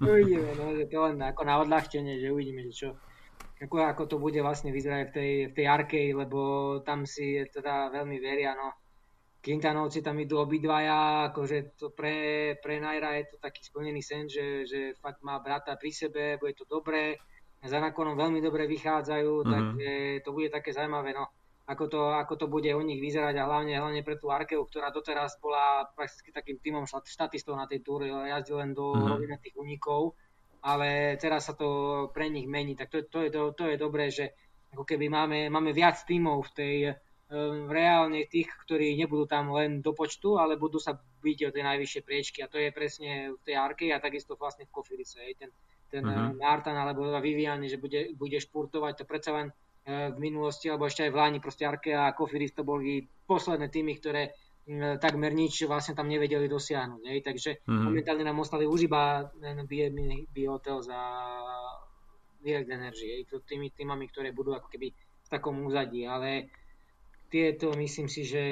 uvidíme, 0.06 0.54
no, 0.54 0.64
že 0.78 0.86
to 0.86 0.96
len 1.02 1.18
ako 1.18 1.42
na 1.42 1.58
odľahčenie, 1.60 2.22
že 2.22 2.30
uvidíme, 2.30 2.62
že 2.70 2.72
čo, 2.72 2.88
ako, 3.58 3.82
ako 3.82 4.02
to 4.06 4.16
bude 4.22 4.38
vlastne 4.38 4.70
vyzerať 4.70 5.10
v 5.10 5.12
tej, 5.12 5.32
v 5.50 5.52
tej 5.56 5.66
arkej, 5.66 6.06
lebo 6.14 6.40
tam 6.86 7.02
si 7.04 7.42
teda 7.50 7.90
veľmi 7.90 8.16
veria, 8.22 8.54
no. 8.54 8.70
Quintanovci 9.46 10.02
tam 10.02 10.18
idú 10.18 10.42
obidvaja, 10.42 11.30
akože 11.30 11.78
to 11.78 11.94
pre, 11.94 12.58
pre 12.58 12.82
Naira 12.82 13.14
je 13.14 13.30
to 13.30 13.36
taký 13.38 13.62
splnený 13.62 14.02
sen, 14.02 14.26
že, 14.26 14.66
že 14.66 14.98
fakt 14.98 15.22
má 15.22 15.38
brata 15.38 15.78
pri 15.78 15.94
sebe, 15.94 16.34
bude 16.42 16.58
to 16.58 16.66
dobré 16.66 17.14
za 17.66 17.78
nakonom 17.82 18.14
veľmi 18.14 18.40
dobre 18.40 18.70
vychádzajú, 18.70 19.32
mm-hmm. 19.42 19.52
takže 19.52 19.90
to 20.22 20.30
bude 20.32 20.48
také 20.50 20.70
zaujímavé, 20.72 21.12
no, 21.12 21.30
ako 21.66 21.84
to, 21.90 22.00
ako 22.14 22.34
to 22.38 22.46
bude 22.46 22.70
u 22.70 22.82
nich 22.82 23.02
vyzerať 23.02 23.34
a 23.42 23.46
hlavne, 23.50 23.74
hlavne 23.74 24.06
pre 24.06 24.14
tú 24.16 24.30
Arkeu, 24.30 24.62
ktorá 24.62 24.94
doteraz 24.94 25.38
bola 25.42 25.90
prakticky 25.98 26.30
takým 26.30 26.62
týmom 26.62 26.86
štatistov 26.86 27.58
na 27.58 27.66
tej 27.66 27.82
túre, 27.82 28.06
jazdil 28.06 28.62
len 28.62 28.70
do 28.70 28.94
mm-hmm. 28.94 29.42
tých 29.42 29.58
unikov, 29.58 30.14
ale 30.62 31.18
teraz 31.18 31.50
sa 31.50 31.54
to 31.58 31.68
pre 32.14 32.30
nich 32.30 32.46
mení, 32.46 32.78
tak 32.78 32.90
to, 32.90 33.02
to, 33.06 33.26
je, 33.26 33.30
to, 33.34 33.50
to 33.54 33.64
je 33.70 33.76
dobré, 33.78 34.10
že 34.10 34.30
ako 34.74 34.86
keby 34.86 35.10
máme, 35.10 35.50
máme 35.50 35.70
viac 35.74 36.02
týmov 36.06 36.50
v 36.50 36.54
tej 36.54 36.76
um, 37.30 37.66
reálne 37.70 38.26
tých, 38.26 38.50
ktorí 38.66 38.94
nebudú 38.98 39.26
tam 39.26 39.50
len 39.54 39.82
do 39.82 39.94
počtu, 39.94 40.38
ale 40.38 40.58
budú 40.58 40.78
sa 40.78 40.98
byť 40.98 41.38
o 41.48 41.54
tej 41.54 41.62
najvyššie 41.66 42.00
priečky 42.06 42.38
a 42.42 42.50
to 42.50 42.58
je 42.62 42.70
presne 42.70 43.34
v 43.34 43.40
tej 43.42 43.54
Arkei 43.58 43.90
a 43.90 44.02
takisto 44.02 44.38
vlastne 44.38 44.66
v 44.66 44.74
Kofirice. 44.74 45.22
Ten, 45.34 45.50
ten 45.90 46.04
uh-huh. 46.04 46.36
Martin 46.36 46.74
alebo 46.74 47.06
Viviani, 47.22 47.70
že 47.70 47.78
bude, 47.80 48.12
bude 48.14 48.38
špurtovať, 48.38 49.02
to 49.02 49.04
predsa 49.04 49.30
len 49.34 49.46
eh, 49.86 50.10
v 50.10 50.18
minulosti, 50.18 50.66
alebo 50.66 50.86
ešte 50.86 51.06
aj 51.06 51.12
v 51.12 51.18
Lani, 51.18 51.38
proste 51.38 51.66
Arkea 51.66 52.10
a 52.10 52.14
Kofiris 52.16 52.54
to 52.54 52.66
boli 52.66 53.04
posledné 53.26 53.70
týmy, 53.70 53.98
ktoré 53.98 54.34
takmer 54.98 55.30
nič 55.30 55.62
vlastne 55.70 55.94
tam 55.94 56.10
nevedeli 56.10 56.50
dosiahnuť. 56.50 57.00
Ne? 57.06 57.22
Takže 57.22 57.62
mm-hmm. 57.62 57.84
momentálne 57.86 58.26
nám 58.26 58.42
ostali 58.42 58.66
už 58.66 58.90
iba 58.90 59.30
Biotel 60.34 60.82
za 60.82 60.98
Direct 62.42 62.70
Energy? 62.70 63.22
To 63.30 63.46
tými 63.46 63.70
týmami, 63.70 64.10
ktoré 64.10 64.34
budú 64.34 64.58
ako 64.58 64.66
keby 64.66 64.90
v 64.90 65.28
takom 65.30 65.62
úzadí, 65.62 66.02
ale 66.02 66.50
tieto 67.30 67.74
myslím 67.78 68.10
si, 68.10 68.26
že, 68.26 68.46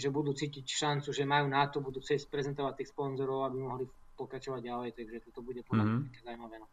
že 0.00 0.08
budú 0.08 0.32
cítiť 0.32 0.64
šancu, 0.64 1.12
že 1.12 1.28
majú 1.28 1.52
na 1.52 1.68
to, 1.68 1.84
budú 1.84 2.00
chcieť 2.00 2.28
prezentovať 2.32 2.80
tých 2.80 2.92
sponzorov, 2.92 3.48
aby 3.48 3.58
mohli 3.60 3.84
pokračovať 4.16 4.60
ďalej, 4.64 4.90
takže 4.96 5.28
toto 5.30 5.44
bude 5.44 5.60
podľa 5.68 5.84
mňa 5.84 5.96
mm-hmm. 6.00 6.24
zaujímavé. 6.24 6.56
No. 6.58 6.68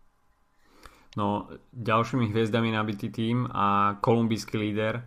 no, 1.20 1.28
ďalšími 1.76 2.32
hviezdami 2.32 2.72
nabitý 2.72 3.12
tým 3.12 3.46
a 3.52 4.00
kolumbijský 4.00 4.56
líder 4.58 5.04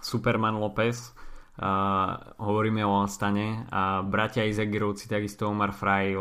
Superman 0.00 0.56
López 0.56 1.12
Uh, 1.54 2.34
hovoríme 2.42 2.82
o 2.82 3.06
Astane 3.06 3.70
a 3.70 4.02
bratia 4.02 4.42
Izagirovci, 4.42 5.06
takisto 5.06 5.46
Omar 5.46 5.70
Frail, 5.70 6.18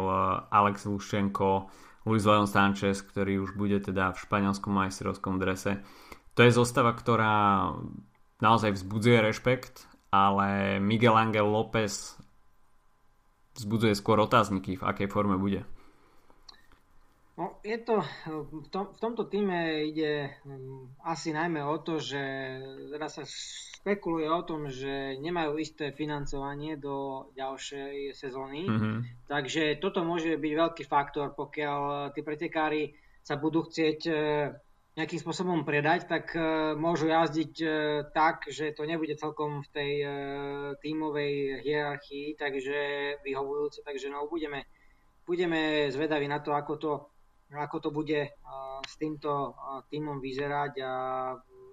Alex 0.53 0.85
Lušenko, 0.85 1.73
Luis 2.05 2.21
Leon 2.21 2.45
Sanchez, 2.45 3.01
ktorý 3.01 3.41
už 3.41 3.57
bude 3.57 3.81
teda 3.81 4.13
v 4.13 4.21
španielskom 4.21 4.69
majstrovskom 4.69 5.41
drese. 5.41 5.81
To 6.37 6.45
je 6.45 6.53
zostava, 6.53 6.93
ktorá 6.93 7.65
naozaj 8.45 8.77
vzbudzuje 8.77 9.25
rešpekt, 9.25 9.89
ale 10.13 10.77
Miguel 10.77 11.17
Angel 11.17 11.49
López 11.49 12.13
vzbudzuje 13.57 13.93
skôr 13.97 14.17
otázniky, 14.21 14.77
v 14.77 14.83
akej 14.83 15.07
forme 15.09 15.37
bude. 15.37 15.65
No, 17.33 17.57
je 17.65 17.81
to, 17.81 17.97
v, 18.29 18.69
tom, 18.69 18.93
v 18.93 18.99
tomto 19.01 19.25
týme 19.25 19.89
ide 19.89 20.37
um, 20.45 20.85
asi 21.01 21.33
najmä 21.33 21.65
o 21.65 21.81
to, 21.81 21.97
že 21.97 22.21
teraz 22.93 23.17
sa 23.17 23.25
spekuluje 23.25 24.29
o 24.29 24.45
tom, 24.45 24.69
že 24.69 25.17
nemajú 25.17 25.57
isté 25.57 25.89
financovanie 25.89 26.77
do 26.77 27.25
ďalšej 27.33 28.13
sezóny. 28.13 28.69
Mm-hmm. 28.69 28.97
Takže 29.25 29.81
toto 29.81 30.05
môže 30.05 30.37
byť 30.37 30.53
veľký 30.53 30.83
faktor, 30.85 31.33
pokiaľ 31.33 32.13
tí 32.13 32.21
pretekári 32.21 32.93
sa 33.25 33.39
budú 33.39 33.65
chcieť 33.65 33.99
e, 34.05 34.13
nejakým 34.93 35.19
spôsobom 35.19 35.65
predať, 35.65 36.05
tak 36.05 36.37
e, 36.37 36.77
môžu 36.77 37.09
jazdiť 37.09 37.53
e, 37.59 37.67
tak, 38.13 38.45
že 38.49 38.77
to 38.77 38.85
nebude 38.85 39.17
celkom 39.17 39.65
v 39.65 39.69
tej 39.73 39.93
tímovej 40.85 41.65
hierarchii, 41.65 42.37
takže 42.37 42.77
vyhovujúce. 43.25 43.81
Takže 43.81 44.13
no, 44.13 44.29
budeme, 44.29 44.69
budeme 45.25 45.89
zvedaví 45.89 46.29
na 46.29 46.39
to, 46.45 46.53
ako 46.53 46.73
to, 46.77 46.91
ako 47.53 47.77
to 47.81 47.89
bude 47.89 48.21
s 48.83 48.93
týmto 48.99 49.55
tímom 49.89 50.19
vyzerať 50.21 50.73
a 50.83 50.91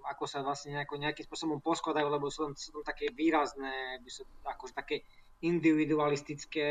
ako 0.09 0.25
sa 0.25 0.41
vlastne 0.41 0.77
nejako, 0.77 0.97
nejakým 0.97 1.25
spôsobom 1.25 1.59
poskladajú, 1.61 2.07
lebo 2.09 2.33
sú 2.33 2.49
tam, 2.49 2.53
sú 2.57 2.69
tam 2.73 2.83
také 2.85 3.13
výrazné, 3.13 4.01
by 4.01 4.09
sú, 4.09 4.25
akože 4.43 4.73
také 4.73 5.05
individualistické 5.41 6.69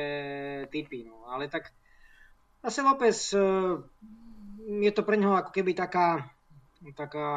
typy. 0.71 1.07
No. 1.07 1.27
Ale 1.31 1.51
tak 1.51 1.71
zase 2.63 2.83
López 2.83 3.35
e, 3.35 3.39
je 4.87 4.93
to 4.95 5.03
pre 5.03 5.19
neho 5.19 5.35
ako 5.35 5.51
keby 5.51 5.75
taká, 5.75 6.31
taká 6.97 7.29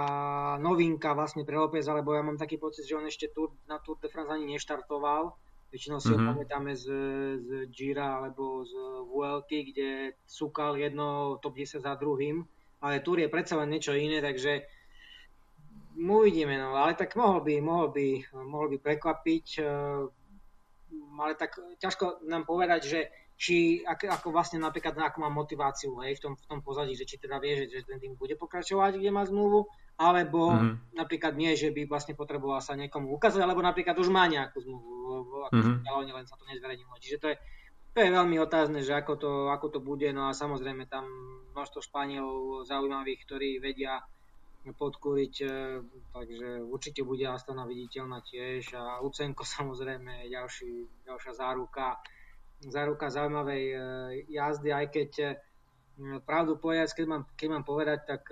novinka 0.58 1.12
vlastne 1.12 1.44
pre 1.44 1.60
López, 1.60 1.84
alebo 1.88 2.16
ja 2.16 2.24
mám 2.24 2.40
taký 2.40 2.56
pocit, 2.56 2.88
že 2.88 2.96
on 2.96 3.04
ešte 3.04 3.32
tu, 3.36 3.52
na 3.68 3.80
Tour 3.84 4.00
de 4.00 4.08
France 4.08 4.32
ani 4.32 4.48
neštartoval. 4.56 5.36
Väčšinou 5.74 6.00
si 6.00 6.14
mm-hmm. 6.14 6.22
ho 6.22 6.24
mhm. 6.24 6.30
pamätáme 6.38 6.72
z, 6.78 6.86
z 7.44 7.50
Gira 7.74 8.22
alebo 8.22 8.64
z 8.64 8.74
Vuelty, 9.10 9.74
kde 9.74 9.90
súkal 10.24 10.78
jedno 10.78 11.38
top 11.42 11.58
10 11.58 11.84
za 11.84 11.94
druhým, 11.98 12.46
ale 12.80 13.04
Tour 13.04 13.20
je 13.20 13.28
predsa 13.28 13.60
len 13.60 13.74
niečo 13.74 13.92
iné, 13.92 14.22
takže 14.24 14.64
uvidíme, 15.98 16.58
no, 16.58 16.78
ale 16.78 16.94
tak 16.94 17.18
mohol 17.18 17.42
by, 17.42 17.56
mohol 17.62 17.88
by, 17.90 18.08
mohol 18.46 18.68
by 18.70 18.78
prekvapiť, 18.82 19.48
uh, 19.62 20.10
ale 21.20 21.34
tak 21.38 21.58
ťažko 21.82 22.26
nám 22.26 22.46
povedať, 22.46 22.82
že 22.86 23.00
či 23.34 23.82
ako, 23.84 24.06
ako 24.14 24.28
vlastne 24.30 24.62
napríklad 24.62 24.94
ako 24.94 25.18
má 25.20 25.30
motiváciu 25.30 26.00
hej, 26.06 26.18
v, 26.18 26.22
tom, 26.22 26.34
v 26.38 26.46
tom 26.48 26.60
pozadí, 26.62 26.94
že 26.94 27.04
či 27.04 27.18
teda 27.18 27.42
vie, 27.42 27.66
že, 27.66 27.66
že 27.70 27.80
ten 27.84 27.98
tým 27.98 28.14
bude 28.16 28.38
pokračovať, 28.38 29.02
kde 29.02 29.10
má 29.10 29.26
zmluvu, 29.26 29.68
alebo 29.98 30.54
mm-hmm. 30.54 30.98
napríklad 30.98 31.34
nie, 31.38 31.54
že 31.58 31.74
by 31.74 31.86
vlastne 31.90 32.14
potreboval 32.18 32.62
sa 32.62 32.78
niekomu 32.78 33.10
ukázať, 33.14 33.42
alebo 33.42 33.62
napríklad 33.62 33.98
už 33.98 34.10
má 34.14 34.26
nejakú 34.30 34.62
zmluvu, 34.62 35.50
ako 35.50 35.60
mm-hmm. 35.60 36.14
len 36.14 36.26
sa 36.26 36.38
to 36.38 36.46
nezverejnilo. 36.50 36.94
Čiže 37.02 37.18
to 37.22 37.28
je, 37.34 37.36
to 37.94 38.00
je 38.02 38.10
veľmi 38.10 38.38
otázne, 38.42 38.82
že 38.82 38.94
ako 38.94 39.14
to, 39.18 39.32
ako 39.54 39.68
to 39.70 39.80
bude, 39.82 40.08
no 40.14 40.30
a 40.30 40.38
samozrejme 40.38 40.90
tam 40.90 41.06
množstvo 41.54 41.80
Španielov 41.86 42.66
zaujímavých, 42.66 43.20
ktorí 43.26 43.50
vedia 43.62 44.02
podkúriť, 44.72 45.36
e, 45.44 45.48
takže 46.16 46.64
určite 46.64 47.04
bude 47.04 47.28
Astana 47.28 47.68
viditeľná 47.68 48.24
tiež 48.24 48.80
a 48.80 49.04
Lucenko 49.04 49.44
samozrejme 49.60 50.24
je 50.24 50.28
ďalší, 50.32 50.72
ďalšia 51.04 51.34
záruka, 51.36 52.00
záruka 52.72 53.12
zaujímavej 53.12 53.64
e, 53.72 53.78
jazdy, 54.32 54.70
aj 54.72 54.88
keď 54.92 55.12
e, 55.20 55.28
pravdu 56.24 56.58
povedať, 56.58 56.96
keď 56.96 57.06
mám, 57.06 57.24
keď 57.36 57.48
mám 57.54 57.64
povedať, 57.68 58.00
tak 58.08 58.24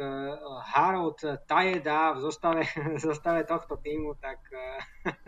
Harold 0.73 1.21
Tajeda 1.45 2.17
v 2.17 2.19
zostave, 2.23 2.63
v 2.97 2.99
zostave 2.99 3.43
tohto 3.43 3.77
týmu, 3.77 4.15
tak 4.17 4.39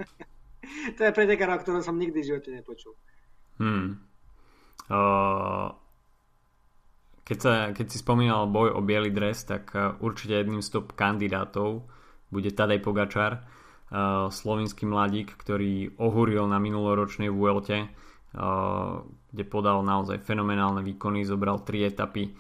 to 0.98 1.02
je 1.04 1.12
pretekár, 1.12 1.52
o 1.54 1.62
ktorom 1.62 1.84
som 1.84 2.00
nikdy 2.00 2.24
v 2.24 2.30
živote 2.34 2.50
nepočul. 2.50 2.96
Hmm. 3.62 4.02
Uh, 4.90 5.72
keď, 7.24 7.38
sa, 7.40 7.54
keď 7.72 7.86
si 7.88 7.98
spomínal 8.02 8.50
boj 8.50 8.76
o 8.76 8.82
biely 8.82 9.14
dres, 9.14 9.46
tak 9.48 9.72
určite 10.04 10.42
jedným 10.42 10.66
z 10.66 10.74
top 10.74 10.98
kandidátov 10.98 11.88
bude 12.34 12.50
Tadej 12.50 12.82
Pogačar, 12.82 13.46
uh, 13.94 14.28
slovinský 14.34 14.90
mladík, 14.90 15.38
ktorý 15.38 15.96
ohúril 16.02 16.50
na 16.50 16.58
minuloročnej 16.58 17.30
Vuelte, 17.30 17.94
kde 18.34 19.44
podal 19.46 19.86
naozaj 19.86 20.26
fenomenálne 20.26 20.82
výkony, 20.82 21.22
zobral 21.22 21.62
tri 21.62 21.86
etapy 21.86 22.34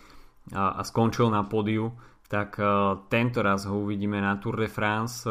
a 0.53 0.81
skončil 0.81 1.29
na 1.29 1.45
pódiu, 1.45 1.93
tak 2.27 2.57
tento 3.13 3.39
raz 3.45 3.69
ho 3.69 3.85
uvidíme 3.85 4.17
na 4.17 4.41
Tour 4.41 4.57
de 4.57 4.69
France. 4.69 5.23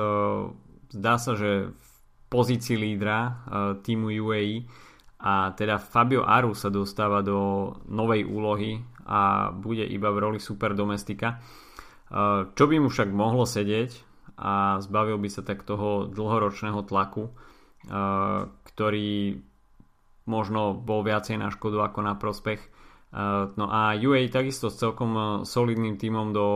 Zdá 0.88 1.14
sa, 1.18 1.34
že 1.34 1.74
v 1.74 1.90
pozícii 2.30 2.78
lídra 2.78 3.42
týmu 3.82 4.08
UAE 4.22 4.64
a 5.22 5.50
teda 5.54 5.82
Fabio 5.82 6.22
Aru 6.22 6.54
sa 6.54 6.70
dostáva 6.70 7.26
do 7.26 7.70
novej 7.90 8.22
úlohy 8.22 8.78
a 9.02 9.50
bude 9.50 9.82
iba 9.82 10.14
v 10.14 10.30
roli 10.30 10.38
super 10.38 10.78
domestika. 10.78 11.42
Čo 12.54 12.64
by 12.70 12.76
mu 12.78 12.86
však 12.86 13.10
mohlo 13.10 13.42
sedieť 13.42 13.90
a 14.38 14.78
zbavil 14.78 15.18
by 15.18 15.28
sa 15.28 15.42
tak 15.42 15.66
toho 15.66 16.06
dlhoročného 16.06 16.80
tlaku, 16.86 17.34
ktorý 18.72 19.42
možno 20.24 20.76
bol 20.76 21.02
viacej 21.02 21.38
na 21.38 21.50
škodu 21.50 21.82
ako 21.86 22.00
na 22.04 22.14
prospech. 22.14 22.60
Eh, 22.62 23.44
no 23.58 23.66
a 23.68 23.94
UA 23.96 24.28
takisto 24.32 24.72
s 24.72 24.80
celkom 24.80 25.44
solidným 25.44 26.00
tímom 26.00 26.32
do, 26.32 26.48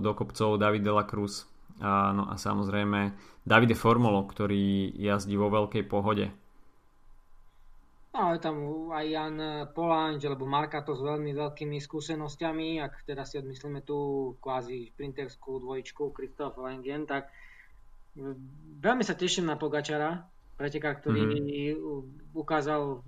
do 0.00 0.10
kopcov 0.14 0.56
David 0.56 0.84
de 0.86 0.92
la 0.94 1.04
Cruz. 1.04 1.48
No 1.82 2.30
a 2.30 2.38
samozrejme 2.38 3.18
Davide 3.42 3.74
Formolo, 3.74 4.22
ktorý 4.30 4.94
jazdí 4.94 5.34
vo 5.34 5.50
veľkej 5.50 5.90
pohode 5.90 6.30
No, 8.14 8.30
tam 8.38 8.62
aj 8.94 9.06
Jan 9.10 9.36
Polanč 9.74 10.22
alebo 10.22 10.46
Markato 10.46 10.94
s 10.94 11.02
veľmi 11.02 11.34
veľkými 11.34 11.82
skúsenosťami, 11.82 12.78
ak 12.78 13.02
teda 13.10 13.26
si 13.26 13.42
odmyslíme 13.42 13.82
tú 13.82 14.30
kvázi 14.38 14.94
šprinterskú 14.94 15.58
dvojičku 15.58 16.14
Kristof 16.14 16.54
Lengen, 16.62 17.10
tak 17.10 17.34
veľmi 18.78 19.02
sa 19.02 19.18
teším 19.18 19.50
na 19.50 19.58
Pogačara, 19.58 20.30
preteka, 20.54 20.94
ktorý 20.94 21.20
mm-hmm. 21.26 22.34
ukázal 22.34 23.02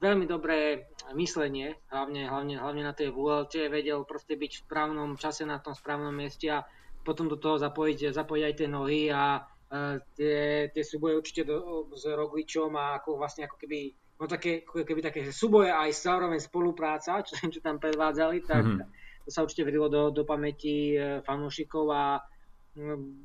veľmi 0.00 0.24
dobré 0.28 0.88
myslenie, 1.16 1.76
hlavne, 1.88 2.28
hlavne, 2.28 2.54
hlavne 2.60 2.82
na 2.84 2.92
tej 2.92 3.12
VLT, 3.12 3.72
vedel 3.72 4.04
proste 4.04 4.36
byť 4.36 4.52
v 4.52 4.64
správnom 4.68 5.10
čase 5.16 5.48
na 5.48 5.56
tom 5.60 5.72
správnom 5.72 6.12
mieste 6.12 6.52
a 6.52 6.64
potom 7.06 7.30
do 7.30 7.38
toho 7.38 7.56
zapojiť, 7.56 8.12
zapojiť 8.12 8.42
aj 8.44 8.54
tie 8.58 8.68
nohy 8.68 9.08
a 9.08 9.40
uh, 9.40 9.96
tie, 10.18 10.68
tie 10.74 10.84
súboje 10.84 11.14
určite 11.16 11.42
do, 11.46 11.88
s 11.94 12.04
Rogličom 12.04 12.74
a 12.74 12.98
ako 13.00 13.16
vlastne 13.16 13.46
ako 13.46 13.56
keby 13.56 13.94
no 14.20 14.24
také, 14.26 14.64
keby 14.66 15.00
také 15.00 15.20
súboje 15.30 15.70
aj 15.70 15.90
zároveň 15.96 16.40
spolupráca, 16.42 17.22
čo, 17.22 17.38
čo 17.48 17.60
tam 17.62 17.78
predvádzali, 17.78 18.42
tak 18.44 18.64
mm-hmm. 18.64 18.88
to 19.24 19.30
sa 19.30 19.44
určite 19.44 19.64
vedelo 19.64 19.86
do, 19.86 20.02
do 20.10 20.26
pamäti 20.26 20.96
e, 20.96 21.20
fanúšikov 21.22 21.86
a 21.92 22.20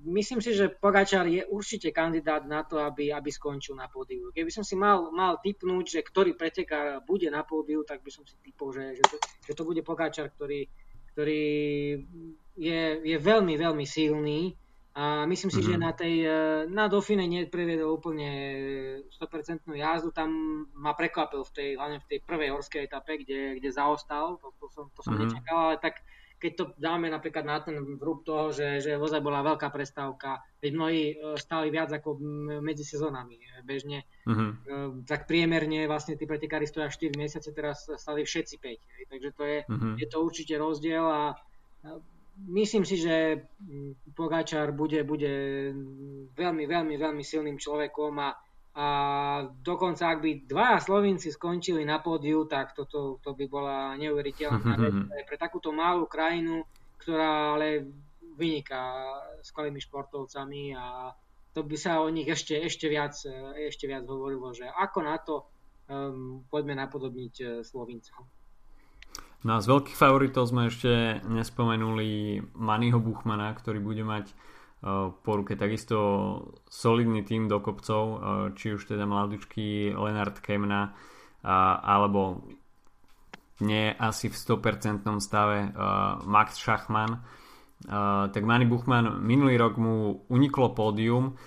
myslím 0.07 0.39
si, 0.39 0.55
že 0.55 0.71
Pogačar 0.71 1.27
je 1.27 1.43
určite 1.43 1.91
kandidát 1.91 2.47
na 2.47 2.63
to, 2.63 2.79
aby, 2.79 3.11
aby 3.11 3.27
skončil 3.27 3.75
na 3.75 3.91
pódiu. 3.91 4.31
Keby 4.31 4.47
som 4.47 4.63
si 4.63 4.79
mal, 4.79 5.11
mal 5.11 5.43
typnúť, 5.43 5.99
že 5.99 6.01
ktorý 6.07 6.39
pretekár 6.39 7.03
bude 7.03 7.27
na 7.27 7.43
pódiu, 7.43 7.83
tak 7.83 7.99
by 7.99 8.11
som 8.11 8.23
si 8.23 8.39
typol, 8.39 8.71
že, 8.71 8.95
že, 8.95 9.03
to, 9.03 9.17
že 9.51 9.53
to 9.53 9.63
bude 9.67 9.83
Pogačar, 9.83 10.31
ktorý, 10.31 10.71
ktorý 11.11 11.43
je, 12.55 12.81
je 13.03 13.17
veľmi, 13.19 13.59
veľmi 13.59 13.83
silný 13.83 14.55
a 14.91 15.23
myslím 15.23 15.51
si, 15.51 15.63
mm-hmm. 15.63 15.71
že 15.71 15.79
mhm. 15.79 15.83
na 15.83 15.91
tej, 15.95 16.15
e, 16.27 16.39
na 16.67 16.85
Dauphine 16.91 17.23
nepreviedol 17.23 17.95
úplne 17.95 18.29
100% 19.07 19.63
jazdu, 19.71 20.11
tam 20.11 20.31
ma 20.75 20.91
prekvapil 20.91 21.47
v 21.47 21.51
tej, 21.55 21.69
hlavne 21.79 22.03
v 22.03 22.09
tej 22.11 22.19
prvej 22.27 22.51
horskej 22.51 22.91
etape, 22.91 23.23
kde, 23.23 23.55
kde 23.55 23.69
zaostal, 23.71 24.35
to, 24.43 24.51
to 24.59 24.67
som, 24.67 24.91
to 24.91 24.99
som 24.99 25.15
mm-hmm. 25.15 25.31
nečakal, 25.31 25.57
ale 25.71 25.75
tak 25.79 26.03
keď 26.41 26.51
to 26.57 26.63
dáme 26.81 27.05
napríklad 27.05 27.45
na 27.45 27.61
ten 27.61 27.77
vrúb 28.01 28.25
toho, 28.25 28.49
že, 28.49 28.81
že 28.81 28.97
vozaj 28.97 29.21
bola 29.21 29.45
veľká 29.45 29.69
prestávka, 29.69 30.41
veď 30.57 30.71
mnohí 30.73 31.03
e, 31.13 31.15
stáli 31.37 31.69
viac 31.69 31.93
ako 31.93 32.17
medzi 32.65 32.81
sezónami 32.81 33.37
e, 33.37 33.61
bežne, 33.61 34.09
uh-huh. 34.25 35.05
tak 35.05 35.29
priemerne 35.29 35.85
vlastne 35.85 36.17
tí 36.17 36.25
pretekári 36.25 36.65
stoja 36.65 36.89
4 36.89 37.13
mesiace, 37.13 37.53
teraz 37.53 37.85
stali 37.85 38.25
všetci 38.25 38.57
5. 38.57 39.13
Takže 39.13 39.29
to 39.37 39.43
je, 39.45 39.57
uh-huh. 39.69 39.93
je 40.01 40.07
to 40.09 40.17
určite 40.17 40.57
rozdiel 40.57 41.05
a 41.05 41.37
myslím 42.49 42.89
si, 42.89 42.97
že 42.97 43.45
Pogačar 44.17 44.73
bude, 44.73 45.05
bude 45.05 45.33
veľmi, 46.33 46.65
veľmi, 46.65 46.95
veľmi 46.97 47.21
silným 47.21 47.61
človekom 47.61 48.17
a 48.17 48.33
a 48.71 48.87
dokonca 49.59 50.15
ak 50.15 50.19
by 50.23 50.31
dva 50.47 50.79
Slovinci 50.79 51.27
skončili 51.27 51.83
na 51.83 51.99
pódiu, 51.99 52.47
tak 52.47 52.71
toto 52.71 53.19
to 53.19 53.35
by 53.35 53.45
bola 53.51 53.99
neuveriteľná 53.99 54.73
vec 54.79 54.95
pre 55.27 55.35
takúto 55.35 55.75
malú 55.75 56.07
krajinu, 56.07 56.63
ktorá 57.03 57.59
ale 57.59 57.91
vyniká 58.39 59.11
skvelými 59.43 59.83
športovcami 59.83 60.71
a 60.71 61.11
to 61.51 61.67
by 61.67 61.75
sa 61.75 61.99
o 61.99 62.07
nich 62.07 62.31
ešte, 62.31 62.55
ešte, 62.55 62.87
viac, 62.87 63.11
ešte 63.59 63.91
viac 63.91 64.07
hovorilo, 64.07 64.55
že 64.55 64.71
ako 64.71 64.99
na 65.03 65.19
to 65.19 65.43
um, 65.91 66.47
poďme 66.47 66.79
napodobniť 66.79 67.35
uh, 67.43 67.47
Slovincov. 67.67 68.23
No 69.43 69.57
a 69.57 69.59
z 69.59 69.67
veľkých 69.67 69.97
favoritov 69.97 70.47
sme 70.47 70.69
ešte 70.71 71.19
nespomenuli 71.27 72.39
Maniho 72.55 73.01
Buchmana, 73.01 73.51
ktorý 73.51 73.83
bude 73.83 74.05
mať 74.05 74.31
po 75.21 75.31
ruke 75.37 75.53
takisto 75.53 75.97
solidný 76.65 77.21
tým 77.21 77.45
do 77.45 77.61
kopcov, 77.61 78.03
či 78.57 78.73
už 78.73 78.89
teda 78.89 79.05
mladučky 79.05 79.93
Lenard 79.93 80.41
Kemna 80.41 80.97
alebo 81.85 82.41
nie 83.61 83.93
asi 83.93 84.29
v 84.29 84.35
100% 84.35 85.05
stave 85.21 85.69
Max 86.25 86.57
Schachmann 86.57 87.21
tak 88.29 88.41
Manny 88.41 88.65
Buchmann 88.65 89.21
minulý 89.21 89.57
rok 89.57 89.77
mu 89.77 90.25
uniklo 90.29 90.73
pódium 90.73 91.37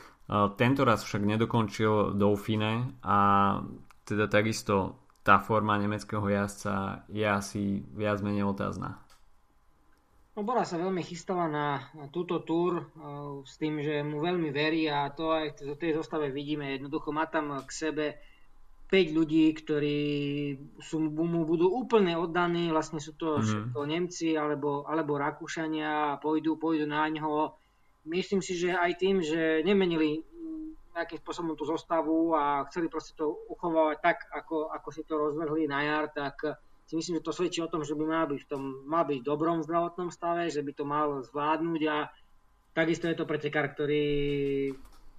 tento 0.55 0.83
raz 0.87 1.03
však 1.03 1.23
nedokončil 1.23 2.15
Dauphine 2.15 3.03
a 3.03 3.19
teda 4.07 4.31
takisto 4.31 5.05
tá 5.25 5.41
forma 5.41 5.77
nemeckého 5.81 6.25
jazdca 6.29 7.07
je 7.09 7.25
asi 7.25 7.81
viac 7.97 8.21
menej 8.21 8.45
otázna. 8.45 9.04
No 10.35 10.43
Bora 10.43 10.67
sa 10.67 10.83
veľmi 10.83 10.99
chystala 11.07 11.47
na, 11.47 11.87
na 11.95 12.11
túto 12.11 12.43
túr 12.43 12.83
uh, 12.83 13.47
s 13.47 13.55
tým, 13.55 13.79
že 13.79 14.03
mu 14.03 14.19
veľmi 14.19 14.51
verí 14.51 14.91
a 14.91 15.07
to 15.15 15.31
aj 15.31 15.63
v 15.63 15.79
tej 15.79 15.95
zostave 15.95 16.35
vidíme. 16.35 16.75
Jednoducho 16.75 17.15
má 17.15 17.31
tam 17.31 17.55
k 17.63 17.71
sebe 17.71 18.07
5 18.91 19.15
ľudí, 19.15 19.55
ktorí 19.55 20.01
sú, 20.83 20.99
mu 21.07 21.47
budú 21.47 21.71
úplne 21.71 22.19
oddaní, 22.19 22.75
vlastne 22.75 22.99
sú 22.99 23.15
to 23.15 23.39
mm-hmm. 23.39 23.47
všetko 23.47 23.79
Nemci 23.87 24.29
alebo, 24.35 24.83
alebo 24.91 25.23
Rakúšania 25.23 26.15
a 26.15 26.19
pôjdu, 26.19 26.59
pôjdu 26.59 26.91
na 26.91 27.07
ňo. 27.07 27.55
Myslím 28.05 28.43
si, 28.43 28.59
že 28.59 28.75
aj 28.75 28.93
tým, 28.99 29.23
že 29.23 29.63
nemenili 29.63 30.27
nejakým 30.95 31.19
spôsobom 31.19 31.59
tú 31.59 31.67
zostavu 31.67 32.39
a 32.39 32.63
chceli 32.71 32.87
proste 32.87 33.19
to 33.19 33.35
uchovávať 33.51 33.99
tak, 33.99 34.19
ako, 34.31 34.71
ako 34.71 34.89
si 34.95 35.03
to 35.03 35.15
rozvrhli 35.19 35.67
na 35.67 35.83
jar, 35.83 36.07
tak 36.11 36.39
si 36.85 36.95
myslím, 36.97 37.21
že 37.21 37.27
to 37.27 37.33
svedčí 37.33 37.65
o 37.65 37.73
tom, 37.73 37.81
že 37.81 37.97
by 37.97 38.05
mal 38.05 38.27
byť 38.29 38.41
v 38.45 38.49
tom, 38.49 38.63
mal 38.85 39.09
byť 39.09 39.19
v 39.21 39.29
dobrom 39.29 39.65
zdravotnom 39.65 40.13
stave, 40.13 40.53
že 40.53 40.61
by 40.61 40.73
to 40.77 40.85
mal 40.85 41.25
zvládnuť 41.25 41.83
a 41.89 41.97
takisto 42.77 43.09
je 43.09 43.17
to 43.17 43.25
pretekár, 43.25 43.73
ktorý, 43.73 44.05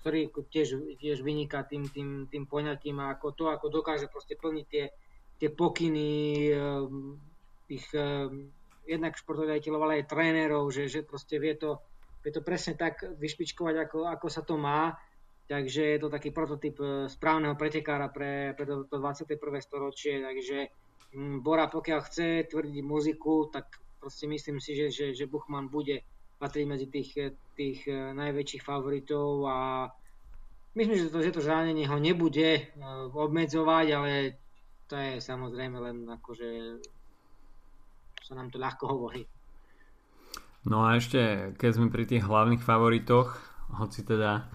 ktorý 0.05 0.29
tiež, 0.53 1.01
tiež 1.01 1.25
vyniká 1.25 1.65
tým, 1.65 1.89
tým, 1.89 2.29
tým 2.29 2.45
poňatím 2.45 3.01
a 3.01 3.17
ako 3.17 3.27
to, 3.33 3.45
ako 3.49 3.73
dokáže 3.73 4.05
proste 4.11 4.37
plniť 4.37 4.65
tie, 4.69 4.93
tie 5.41 5.49
pokyny 5.49 6.13
ehm, 6.53 7.17
tých 7.65 7.85
ehm, 7.97 8.53
jednak 8.85 9.17
športoviteľov, 9.17 9.81
ale 9.81 9.93
aj 10.01 10.09
trénerov, 10.09 10.69
že, 10.69 10.85
že 10.85 11.01
proste 11.01 11.41
vie 11.41 11.57
to, 11.57 11.81
vie 12.21 12.29
to 12.29 12.45
presne 12.45 12.77
tak 12.77 13.01
vyšpičkovať, 13.01 13.89
ako, 13.89 13.97
ako 14.05 14.27
sa 14.29 14.45
to 14.45 14.55
má. 14.55 14.93
Takže 15.45 15.81
je 15.93 15.99
to 16.01 16.09
taký 16.09 16.29
prototyp 16.33 16.77
eh, 16.81 17.05
správneho 17.09 17.57
pretekára 17.57 18.09
pre, 18.09 18.53
pre 18.53 18.65
to, 18.65 18.85
to 18.85 18.97
21. 18.97 19.37
storočie, 19.61 20.21
takže 20.21 20.69
Bora 21.15 21.71
pokiaľ 21.71 21.99
chce 22.11 22.27
tvrdiť 22.51 22.83
muziku, 22.83 23.47
tak 23.47 23.79
proste 24.03 24.27
myslím 24.27 24.59
si, 24.59 24.75
že, 24.75 24.91
že, 24.91 25.05
že 25.15 25.31
Buchmann 25.31 25.71
bude 25.71 26.03
patriť 26.37 26.65
medzi 26.67 26.87
tých, 26.91 27.31
tých 27.55 27.79
eh, 27.87 28.11
najväčších 28.11 28.63
favoritov 28.63 29.47
a 29.47 29.57
myslím, 30.75 30.99
že 30.99 31.11
to, 31.11 31.23
že 31.23 31.31
to 31.31 31.41
zranenie 31.41 31.87
ho 31.87 31.95
nebude 31.95 32.75
uh, 32.75 33.07
obmedzovať, 33.07 33.87
ale 33.95 34.11
to 34.91 34.99
je 34.99 35.23
samozrejme 35.23 35.79
len 35.79 36.03
akože 36.03 36.77
sa 38.21 38.35
nám 38.35 38.51
to 38.51 38.59
ľahko 38.59 38.85
hovorí. 38.91 39.23
No 40.65 40.83
a 40.83 40.97
ešte, 40.97 41.53
keď 41.61 41.71
sme 41.77 41.93
pri 41.93 42.09
tých 42.09 42.25
hlavných 42.25 42.61
favoritoch, 42.61 43.37
hoci 43.71 44.01
teda 44.01 44.49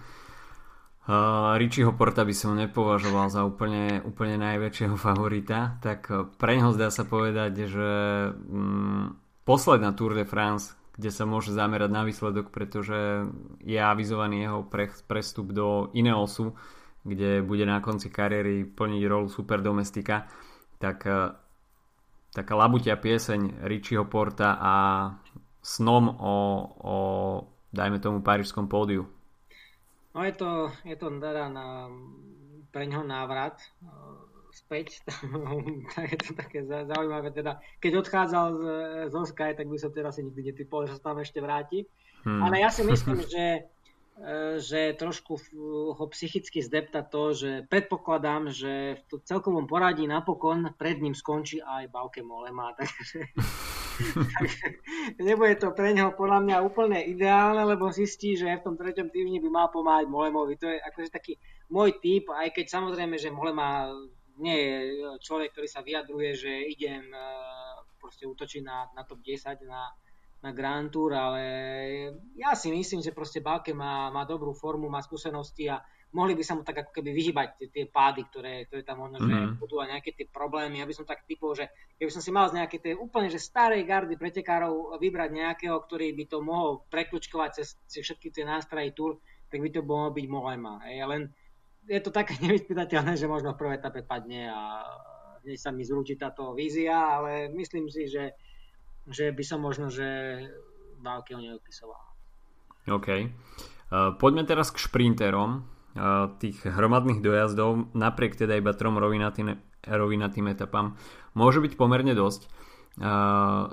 Uh, 1.01 1.57
Richieho 1.57 1.97
Porta 1.97 2.21
by 2.21 2.29
som 2.29 2.53
nepovažoval 2.53 3.33
za 3.33 3.41
úplne, 3.41 4.05
úplne 4.05 4.37
najväčšieho 4.37 4.93
favorita, 5.01 5.81
tak 5.81 6.05
uh, 6.13 6.29
pre 6.37 6.61
neho 6.61 6.69
zdá 6.77 6.93
sa 6.93 7.09
povedať, 7.09 7.65
že 7.65 7.89
um, 8.29 9.17
posledná 9.41 9.97
Tour 9.97 10.13
de 10.13 10.29
France, 10.29 10.77
kde 10.93 11.09
sa 11.09 11.25
môže 11.25 11.57
zamerať 11.57 11.89
na 11.89 12.05
výsledok, 12.05 12.53
pretože 12.53 13.25
je 13.65 13.81
avizovaný 13.81 14.45
jeho 14.45 14.61
pre, 14.61 14.93
prestup 15.09 15.49
do 15.49 15.89
Ineosu, 15.97 16.53
kde 17.01 17.41
bude 17.41 17.65
na 17.65 17.81
konci 17.81 18.13
kariéry 18.13 18.69
plniť 18.69 19.01
rolu 19.09 19.25
superdomestika, 19.25 20.29
tak 20.77 21.01
uh, 21.09 21.33
taká 22.29 22.53
labutia 22.53 22.93
pieseň 22.93 23.65
Richieho 23.65 24.05
Porta 24.05 24.53
a 24.53 24.75
snom 25.65 26.13
o, 26.13 26.37
o 26.77 26.97
dajme 27.73 27.97
tomu 27.97 28.21
parížskom 28.21 28.69
pódiu. 28.69 29.09
No 30.11 30.27
je 30.27 30.33
to, 30.35 30.71
je 30.83 30.95
to 30.99 31.07
teda 31.07 31.47
na, 31.47 31.87
pre 32.71 32.83
ňoho 32.83 33.07
návrat 33.07 33.63
uh, 33.79 34.21
späť, 34.51 34.99
tak 35.95 36.05
je 36.11 36.19
to 36.19 36.31
také 36.35 36.67
zaujímavé. 36.67 37.31
Teda, 37.31 37.63
keď 37.79 38.03
odchádzal 38.03 38.47
z, 38.51 38.63
z 39.07 39.15
Sky, 39.31 39.51
tak 39.55 39.67
by 39.71 39.77
som 39.79 39.91
teraz 39.95 40.19
si 40.19 40.27
nikdy 40.27 40.51
netypol, 40.51 40.83
že 40.87 40.99
sa 40.99 41.11
tam 41.11 41.23
ešte 41.23 41.39
vráti. 41.39 41.87
Hmm. 42.27 42.43
Ale 42.43 42.59
ja 42.59 42.67
si 42.67 42.83
myslím, 42.91 43.23
že 43.23 43.71
že 44.61 44.93
trošku 44.93 45.33
ho 45.97 46.05
psychicky 46.13 46.61
zdepta 46.61 47.01
to, 47.01 47.33
že 47.33 47.65
predpokladám, 47.65 48.53
že 48.53 49.01
v 49.09 49.23
celkovom 49.25 49.65
poradí 49.65 50.05
napokon 50.05 50.77
pred 50.77 51.01
ním 51.01 51.17
skončí 51.17 51.57
aj 51.63 51.89
Bauke 51.89 52.21
Molema, 52.21 52.75
takže 52.77 53.25
nebude 55.27 55.55
to 55.59 55.71
pre 55.75 55.91
neho 55.91 56.11
podľa 56.15 56.39
mňa 56.43 56.57
úplne 56.65 56.99
ideálne, 57.03 57.63
lebo 57.63 57.91
zistí, 57.91 58.37
že 58.37 58.59
v 58.59 58.65
tom 58.65 58.75
treťom 58.75 59.11
týždni 59.11 59.43
by 59.43 59.49
mal 59.49 59.67
pomáhať 59.69 60.07
Molemovi. 60.07 60.55
To 60.59 60.67
je 60.69 60.77
akože 60.79 61.09
taký 61.09 61.37
môj 61.71 61.99
typ, 62.03 62.29
aj 62.31 62.51
keď 62.55 62.65
samozrejme, 62.67 63.15
že 63.15 63.33
Molema 63.33 63.89
nie 64.41 64.57
je 64.57 64.75
človek, 65.21 65.53
ktorý 65.53 65.67
sa 65.69 65.85
vyjadruje, 65.85 66.29
že 66.33 66.51
idem 66.71 67.05
eh, 67.11 67.23
proste 68.01 68.25
útočiť 68.25 68.61
na, 68.65 68.89
na 68.97 69.05
top 69.05 69.21
10, 69.21 69.61
na, 69.69 69.93
na 70.41 70.49
Grand 70.51 70.89
Tour, 70.89 71.13
ale 71.13 71.43
ja 72.33 72.57
si 72.57 72.73
myslím, 72.73 73.05
že 73.05 73.13
proste 73.13 73.45
Balke 73.45 73.77
má, 73.77 74.09
má 74.09 74.25
dobrú 74.25 74.57
formu, 74.57 74.89
má 74.89 74.99
skúsenosti 75.05 75.69
a 75.69 75.77
mohli 76.11 76.35
by 76.35 76.43
sa 76.43 76.53
mu 76.55 76.61
tak 76.61 76.83
ako 76.85 76.91
keby 76.95 77.11
vyhybať 77.11 77.47
tie, 77.57 77.67
tie 77.71 77.85
pády, 77.87 78.27
ktoré, 78.27 78.67
ktoré 78.67 78.81
tam 78.83 79.03
možno, 79.03 79.23
mm-hmm. 79.23 79.55
že 79.55 79.59
budú 79.59 79.79
a 79.79 79.91
nejaké 79.91 80.11
tie 80.15 80.27
problémy. 80.27 80.79
Ja 80.79 80.87
by 80.87 80.95
som 80.95 81.07
tak 81.07 81.23
typol, 81.23 81.55
že 81.55 81.71
keby 81.97 82.11
som 82.11 82.21
si 82.21 82.31
mal 82.31 82.51
z 82.51 82.59
nejaké 82.59 82.77
tie 82.83 82.93
úplne 82.95 83.31
že 83.31 83.39
starej 83.39 83.83
gardy 83.87 84.19
pretekárov 84.19 84.99
vybrať 84.99 85.29
nejakého, 85.31 85.75
ktorý 85.79 86.11
by 86.15 86.25
to 86.27 86.37
mohol 86.43 86.83
prekľúčkovať 86.91 87.49
cez, 87.57 87.79
cez 87.87 88.01
všetky 88.03 88.31
tie 88.35 88.43
nástroje 88.43 88.91
Tour, 88.91 89.23
tak 89.47 89.59
by 89.63 89.69
to 89.71 89.81
mohol 89.83 90.11
byť 90.11 90.25
Mollema. 90.27 90.83
Hej. 90.87 91.07
Len 91.07 91.21
je 91.87 92.01
to 92.03 92.11
také 92.11 92.35
nevyspytateľné, 92.45 93.15
že 93.15 93.31
možno 93.31 93.55
v 93.55 93.59
prvej 93.59 93.79
etape 93.79 94.03
padne 94.03 94.51
a 94.51 94.83
hneď 95.47 95.57
sa 95.57 95.71
mi 95.73 95.81
zrúti 95.81 96.19
táto 96.19 96.53
vízia, 96.53 97.17
ale 97.17 97.49
myslím 97.49 97.87
si, 97.87 98.05
že 98.05 98.35
že 99.09 99.33
by 99.33 99.43
som 99.43 99.59
možno, 99.63 99.89
že 99.89 100.05
ho 101.01 101.39
neodpisoval. 101.41 102.01
OK. 102.89 103.07
Uh, 103.09 104.13
poďme 104.21 104.45
teraz 104.45 104.69
k 104.69 104.81
šprinterom 104.81 105.65
tých 106.39 106.57
hromadných 106.63 107.19
dojazdov, 107.19 107.91
napriek 107.91 108.39
teda 108.39 108.55
iba 108.55 108.71
trom 108.71 108.95
rovinatým, 108.95 109.59
rovinatým 109.83 110.47
etapám, 110.47 110.95
môže 111.35 111.59
byť 111.59 111.75
pomerne 111.75 112.15
dosť. 112.15 112.47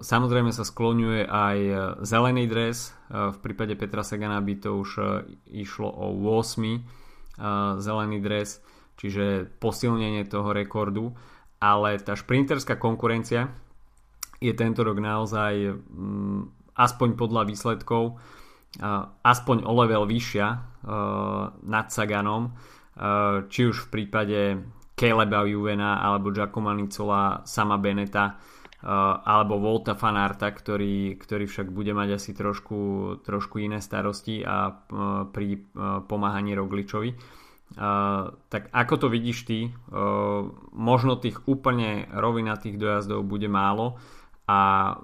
Samozrejme 0.03 0.51
sa 0.55 0.63
skloňuje 0.63 1.27
aj 1.27 1.59
zelený 2.07 2.47
dres, 2.51 2.95
v 3.11 3.39
prípade 3.39 3.75
Petra 3.75 4.07
Sagana 4.07 4.39
by 4.39 4.55
to 4.63 4.79
už 4.79 4.91
uh, 4.99 5.27
išlo 5.47 5.91
o 5.91 6.15
8. 6.15 6.39
Uh, 7.39 7.79
zelený 7.79 8.19
dres, 8.19 8.63
čiže 8.99 9.47
posilnenie 9.63 10.27
toho 10.27 10.51
rekordu, 10.51 11.15
ale 11.63 11.99
tá 12.03 12.19
šprinterská 12.19 12.79
konkurencia 12.79 13.51
je 14.39 14.55
tento 14.55 14.87
rok 14.87 15.03
naozaj 15.03 15.75
aspoň 16.79 17.09
podľa 17.19 17.43
výsledkov 17.51 18.23
aspoň 19.27 19.67
o 19.67 19.73
level 19.75 20.07
vyššia 20.07 20.47
nad 21.65 21.87
Saganom 21.89 22.55
či 23.47 23.61
už 23.67 23.87
v 23.87 23.91
prípade 23.91 24.41
Caleba 24.99 25.47
Juvena 25.47 26.03
alebo 26.03 26.35
Giacomo 26.35 26.75
Nicola, 26.75 27.47
sama 27.47 27.79
Beneta 27.79 28.39
alebo 29.23 29.59
Volta 29.59 29.99
Fanarta, 29.99 30.55
ktorý, 30.55 31.19
ktorý 31.19 31.51
však 31.51 31.75
bude 31.75 31.91
mať 31.95 32.15
asi 32.15 32.31
trošku, 32.31 32.79
trošku 33.27 33.59
iné 33.59 33.83
starosti 33.83 34.47
a 34.47 34.71
pri 35.31 35.67
pomáhaní 36.07 36.55
Rogličovi. 36.55 37.11
Tak 38.49 38.63
ako 38.71 38.95
to 39.03 39.07
vidíš 39.11 39.39
ty? 39.51 39.75
Možno 40.75 41.19
tých 41.19 41.43
úplne 41.51 42.07
rovinatých 42.11 42.79
dojazdov 42.79 43.27
bude 43.27 43.51
málo 43.51 43.99
a 44.47 44.95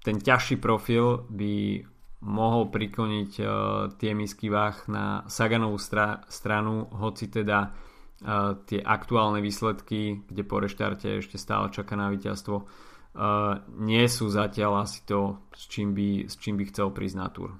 ten 0.00 0.16
ťažší 0.16 0.56
profil 0.56 1.28
by 1.28 1.84
mohol 2.20 2.68
prikloniť 2.68 3.32
uh, 3.40 3.48
tie 3.96 4.12
misky 4.12 4.52
váh 4.52 4.76
na 4.88 5.24
Saganovú 5.26 5.80
stra- 5.80 6.20
stranu, 6.28 6.84
hoci 6.92 7.32
teda 7.32 7.72
uh, 7.72 8.60
tie 8.68 8.80
aktuálne 8.84 9.40
výsledky, 9.40 10.24
kde 10.28 10.42
po 10.44 10.60
reštarte 10.60 11.24
ešte 11.24 11.40
stále 11.40 11.72
čaká 11.72 11.96
na 11.96 12.12
víťazstvo, 12.12 12.56
uh, 12.60 13.64
nie 13.80 14.04
sú 14.04 14.28
zatiaľ 14.28 14.84
asi 14.84 15.00
to, 15.08 15.40
s 15.56 15.64
čím 15.68 15.96
by, 15.96 16.28
s 16.28 16.36
čím 16.36 16.60
by 16.60 16.64
chcel 16.68 16.92
prísť 16.92 17.16
na 17.16 17.28
túr. 17.32 17.56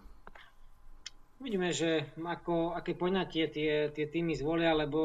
Uvidíme, 1.40 1.72
že 1.72 2.12
ako, 2.20 2.76
aké 2.76 2.92
poňatie 2.92 3.48
tie, 3.48 3.88
tie 3.96 4.06
týmy 4.12 4.36
zvolia, 4.36 4.76
lebo 4.76 5.00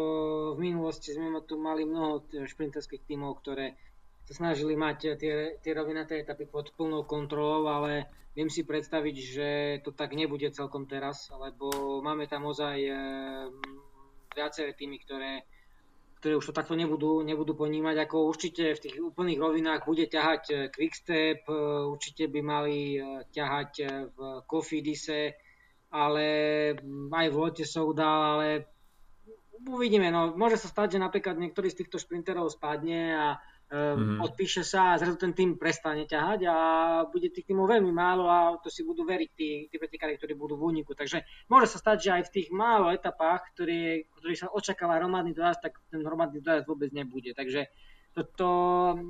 v 0.51 0.68
minulosti 0.68 1.16
sme 1.16 1.32
tu 1.47 1.56
mali 1.56 1.88
mnoho 1.88 2.28
šprinterských 2.28 3.08
týmov, 3.08 3.39
ktoré 3.39 3.80
sa 4.26 4.34
snažili 4.34 4.73
mať 4.73 5.17
tie, 5.21 5.61
tie 5.61 5.71
rovinaté 5.78 6.26
etapy 6.26 6.49
pod 6.49 6.73
plnou 6.73 7.05
kontrolou, 7.05 7.69
ale 7.69 8.09
viem 8.34 8.49
si 8.49 8.65
predstaviť, 8.65 9.15
že 9.21 9.49
to 9.86 9.93
tak 9.93 10.17
nebude 10.17 10.49
celkom 10.49 10.89
teraz, 10.89 11.30
lebo 11.30 12.01
máme 12.01 12.26
tam 12.26 12.49
ozaj 12.49 12.78
e, 12.82 12.93
viaceré 14.34 14.73
týmy, 14.73 14.97
ktoré, 15.05 15.45
ktoré 16.19 16.34
už 16.41 16.49
to 16.49 16.57
takto 16.57 16.73
nebudú, 16.73 17.21
nebudú 17.21 17.53
ponímať, 17.53 17.95
ako 18.09 18.26
určite 18.26 18.73
v 18.73 18.82
tých 18.82 18.95
úplných 18.97 19.38
rovinách 19.38 19.86
bude 19.86 20.09
ťahať 20.09 20.43
e, 20.49 20.55
Quickstep, 20.73 21.45
určite 21.93 22.26
by 22.26 22.41
mali 22.41 22.97
ťahať 23.30 23.71
v 24.09 24.17
Cofidise, 24.49 25.38
ale 25.93 26.28
aj 27.13 27.28
v 27.30 27.36
Lote 27.38 27.63
Souda, 27.63 28.36
ale 28.36 28.73
uvidíme, 29.69 30.11
no. 30.11 30.36
Môže 30.36 30.59
sa 30.59 30.67
stať, 30.67 30.97
že 30.97 31.03
napríklad 31.03 31.39
niektorý 31.39 31.71
z 31.71 31.86
týchto 31.86 31.97
šprinterov 32.01 32.51
spadne 32.51 33.15
a 33.15 33.28
mm-hmm. 33.72 34.22
odpíše 34.22 34.61
sa 34.61 34.93
a 34.93 34.99
zrazu 35.01 35.18
ten 35.18 35.34
tým 35.34 35.57
prestane 35.57 36.05
ťahať 36.05 36.39
a 36.45 36.55
bude 37.09 37.34
tých 37.34 37.49
týmov 37.49 37.66
veľmi 37.66 37.89
málo 37.89 38.30
a 38.30 38.57
to 38.61 38.70
si 38.70 38.86
budú 38.86 39.01
veriť 39.05 39.30
tí, 39.34 39.49
tí 39.72 39.76
pretekári, 39.82 40.18
ktorí 40.18 40.38
budú 40.38 40.57
v 40.59 40.76
úniku. 40.76 40.93
Takže 40.93 41.26
môže 41.49 41.74
sa 41.74 41.82
stať, 41.82 41.97
že 42.01 42.09
aj 42.22 42.24
v 42.30 42.34
tých 42.34 42.47
málo 42.53 42.93
etapách, 42.93 43.49
ktorý, 43.57 44.05
ktorý 44.22 44.36
sa 44.38 44.47
očakáva 44.53 45.01
hromadný 45.01 45.34
dojazd, 45.34 45.66
tak 45.66 45.82
ten 45.89 46.05
hromadný 46.05 46.39
dojazd 46.45 46.70
vôbec 46.70 46.93
nebude. 46.93 47.34
Takže 47.34 47.66
toto 48.16 48.47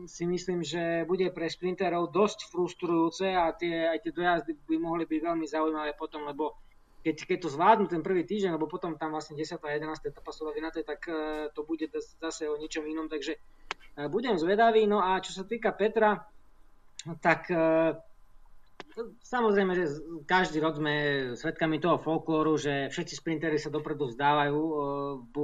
si 0.10 0.26
myslím, 0.26 0.66
že 0.66 1.06
bude 1.06 1.30
pre 1.30 1.46
sprinterov 1.46 2.10
dosť 2.10 2.50
frustrujúce 2.50 3.30
a 3.38 3.54
tie, 3.54 3.86
aj 3.86 4.02
tie 4.02 4.12
dojazdy 4.16 4.52
by 4.66 4.76
mohli 4.82 5.06
byť 5.06 5.20
veľmi 5.22 5.46
zaujímavé 5.46 5.94
potom, 5.94 6.26
lebo 6.26 6.58
keď, 7.06 7.30
keď 7.30 7.38
to 7.46 7.54
zvládnu 7.54 7.86
ten 7.86 8.02
prvý 8.02 8.26
týždeň, 8.26 8.58
lebo 8.58 8.66
potom 8.66 8.98
tam 8.98 9.14
vlastne 9.14 9.38
10. 9.38 9.62
a 9.62 9.78
11. 9.78 10.10
etapa 10.10 10.34
sú 10.34 10.50
tak 10.50 11.06
uh, 11.06 11.54
to 11.54 11.62
bude 11.62 11.86
zase 11.94 12.50
o 12.50 12.58
ničom 12.58 12.82
inom, 12.82 13.06
takže 13.06 13.38
budem 14.12 14.36
zvedavý. 14.36 14.84
No 14.88 15.00
a 15.00 15.20
čo 15.24 15.32
sa 15.32 15.44
týka 15.48 15.72
Petra, 15.72 16.20
tak 17.24 17.48
uh, 17.52 17.96
samozrejme, 19.24 19.72
že 19.76 19.86
každý 20.24 20.64
rok 20.64 20.80
sme 20.80 20.94
svedkami 21.36 21.80
toho 21.84 22.00
folklóru, 22.00 22.56
že 22.56 22.88
všetci 22.92 23.14
sprintery 23.20 23.60
sa 23.60 23.74
dopredu 23.74 24.08
vzdávajú 24.08 24.62
v 25.32 25.36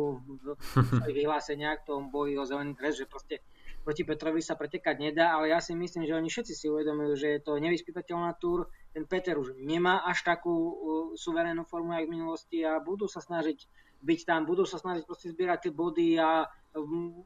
svojich 1.00 1.18
vyhláseniach, 1.26 1.84
v 1.84 1.88
tom 1.88 2.02
boji 2.08 2.40
o 2.40 2.48
zelený 2.48 2.74
kres, 2.76 2.96
že 2.96 3.12
proste 3.12 3.44
proti 3.82 4.06
Petrovi 4.06 4.46
sa 4.46 4.54
pretekať 4.54 4.96
nedá, 5.02 5.34
ale 5.34 5.50
ja 5.50 5.60
si 5.60 5.74
myslím, 5.74 6.06
že 6.06 6.14
oni 6.14 6.30
všetci 6.30 6.54
si 6.54 6.70
uvedomujú, 6.70 7.18
že 7.18 7.28
je 7.38 7.40
to 7.42 7.58
nevyspytateľná 7.58 8.38
túr, 8.38 8.70
ten 8.94 9.10
Peter 9.10 9.34
už 9.34 9.58
nemá 9.58 10.06
až 10.06 10.22
takú 10.22 10.54
uh, 10.54 10.74
suverénnu 11.18 11.66
formu, 11.66 11.92
ako 11.92 12.06
v 12.06 12.14
minulosti 12.14 12.58
a 12.62 12.78
budú 12.78 13.10
sa 13.10 13.20
snažiť 13.20 13.58
byť 14.02 14.20
tam, 14.26 14.46
budú 14.46 14.66
sa 14.66 14.78
snažiť 14.78 15.04
proste 15.06 15.34
zbierať 15.34 15.70
tie 15.70 15.74
body 15.74 16.18
a 16.18 16.46
um, 16.78 17.26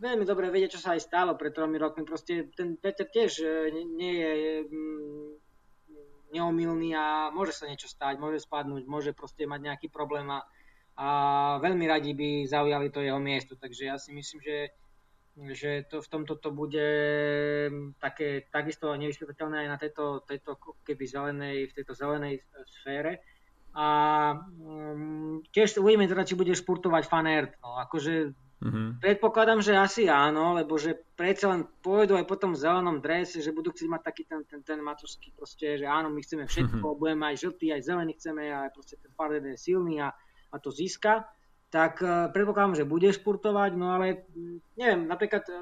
veľmi 0.00 0.24
dobre 0.28 0.52
vedia, 0.52 0.70
čo 0.70 0.80
sa 0.80 0.94
aj 0.94 1.04
stalo 1.04 1.32
pred 1.34 1.52
tromi 1.52 1.80
rokmi. 1.80 2.04
Proste 2.04 2.48
ten 2.52 2.76
Peter 2.76 3.08
tiež 3.08 3.32
uh, 3.40 3.68
nie 3.72 4.14
je 4.16 4.32
um, 4.68 5.36
neomilný 6.32 6.92
a 6.96 7.32
môže 7.32 7.56
sa 7.56 7.70
niečo 7.70 7.88
stať, 7.88 8.20
môže 8.20 8.44
spadnúť, 8.44 8.84
môže 8.84 9.16
proste 9.16 9.48
mať 9.48 9.60
nejaký 9.72 9.88
problém 9.88 10.28
a, 10.28 10.44
a 10.98 11.06
veľmi 11.62 11.84
radi 11.88 12.12
by 12.12 12.44
zaujali 12.44 12.92
to 12.92 13.00
jeho 13.00 13.20
miesto. 13.20 13.56
Takže 13.56 13.82
ja 13.88 13.96
si 13.96 14.12
myslím, 14.12 14.40
že 14.42 14.56
že 15.36 15.84
to, 15.92 16.00
v 16.00 16.08
tomto 16.08 16.40
to 16.40 16.48
bude 16.48 16.80
mm, 17.68 18.00
také 18.00 18.48
takisto 18.48 18.88
nevyspytateľné 18.96 19.56
aj 19.64 19.68
na 19.68 19.76
tejto, 19.76 20.24
tejto 20.24 20.56
keby 20.80 21.04
zelenej, 21.04 21.56
v 21.68 21.76
tejto 21.76 21.92
zelenej 21.92 22.40
sfére. 22.80 23.20
A 23.76 23.86
um, 24.32 25.44
tiež 25.52 25.76
uvidíme 25.76 26.08
teda, 26.08 26.24
či 26.24 26.40
bude 26.40 26.56
športovať 26.56 27.04
fanert. 27.04 27.52
No, 27.60 27.76
akože 27.76 28.32
mm-hmm. 28.62 29.02
predpokladám, 29.02 29.60
že 29.60 29.76
asi 29.76 30.08
áno, 30.08 30.56
lebo 30.56 30.76
že 30.80 30.96
predsa 31.18 31.52
len 31.52 31.68
pôjdu 31.84 32.16
aj 32.16 32.24
po 32.24 32.36
tom 32.38 32.56
zelenom 32.56 33.02
drese, 33.02 33.44
že 33.44 33.52
budú 33.52 33.72
chcieť 33.72 33.88
mať 33.88 34.02
taký 34.04 34.22
ten, 34.24 34.40
ten, 34.46 34.60
ten 34.64 34.78
maturský 34.80 35.32
proste, 35.36 35.80
že 35.80 35.86
áno, 35.88 36.08
my 36.08 36.20
chceme 36.22 36.44
všetko, 36.48 36.84
mm-hmm. 36.84 37.00
budeme 37.00 37.24
aj 37.28 37.36
žltý, 37.42 37.66
aj 37.72 37.82
zelený 37.86 38.12
chceme, 38.16 38.48
a 38.52 38.70
proste 38.72 38.96
ten 39.00 39.12
fanert 39.16 39.44
je 39.44 39.56
silný 39.58 40.00
a, 40.00 40.12
a 40.52 40.56
to 40.56 40.72
získa 40.72 41.26
tak 41.70 42.02
e, 42.02 42.30
predpokladám, 42.30 42.78
že 42.78 42.88
bude 42.88 43.10
športovať, 43.10 43.70
no 43.74 43.92
ale 43.98 44.26
mm, 44.32 44.78
neviem, 44.78 45.00
napríklad 45.04 45.44
e, 45.50 45.54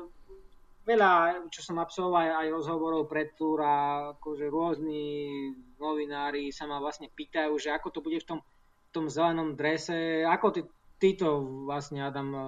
veľa, 0.84 1.42
čo 1.48 1.64
som 1.64 1.80
absolvoval 1.80 2.44
aj 2.44 2.48
rozhovorov 2.52 3.08
pred 3.08 3.32
túr 3.34 3.64
a 3.64 3.74
akože 4.16 4.46
rôzni 4.52 5.02
novinári 5.80 6.52
sa 6.52 6.68
ma 6.68 6.78
vlastne 6.78 7.08
pýtajú, 7.08 7.56
že 7.56 7.72
ako 7.72 7.88
to 7.88 8.00
bude 8.04 8.20
v 8.20 8.28
tom, 8.28 8.38
v 8.44 8.90
tom 8.92 9.06
zelenom 9.08 9.56
drese, 9.56 10.22
ako 10.28 10.46
ty, 10.52 10.60
ty 11.04 11.12
to 11.20 11.44
vlastne, 11.68 12.00
Adam, 12.00 12.28
e, 12.32 12.40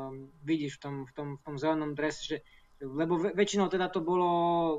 vidíš 0.48 0.80
v 0.80 0.80
tom, 0.80 0.94
v 1.04 1.12
tom, 1.12 1.28
v 1.36 1.42
tom 1.44 1.54
zelenom 1.60 1.92
drese, 1.92 2.24
že 2.24 2.36
lebo 2.76 3.16
väčšinou 3.16 3.72
teda 3.72 3.88
to 3.88 4.04
bolo, 4.04 4.28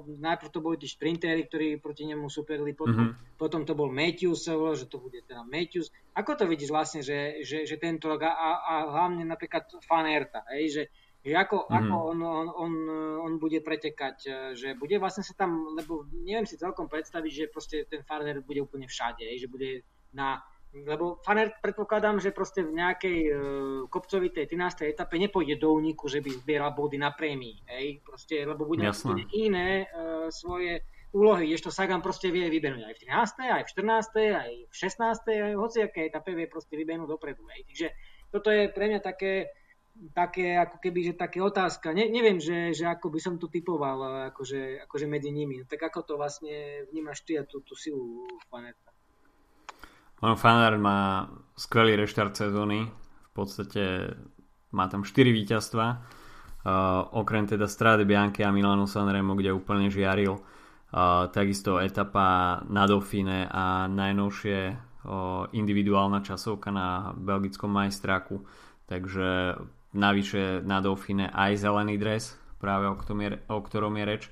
najprv 0.06 0.54
to 0.54 0.62
boli 0.62 0.78
tí 0.78 0.86
šprintéri, 0.86 1.50
ktorí 1.50 1.82
proti 1.82 2.06
nemu 2.06 2.30
superili, 2.30 2.78
potom, 2.78 3.10
mm-hmm. 3.10 3.42
potom 3.42 3.66
to 3.66 3.74
bol 3.74 3.90
Matthews, 3.90 4.46
že 4.46 4.86
to 4.86 5.02
bude 5.02 5.18
teda 5.26 5.42
Matthews. 5.42 5.90
Ako 6.14 6.38
to 6.38 6.46
vidíš 6.46 6.70
vlastne, 6.70 7.02
že, 7.02 7.42
že, 7.42 7.66
že 7.66 7.82
tento 7.82 8.06
rok 8.06 8.22
a, 8.22 8.62
a 8.62 8.74
hlavne 8.86 9.26
napríklad 9.26 9.66
Fanerta, 9.82 10.46
hej, 10.54 10.66
že, 10.70 10.84
že 11.26 11.34
ako, 11.34 11.66
mm-hmm. 11.66 11.74
ako 11.74 11.96
on, 11.98 12.18
on, 12.22 12.48
on, 12.54 12.74
on 13.26 13.34
bude 13.42 13.66
pretekať, 13.66 14.18
že 14.54 14.78
bude 14.78 15.02
vlastne 15.02 15.26
sa 15.26 15.34
tam, 15.34 15.74
lebo 15.74 16.06
neviem 16.22 16.46
si 16.46 16.54
celkom 16.54 16.86
predstaviť, 16.86 17.32
že 17.34 17.50
proste 17.50 17.90
ten 17.90 18.06
Faner 18.06 18.46
bude 18.46 18.62
úplne 18.62 18.86
všade, 18.86 19.26
hej, 19.26 19.42
že 19.42 19.50
bude 19.50 19.82
na 20.14 20.38
lebo 20.86 21.18
Faner 21.24 21.56
predpokladám, 21.64 22.20
že 22.20 22.36
proste 22.36 22.62
v 22.62 22.76
nejakej 22.78 23.20
uh, 23.30 23.38
kopcovitej 23.90 24.46
13. 24.46 24.92
etape 24.92 25.16
nepôjde 25.18 25.58
do 25.58 25.74
úniku, 25.74 26.12
že 26.12 26.20
by 26.20 26.30
zbieral 26.44 26.76
body 26.76 27.00
na 27.00 27.16
prémii, 27.16 27.64
hej, 27.72 28.04
proste, 28.04 28.44
lebo 28.44 28.68
bude 28.68 28.86
Jasne. 28.86 29.26
iné 29.34 29.88
uh, 29.90 30.28
svoje 30.30 30.84
úlohy, 31.16 31.50
ešte 31.56 31.72
Sagan 31.72 32.04
proste 32.04 32.30
vie 32.30 32.52
vybenúť 32.52 32.84
aj 32.84 32.94
v 32.94 33.02
13., 33.08 33.58
aj 33.58 33.64
v 33.64 33.70
14., 33.72 34.44
aj 34.44 34.52
v 34.68 34.76
16., 34.76 35.48
aj 35.48 35.54
v 35.56 35.62
hociakej 35.62 36.04
etape 36.12 36.32
vie 36.36 36.48
proste 36.52 36.76
vybenúť 36.76 37.08
dopredu, 37.08 37.48
hej. 37.56 37.64
Takže 37.66 37.88
toto 38.28 38.52
je 38.52 38.68
pre 38.68 38.92
mňa 38.92 39.00
také, 39.00 39.56
také 40.12 40.60
ako 40.60 40.78
keby, 40.84 41.00
že 41.12 41.14
také 41.16 41.40
otázka. 41.40 41.96
Ne, 41.96 42.12
neviem, 42.12 42.44
že, 42.44 42.76
že 42.76 42.86
ako 42.92 43.08
by 43.08 43.20
som 43.24 43.36
to 43.40 43.48
typoval 43.48 44.30
akože, 44.36 44.84
akože 44.84 45.08
medzi 45.08 45.32
nimi. 45.32 45.64
Tak 45.64 45.90
ako 45.90 46.00
to 46.04 46.14
vlastne 46.20 46.86
vnímaš 46.92 47.24
ty 47.24 47.40
a 47.40 47.48
tú, 47.48 47.64
tú 47.64 47.74
silu 47.74 48.28
Fanerta? 48.52 48.97
On 50.22 50.34
Fanart 50.34 50.82
má 50.82 51.30
skvelý 51.54 51.94
reštart 51.94 52.34
sezóny, 52.34 52.90
v 53.22 53.32
podstate 53.38 54.18
má 54.74 54.90
tam 54.90 55.06
4 55.06 55.30
víťazstva, 55.30 55.86
uh, 55.94 56.00
okrem 57.22 57.46
teda 57.46 57.70
Strade 57.70 58.02
Bianche 58.02 58.42
a 58.42 58.50
Milano 58.50 58.90
Sanremo, 58.90 59.38
kde 59.38 59.54
úplne 59.54 59.94
žiaril. 59.94 60.42
Uh, 60.88 61.28
takisto 61.30 61.78
etapa 61.78 62.64
na 62.66 62.88
Dauphine 62.88 63.46
a 63.46 63.86
najnovšie 63.92 64.58
uh, 64.72 65.46
individuálna 65.54 66.24
časovka 66.26 66.74
na 66.74 67.14
belgickom 67.14 67.70
majstráku. 67.70 68.42
Takže 68.90 69.60
navyše 69.94 70.66
na 70.66 70.82
Dauphine 70.82 71.30
aj 71.30 71.62
zelený 71.62 72.00
dres, 72.02 72.34
práve 72.58 72.90
o 72.90 72.96
ktorom 72.98 73.22
je, 73.22 73.30
o 73.54 73.60
ktorom 73.62 73.94
je 74.02 74.06
reč 74.08 74.24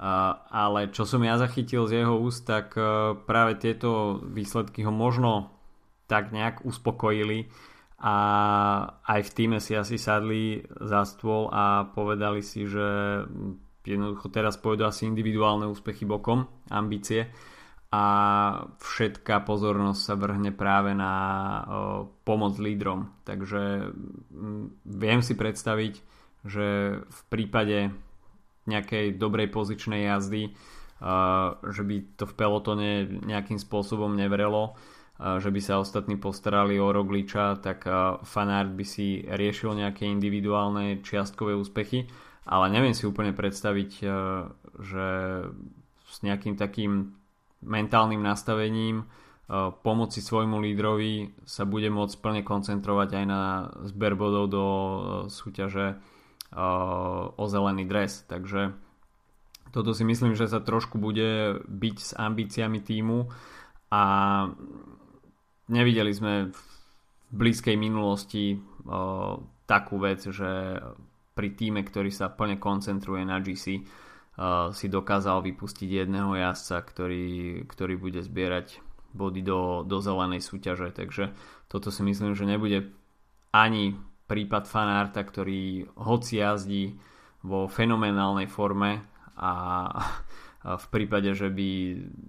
ale 0.00 0.88
čo 0.88 1.04
som 1.04 1.20
ja 1.20 1.36
zachytil 1.36 1.84
z 1.84 2.00
jeho 2.00 2.16
úst, 2.16 2.48
tak 2.48 2.72
e, 2.72 3.12
práve 3.28 3.60
tieto 3.60 4.16
výsledky 4.24 4.80
ho 4.88 4.92
možno 4.92 5.52
tak 6.08 6.32
nejak 6.32 6.64
uspokojili 6.64 7.52
a 8.00 8.14
aj 9.04 9.20
v 9.28 9.34
týme 9.36 9.58
si 9.60 9.76
asi 9.76 10.00
sadli 10.00 10.64
za 10.80 11.04
stôl 11.04 11.52
a 11.52 11.84
povedali 11.92 12.40
si, 12.40 12.64
že 12.64 13.20
jednoducho 13.84 14.32
teraz 14.32 14.56
pôjdu 14.56 14.88
asi 14.88 15.04
individuálne 15.04 15.68
úspechy 15.68 16.08
bokom, 16.08 16.48
ambície 16.72 17.28
a 17.92 18.04
všetká 18.80 19.44
pozornosť 19.44 20.00
sa 20.00 20.14
vrhne 20.16 20.54
práve 20.54 20.96
na 20.96 21.12
o, 21.12 21.22
pomoc 22.22 22.56
lídrom. 22.56 23.12
Takže 23.26 23.92
viem 24.86 25.20
si 25.20 25.34
predstaviť, 25.34 25.94
že 26.46 26.66
v 27.02 27.20
prípade 27.28 27.90
nejakej 28.68 29.16
dobrej 29.16 29.48
pozičnej 29.54 30.10
jazdy, 30.10 30.52
že 31.64 31.82
by 31.84 31.96
to 32.20 32.24
v 32.28 32.36
pelotone 32.36 32.90
nejakým 33.24 33.56
spôsobom 33.56 34.12
nevrelo, 34.12 34.76
že 35.16 35.52
by 35.52 35.60
sa 35.60 35.80
ostatní 35.80 36.16
postarali 36.16 36.80
o 36.80 36.92
Rogliča, 36.92 37.60
tak 37.60 37.84
fanart 38.24 38.72
by 38.72 38.84
si 38.84 39.24
riešil 39.24 39.76
nejaké 39.76 40.08
individuálne 40.08 41.04
čiastkové 41.04 41.56
úspechy, 41.56 42.08
ale 42.48 42.72
neviem 42.72 42.96
si 42.96 43.04
úplne 43.04 43.36
predstaviť, 43.36 43.90
že 44.80 45.06
s 46.08 46.16
nejakým 46.24 46.56
takým 46.56 47.16
mentálnym 47.60 48.20
nastavením 48.24 49.04
pomoci 49.84 50.22
svojmu 50.22 50.62
lídrovi 50.62 51.42
sa 51.44 51.66
bude 51.66 51.90
môcť 51.90 52.16
plne 52.22 52.42
koncentrovať 52.46 53.08
aj 53.20 53.24
na 53.28 53.42
zber 53.88 54.16
bodov 54.16 54.46
do 54.48 54.64
súťaže 55.28 56.00
o 56.56 57.44
zelený 57.46 57.86
dres. 57.86 58.26
Takže 58.26 58.74
toto 59.70 59.94
si 59.94 60.02
myslím, 60.02 60.34
že 60.34 60.50
sa 60.50 60.58
trošku 60.58 60.98
bude 60.98 61.62
byť 61.62 61.96
s 61.98 62.10
ambíciami 62.18 62.82
týmu 62.82 63.30
a 63.94 64.02
nevideli 65.70 66.10
sme 66.10 66.50
v 66.50 66.60
blízkej 67.30 67.78
minulosti 67.78 68.58
takú 69.70 70.02
vec, 70.02 70.26
že 70.26 70.82
pri 71.38 71.48
týme, 71.54 71.86
ktorý 71.86 72.10
sa 72.10 72.26
plne 72.34 72.58
koncentruje 72.58 73.22
na 73.22 73.38
GC, 73.38 73.86
si 74.74 74.86
dokázal 74.90 75.46
vypustiť 75.46 76.02
jedného 76.02 76.34
jazdca, 76.34 76.82
ktorý, 76.82 77.62
ktorý 77.70 77.94
bude 77.94 78.26
zbierať 78.26 78.82
body 79.14 79.42
do, 79.42 79.86
do 79.86 80.02
zelenej 80.02 80.42
súťaže. 80.42 80.90
Takže 80.90 81.30
toto 81.70 81.94
si 81.94 82.02
myslím, 82.02 82.34
že 82.34 82.48
nebude 82.50 82.90
ani 83.54 83.94
prípad 84.30 84.70
fanárta, 84.70 85.26
ktorý 85.26 85.90
hoci 85.98 86.38
jazdí 86.38 86.94
vo 87.42 87.66
fenomenálnej 87.66 88.46
forme 88.46 89.02
a 89.34 89.50
v 90.60 90.86
prípade, 90.92 91.34
že 91.34 91.50
by 91.50 91.70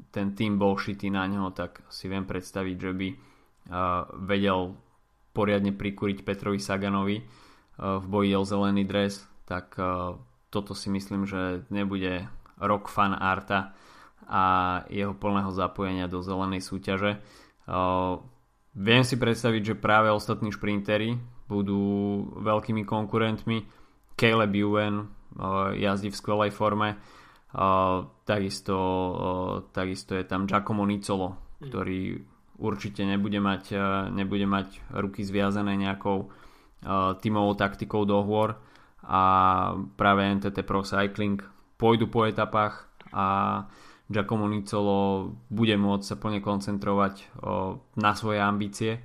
ten 0.10 0.34
tým 0.34 0.58
bol 0.58 0.80
šitý 0.80 1.14
na 1.14 1.30
neho, 1.30 1.54
tak 1.54 1.86
si 1.94 2.10
viem 2.10 2.26
predstaviť, 2.26 2.78
že 2.80 2.92
by 2.98 3.10
vedel 4.26 4.74
poriadne 5.36 5.76
prikúriť 5.76 6.26
Petrovi 6.26 6.58
Saganovi 6.58 7.22
v 7.78 8.06
boji 8.08 8.32
o 8.34 8.44
zelený 8.48 8.88
dres, 8.88 9.22
tak 9.46 9.78
toto 10.50 10.72
si 10.74 10.88
myslím, 10.90 11.28
že 11.28 11.68
nebude 11.70 12.26
rok 12.58 12.88
fan 12.88 13.14
Arta 13.14 13.76
a 14.32 14.44
jeho 14.88 15.12
plného 15.12 15.52
zapojenia 15.52 16.08
do 16.08 16.24
zelenej 16.24 16.64
súťaže. 16.64 17.20
Viem 18.72 19.04
si 19.04 19.20
predstaviť, 19.20 19.76
že 19.76 19.76
práve 19.76 20.08
ostatní 20.08 20.56
šprintery 20.56 21.20
budú 21.52 21.84
veľkými 22.40 22.88
konkurentmi. 22.88 23.68
Caleb 24.16 24.56
Ewan 24.56 25.12
jazdí 25.76 26.08
v 26.08 26.20
skvelej 26.20 26.52
forme 26.56 26.96
takisto, 28.24 28.78
takisto 29.76 30.16
je 30.16 30.24
tam 30.24 30.48
Giacomo 30.48 30.88
Nicolo, 30.88 31.36
mm. 31.36 31.68
ktorý 31.68 32.02
určite 32.62 33.04
nebude 33.04 33.44
mať, 33.44 33.76
nebude 34.16 34.48
mať 34.48 34.80
ruky 34.96 35.28
zviazané 35.28 35.76
nejakou 35.76 36.32
tímovou 37.20 37.54
taktikou 37.60 38.08
do 38.08 38.24
hôr 38.24 38.56
a 39.06 39.22
práve 39.98 40.22
NTT 40.40 40.64
Pro 40.64 40.86
Cycling 40.86 41.42
pôjdu 41.76 42.08
po 42.08 42.30
etapách 42.30 42.86
a 43.12 43.26
Giacomo 44.08 44.46
Nicolo 44.46 45.32
bude 45.50 45.74
môcť 45.76 46.06
sa 46.06 46.16
plne 46.16 46.40
koncentrovať 46.40 47.34
na 47.98 48.12
svoje 48.14 48.40
ambície 48.40 49.02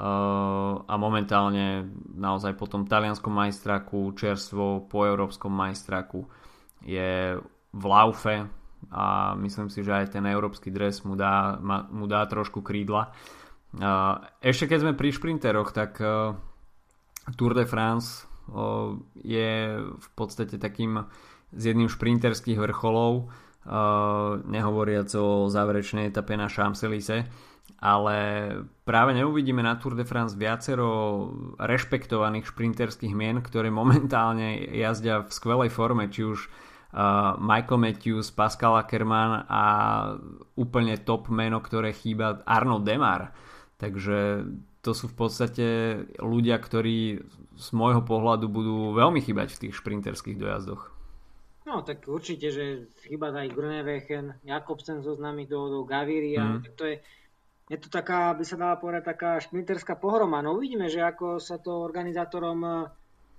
a 0.00 0.94
momentálne 0.96 1.92
naozaj 2.16 2.56
po 2.56 2.64
tom 2.64 2.88
talianskom 2.88 3.28
majstraku 3.28 4.16
čerstvo 4.16 4.88
po 4.88 5.04
európskom 5.04 5.52
majstraku 5.52 6.24
je 6.80 7.36
v 7.70 7.84
laufe 7.84 8.48
a 8.88 9.36
myslím 9.36 9.68
si, 9.68 9.84
že 9.84 9.92
aj 9.92 10.16
ten 10.16 10.24
európsky 10.24 10.72
dres 10.72 11.04
mu 11.04 11.20
dá, 11.20 11.60
mu 11.92 12.08
dá 12.08 12.24
trošku 12.24 12.64
krídla. 12.64 13.12
Ešte 14.40 14.64
keď 14.72 14.78
sme 14.80 14.92
pri 14.96 15.12
šprinteroch, 15.12 15.70
tak 15.70 16.00
e, 16.00 16.34
Tour 17.36 17.52
de 17.54 17.68
France 17.68 18.26
je 19.22 19.50
v 19.84 20.08
podstate 20.18 20.58
takým 20.58 21.06
z 21.54 21.62
jedným 21.70 21.86
šprinterských 21.86 22.58
vrcholov, 22.58 23.30
nehovoriac 24.48 25.10
o 25.14 25.46
záverečnej 25.46 26.10
etape 26.10 26.34
na 26.34 26.50
Champs-Élysées, 26.50 27.30
ale 27.80 28.16
práve 28.84 29.16
neuvidíme 29.16 29.64
na 29.64 29.80
Tour 29.80 29.96
de 29.96 30.04
France 30.04 30.36
viacero 30.36 31.32
rešpektovaných 31.56 32.52
šprinterských 32.52 33.16
mien, 33.16 33.40
ktoré 33.40 33.72
momentálne 33.72 34.60
jazdia 34.68 35.24
v 35.24 35.32
skvelej 35.32 35.72
forme, 35.72 36.12
či 36.12 36.28
už 36.28 36.44
uh, 36.44 37.40
Michael 37.40 37.80
Matthews, 37.80 38.28
Pascal 38.36 38.76
Ackermann 38.76 39.48
a 39.48 39.64
úplne 40.60 41.00
top 41.00 41.32
meno, 41.32 41.64
ktoré 41.64 41.96
chýba 41.96 42.44
Arno 42.44 42.84
Demar. 42.84 43.32
Takže 43.80 44.44
to 44.84 44.92
sú 44.92 45.08
v 45.08 45.16
podstate 45.16 45.66
ľudia, 46.20 46.60
ktorí 46.60 47.20
z 47.56 47.68
môjho 47.72 48.04
pohľadu 48.04 48.48
budú 48.48 48.92
veľmi 48.96 49.24
chýbať 49.24 49.56
v 49.56 49.60
tých 49.66 49.80
šprinterských 49.80 50.36
dojazdoch. 50.36 50.92
No 51.68 51.84
tak 51.84 52.02
určite, 52.08 52.50
že 52.50 52.64
chýba 53.04 53.30
aj 53.30 53.52
Grunewegen, 53.52 54.34
Jakobsen 54.42 55.04
zo 55.04 55.14
do, 55.14 55.60
do 55.70 55.80
Gaviria, 55.84 56.58
mm. 56.58 56.60
tak 56.66 56.72
to 56.74 56.84
je, 56.88 56.96
je 57.70 57.78
to 57.78 57.86
taká, 57.86 58.34
by 58.34 58.42
sa 58.42 58.58
dala 58.58 58.74
povedať, 58.74 59.14
taká 59.14 59.38
šprinterská 59.38 59.94
pohroma. 59.94 60.42
No 60.42 60.58
uvidíme, 60.58 60.90
že 60.90 61.06
ako 61.06 61.38
sa 61.38 61.62
to 61.62 61.86
organizátorom 61.86 62.90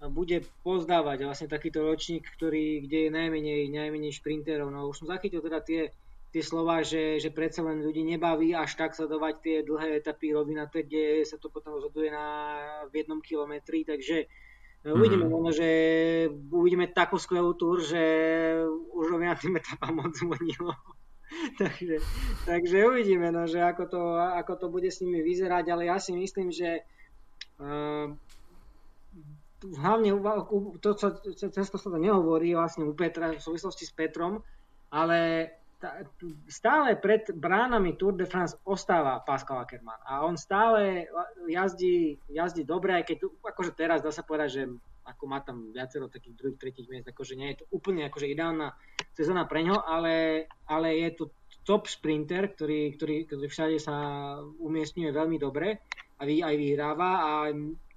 bude 0.10 0.48
pozdávať 0.64 1.28
vlastne 1.28 1.52
takýto 1.52 1.84
ročník, 1.84 2.26
ktorý, 2.40 2.88
kde 2.88 2.98
je 3.06 3.10
najmenej, 3.12 3.62
najmenej 3.70 4.16
šprinterov. 4.16 4.72
No 4.72 4.90
už 4.90 5.04
som 5.04 5.12
zachytil 5.12 5.44
teda 5.44 5.60
tie, 5.62 5.94
tie 6.32 6.42
slova, 6.42 6.82
že, 6.82 7.20
že 7.20 7.30
predsa 7.30 7.62
len 7.62 7.84
ľudí 7.84 8.08
nebaví 8.08 8.56
až 8.56 8.80
tak 8.80 8.96
sledovať 8.96 9.34
tie 9.44 9.58
dlhé 9.68 10.00
etapy 10.00 10.32
rovinaté, 10.32 10.88
kde 10.88 11.28
sa 11.28 11.36
to 11.36 11.52
potom 11.52 11.76
rozhoduje 11.78 12.10
na, 12.10 12.26
v 12.88 13.04
jednom 13.04 13.20
kilometri, 13.20 13.84
takže 13.84 14.26
mm-hmm. 14.26 14.96
uvidíme 14.96 15.28
možno, 15.28 15.52
že 15.54 15.70
uvidíme 16.50 16.88
takú 16.90 17.20
skvelú 17.20 17.54
túr, 17.54 17.84
že 17.84 18.02
už 18.96 19.06
rovinatým 19.12 19.60
etapám 19.60 19.92
moc 19.92 20.16
zvonilo. 20.16 20.72
takže, 21.62 22.04
takže 22.44 22.88
uvidíme, 22.88 23.32
no, 23.32 23.48
že 23.48 23.64
ako 23.64 23.84
to, 23.88 24.02
ako 24.20 24.54
to 24.56 24.68
bude 24.68 24.90
s 24.92 25.00
nimi 25.00 25.24
vyzerať, 25.24 25.66
ale 25.72 25.88
ja 25.88 25.98
si 25.98 26.12
myslím, 26.12 26.52
že 26.52 26.84
uh, 27.60 28.12
hlavne 29.62 30.10
to, 30.82 30.90
čo 31.38 31.48
často 31.54 31.78
sa 31.78 31.90
to 31.90 32.00
nehovorí 32.02 32.52
vlastne 32.58 32.84
u 32.84 32.94
Petra 32.98 33.32
v 33.32 33.42
súvislosti 33.42 33.86
s 33.86 33.94
Petrom, 33.94 34.42
ale 34.92 35.50
tá, 35.82 36.06
stále 36.46 36.94
pred 36.98 37.30
bránami 37.34 37.98
Tour 37.98 38.14
de 38.14 38.30
France 38.30 38.58
ostáva 38.66 39.22
Pascal 39.26 39.66
Ackermann 39.66 40.02
a 40.06 40.22
on 40.26 40.38
stále 40.38 41.10
jazdí, 41.50 42.22
jazdí 42.30 42.62
dobre, 42.66 43.02
aj 43.02 43.06
keď 43.10 43.18
akože 43.42 43.72
teraz 43.74 44.06
dá 44.06 44.14
sa 44.14 44.22
povedať, 44.22 44.50
že 44.50 44.64
ako 45.06 45.24
má 45.26 45.42
tam 45.42 45.74
viacero 45.74 46.08
takých 46.08 46.38
druhých, 46.38 46.60
tretích 46.62 46.88
miest, 46.90 47.10
akože 47.10 47.34
nie 47.34 47.54
je 47.54 47.64
to 47.64 47.66
úplne 47.74 48.06
akože 48.08 48.28
ideálna 48.30 48.74
sezóna 49.18 49.50
pre 49.50 49.66
ňo, 49.66 49.82
ale, 49.82 50.46
ale 50.70 50.98
je 51.02 51.10
to 51.18 51.24
top 51.66 51.86
sprinter, 51.86 52.54
ktorý, 52.54 52.94
ktorý, 52.98 53.16
ktorý 53.30 53.46
všade 53.50 53.78
sa 53.78 53.96
umiestňuje 54.42 55.10
veľmi 55.14 55.38
dobre 55.38 55.82
a 56.18 56.22
vy, 56.26 56.42
aj 56.42 56.56
vyhráva 56.58 57.10
a 57.22 57.32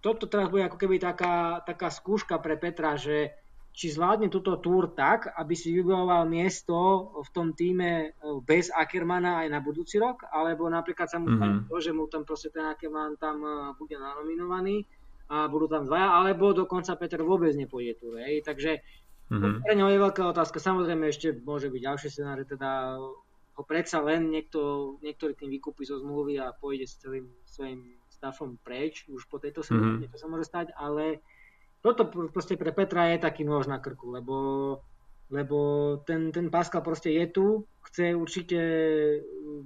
toto 0.05 0.29
teraz 0.29 0.53
bude 0.53 0.69
ako 0.69 0.77
keby 0.77 1.01
taká, 1.01 1.65
taká 1.65 1.89
skúška 1.89 2.37
pre 2.37 2.61
Petra, 2.61 3.01
že 3.01 3.33
či 3.75 3.91
zvládne 3.91 4.31
túto 4.31 4.63
túr 4.63 4.95
tak, 4.95 5.35
aby 5.35 5.57
si 5.59 5.75
vybojoval 5.75 6.31
miesto 6.31 7.11
v 7.19 7.29
tom 7.35 7.51
týme 7.59 7.91
e, 7.91 8.09
bez 8.47 8.71
Ackermana 8.71 9.43
aj 9.43 9.49
na 9.51 9.59
budúci 9.59 9.99
rok, 9.99 10.31
alebo 10.31 10.71
napríklad 10.71 11.11
sa 11.11 11.19
mu 11.19 11.35
mm-hmm. 11.35 11.67
to, 11.67 11.77
že 11.83 11.91
mu 11.91 12.07
tam 12.07 12.23
proste 12.23 12.55
ten 12.55 12.63
Ackerman 12.71 13.19
tam 13.19 13.43
e, 13.43 13.75
bude 13.75 13.99
nanominovaný 13.99 14.87
a 15.29 15.49
budú 15.49 15.67
tam 15.71 15.89
dvaja, 15.89 16.21
alebo 16.21 16.53
dokonca 16.53 16.97
Peter 17.01 17.21
vôbec 17.25 17.57
nepôjde 17.57 17.97
túr. 17.97 18.21
Hej. 18.21 18.45
Takže 18.45 18.85
mm-hmm. 19.33 19.65
pre 19.65 19.75
ňo 19.77 19.87
je 19.89 19.99
veľká 20.05 20.23
otázka. 20.31 20.61
Samozrejme 20.61 21.09
ešte 21.09 21.33
môže 21.33 21.73
byť 21.73 21.81
ďalšie 21.81 22.09
scenáre, 22.13 22.45
teda 22.45 23.01
ho 23.55 23.63
predsa 23.63 24.03
len 24.03 24.35
niekto, 24.35 24.95
niektorý 25.01 25.39
tým 25.39 25.51
vykúpi 25.55 25.87
zo 25.87 26.03
zmluvy 26.03 26.43
a 26.43 26.51
pôjde 26.53 26.91
s 26.91 26.99
celým 26.99 27.31
svojim 27.47 27.95
Staffom 28.11 28.59
preč, 28.63 29.07
už 29.07 29.27
po 29.31 29.39
tejto 29.39 29.63
sezóne 29.63 30.03
mm-hmm. 30.03 30.11
to 30.11 30.19
sa 30.19 30.27
môže 30.27 30.47
stať, 30.49 30.75
ale 30.75 31.23
toto 31.85 32.09
proste 32.33 32.57
pre 32.57 32.73
Petra 32.73 33.13
je 33.13 33.21
taký 33.21 33.45
nôž 33.45 33.69
na 33.69 33.77
krku, 33.77 34.09
lebo, 34.11 34.37
lebo 35.29 35.59
ten, 36.09 36.33
ten 36.33 36.49
Pascal 36.49 36.81
proste 36.81 37.13
je 37.13 37.27
tu, 37.29 37.47
chce 37.85 38.17
určite 38.17 38.59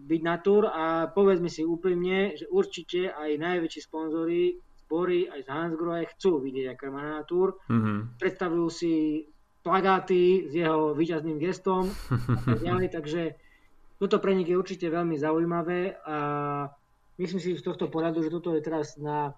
byť 0.04 0.20
na 0.26 0.36
tur 0.42 0.66
a 0.66 1.06
povedzme 1.08 1.46
si 1.46 1.62
úprimne, 1.62 2.34
že 2.34 2.50
určite 2.50 3.14
aj 3.14 3.38
najväčší 3.38 3.80
sponzory 3.86 4.58
Bory 4.88 5.28
aj 5.28 5.44
z 5.44 5.48
Hansgrohe 5.52 6.08
chcú 6.16 6.40
vidieť 6.40 6.74
Ackermana 6.74 7.20
na 7.20 7.24
tur. 7.28 7.60
Mm-hmm. 7.68 8.18
Predstavujú 8.18 8.66
si 8.72 8.92
plagáty 9.60 10.48
s 10.48 10.52
jeho 10.56 10.96
výťazným 10.96 11.36
gestom 11.36 11.92
a 12.08 12.36
tak 12.40 12.60
ďalej, 12.64 12.88
takže 12.96 13.22
toto 14.00 14.16
pre 14.22 14.32
nich 14.32 14.48
je 14.48 14.56
určite 14.56 14.88
veľmi 14.88 15.18
zaujímavé 15.20 16.00
a 16.06 16.16
myslím 17.20 17.40
si 17.42 17.58
z 17.58 17.66
tohto 17.66 17.90
poradu, 17.90 18.22
že 18.22 18.32
toto 18.32 18.54
je 18.54 18.62
teraz 18.62 18.96
na 18.96 19.34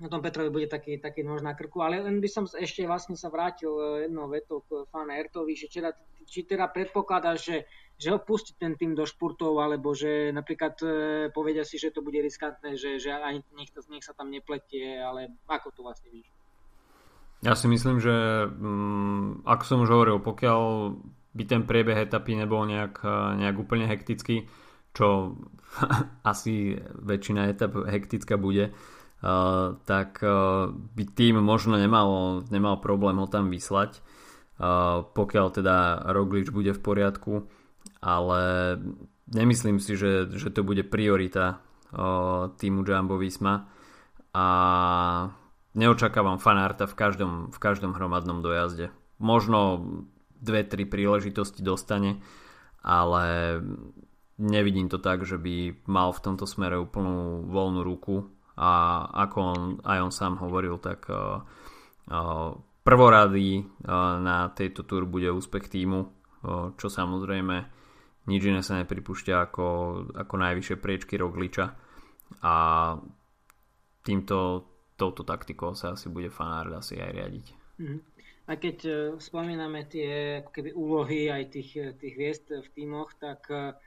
na 0.00 0.08
tom 0.08 0.24
Petrovi 0.24 0.48
bude 0.48 0.66
taký, 0.66 0.96
taký 0.96 1.20
nož 1.20 1.44
na 1.44 1.52
krku, 1.52 1.84
ale 1.84 2.00
len 2.00 2.24
by 2.24 2.28
som 2.32 2.48
ešte 2.48 2.88
vlastne 2.88 3.20
sa 3.20 3.28
vrátil 3.28 3.68
e, 3.76 4.08
jednou 4.08 4.32
vetou 4.32 4.64
k 4.64 4.88
Fana 4.88 5.20
Ertovi, 5.20 5.52
že 5.52 5.68
teda, 5.68 5.92
či 6.24 6.48
teda 6.48 6.72
predpokladáš, 6.72 7.38
že, 7.44 7.56
že 8.00 8.08
ho 8.08 8.16
pustí 8.16 8.56
ten 8.56 8.80
tým 8.80 8.96
do 8.96 9.04
špurtov, 9.04 9.60
alebo 9.60 9.92
že 9.92 10.32
napríklad 10.32 10.74
e, 10.80 10.88
povedia 11.36 11.68
si, 11.68 11.76
že 11.76 11.92
to 11.92 12.00
bude 12.00 12.16
riskantné, 12.16 12.80
že, 12.80 12.96
že 12.96 13.12
ani 13.12 13.44
nech, 13.52 13.68
to, 13.76 13.84
nech 13.92 14.00
sa 14.00 14.16
tam 14.16 14.32
nepletie, 14.32 14.96
ale 14.96 15.36
ako 15.44 15.68
to 15.76 15.80
vlastne 15.84 16.08
vidíš? 16.08 16.32
Ja 17.44 17.52
si 17.52 17.68
myslím, 17.68 18.00
že 18.00 18.48
um, 18.48 19.40
ako 19.48 19.62
som 19.64 19.84
už 19.84 19.92
hovoril, 19.92 20.20
pokiaľ 20.20 20.60
by 21.36 21.44
ten 21.44 21.62
priebeh 21.68 22.08
etapy 22.08 22.40
nebol 22.40 22.64
nejak, 22.64 23.04
e, 23.04 23.16
nejak 23.44 23.56
úplne 23.60 23.84
hektický, 23.84 24.48
čo 24.96 25.36
asi 26.32 26.80
väčšina 26.80 27.52
etap 27.52 27.84
hektická 27.84 28.40
bude, 28.40 28.72
Uh, 29.20 29.76
tak 29.84 30.24
uh, 30.24 30.72
by 30.72 31.04
tým 31.12 31.44
možno 31.44 31.76
nemal, 31.76 32.40
nemal 32.48 32.80
problém 32.80 33.20
ho 33.20 33.28
tam 33.28 33.52
vyslať, 33.52 34.00
uh, 34.00 35.04
pokiaľ 35.12 35.46
teda 35.52 35.76
Roglič 36.08 36.48
bude 36.48 36.72
v 36.72 36.80
poriadku, 36.80 37.44
ale 38.00 38.40
nemyslím 39.28 39.76
si, 39.76 39.92
že, 39.92 40.24
že 40.32 40.48
to 40.48 40.64
bude 40.64 40.88
priorita 40.88 41.60
týmu 42.56 42.86
Jumbo 42.86 43.18
Visma. 43.18 43.66
A 44.30 44.46
neočakávam 45.74 46.38
fanárta 46.38 46.86
v 46.86 46.94
každom, 46.94 47.32
v 47.50 47.58
každom 47.58 47.98
hromadnom 47.98 48.42
dojazde. 48.42 48.94
Možno 49.18 49.84
dve, 50.38 50.62
tri 50.64 50.86
príležitosti 50.86 51.66
dostane, 51.66 52.22
ale 52.80 53.58
nevidím 54.38 54.88
to 54.88 55.02
tak, 55.02 55.26
že 55.26 55.36
by 55.36 55.82
mal 55.84 56.14
v 56.14 56.22
tomto 56.24 56.46
smere 56.46 56.78
úplnú 56.78 57.44
voľnú 57.50 57.82
ruku 57.84 58.30
a 58.60 58.70
ako 59.24 59.38
on, 59.40 59.62
aj 59.80 59.98
on 60.04 60.12
sám 60.12 60.36
hovoril, 60.44 60.76
tak 60.76 61.08
uh, 61.08 61.40
na 64.20 64.36
tejto 64.52 64.84
túr 64.84 65.08
bude 65.08 65.32
úspech 65.32 65.72
týmu, 65.72 66.10
čo 66.76 66.86
samozrejme 66.92 67.56
nič 68.28 68.42
iné 68.44 68.60
sa 68.60 68.80
nepripúšťa 68.82 69.34
ako, 69.48 69.66
ako 70.12 70.34
najvyššie 70.36 70.76
priečky 70.76 71.16
Rogliča 71.16 71.72
a 72.44 72.54
týmto 74.04 74.68
touto 74.96 75.24
taktikou 75.24 75.72
sa 75.72 75.96
asi 75.96 76.12
bude 76.12 76.28
fanár 76.28 76.68
asi 76.76 77.00
aj 77.00 77.10
riadiť. 77.16 77.46
Mm-hmm. 77.80 78.00
A 78.50 78.52
keď 78.58 78.76
spomíname 79.22 79.86
tie 79.86 80.42
keby 80.50 80.74
úlohy 80.74 81.30
aj 81.30 81.54
tých, 81.54 81.70
tých 81.96 82.14
hviezd 82.18 82.46
v 82.50 82.68
týmoch, 82.74 83.14
tak 83.16 83.46
uh, 83.48 83.78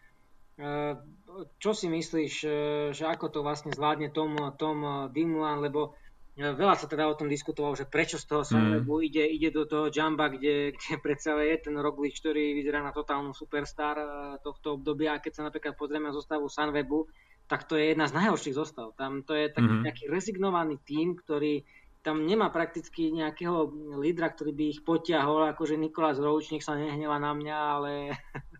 čo 1.58 1.72
si 1.74 1.90
myslíš, 1.90 2.34
e, 2.46 2.50
že 2.94 3.04
ako 3.10 3.26
to 3.34 3.40
vlastne 3.42 3.74
zvládne 3.74 4.14
Tom, 4.14 4.54
Tom 4.54 5.10
Dimulan, 5.10 5.66
lebo 5.66 5.98
e, 6.38 6.46
veľa 6.46 6.78
sa 6.78 6.86
teda 6.86 7.10
o 7.10 7.18
tom 7.18 7.26
diskutovalo, 7.26 7.74
že 7.74 7.90
prečo 7.90 8.22
z 8.22 8.26
toho 8.30 8.44
Sunwebu 8.46 9.02
mm. 9.02 9.06
ide, 9.10 9.24
ide 9.26 9.50
do 9.50 9.66
toho 9.66 9.90
Jamba, 9.90 10.30
kde, 10.30 10.78
kde 10.78 10.94
predsa 11.06 11.34
je 11.42 11.58
ten 11.58 11.74
Roglič, 11.74 12.22
ktorý 12.22 12.54
vyzerá 12.54 12.86
na 12.86 12.94
totálnu 12.94 13.34
superstar 13.34 13.98
e, 13.98 14.06
tohto 14.46 14.78
obdobia 14.78 15.18
a 15.18 15.22
keď 15.24 15.42
sa 15.42 15.44
napríklad 15.50 15.74
pozrieme 15.74 16.14
na 16.14 16.16
zostavu 16.16 16.46
Sunwebu, 16.46 17.10
tak 17.50 17.66
to 17.68 17.76
je 17.76 17.92
jedna 17.92 18.08
z 18.08 18.16
najhorších 18.16 18.56
zostav. 18.56 18.94
Tam 18.96 19.26
to 19.26 19.34
je 19.34 19.50
taký 19.50 19.74
mm. 19.74 19.84
nejaký 19.90 20.04
rezignovaný 20.08 20.78
tím, 20.86 21.18
ktorý 21.18 21.66
tam 22.04 22.28
nemá 22.28 22.52
prakticky 22.52 23.16
nejakého 23.16 23.72
lídra, 23.96 24.28
ktorý 24.28 24.52
by 24.52 24.66
ich 24.76 24.80
potiahol, 24.84 25.48
akože 25.56 25.80
Nikolás 25.80 26.20
Rouč, 26.20 26.52
nech 26.52 26.62
sa 26.62 26.76
nehneva 26.76 27.16
na 27.16 27.32
mňa, 27.32 27.58
ale 27.58 27.92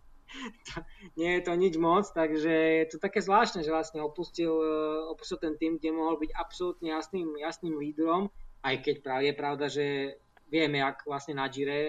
nie 1.20 1.30
je 1.38 1.42
to 1.42 1.52
nič 1.54 1.74
moc, 1.76 2.04
takže 2.10 2.52
je 2.82 2.86
to 2.90 2.96
také 2.98 3.22
zvláštne, 3.22 3.62
že 3.62 3.74
vlastne 3.74 4.00
opustil, 4.02 4.52
eh, 4.52 5.10
opustil 5.10 5.38
ten 5.38 5.54
tým, 5.58 5.78
kde 5.78 5.94
mohol 5.94 6.18
byť 6.20 6.30
absolútne 6.34 6.90
jasným, 6.90 7.38
jasným 7.38 7.76
lídrom, 7.78 8.30
aj 8.64 8.80
keď 8.80 8.96
je 9.20 9.32
pravda, 9.36 9.66
že 9.68 9.86
vieme, 10.48 10.78
ak 10.80 11.04
vlastne 11.08 11.34
na 11.34 11.50
Gire 11.50 11.82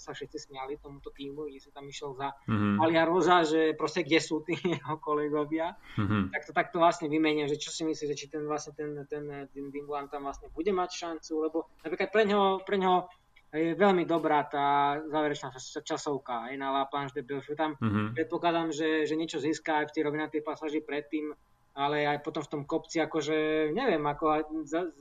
sa 0.00 0.16
všetci 0.16 0.48
smiali 0.48 0.80
tomuto 0.80 1.12
týmu, 1.12 1.52
kde 1.52 1.60
sa 1.60 1.70
tam 1.76 1.84
išiel 1.84 2.16
za 2.16 2.32
mm-hmm. 2.48 2.80
Alia 2.80 3.04
Roza, 3.04 3.44
že 3.44 3.76
proste 3.76 4.00
kde 4.00 4.18
sú 4.22 4.40
tí 4.40 4.56
jeho 4.74 4.96
kolegovia, 4.96 5.76
mm-hmm. 6.00 6.32
tak 6.32 6.42
to 6.48 6.52
takto 6.56 6.76
vlastne 6.80 7.12
vymenil, 7.12 7.44
že 7.44 7.60
čo 7.60 7.68
si 7.68 7.84
myslíš, 7.84 8.08
že 8.08 8.16
či 8.16 8.26
ten 8.32 8.48
vlastne 8.48 8.72
ten, 8.72 8.96
ten, 9.04 9.28
ten 9.52 9.64
Dimbulan 9.68 10.08
tam 10.08 10.24
vlastne 10.24 10.48
bude 10.48 10.72
mať 10.72 10.90
šancu, 10.96 11.32
lebo 11.44 11.68
napríklad 11.84 12.08
pre 12.08 12.24
neho, 12.24 12.64
pre 12.64 12.80
neho 12.80 13.04
je 13.50 13.74
veľmi 13.74 14.06
dobrá 14.06 14.46
tá 14.46 14.98
záverečná 15.10 15.50
časovka 15.82 16.46
aj 16.50 16.54
na 16.54 16.70
La 16.70 16.86
Planche 16.86 17.18
de 17.18 17.26
Belfort. 17.26 17.58
Tam 17.58 17.74
mm-hmm. 17.74 18.14
predpokladám, 18.14 18.70
že, 18.70 19.10
že 19.10 19.18
niečo 19.18 19.42
získa 19.42 19.82
aj 19.82 19.90
v 19.90 19.94
tej 19.98 20.02
rovnatej 20.06 20.40
pasáži 20.46 20.78
predtým, 20.78 21.34
ale 21.74 22.06
aj 22.06 22.22
potom 22.22 22.46
v 22.46 22.50
tom 22.50 22.62
kopci, 22.62 23.02
akože 23.02 23.70
neviem, 23.74 24.02
ako 24.06 24.46
za, 24.62 24.94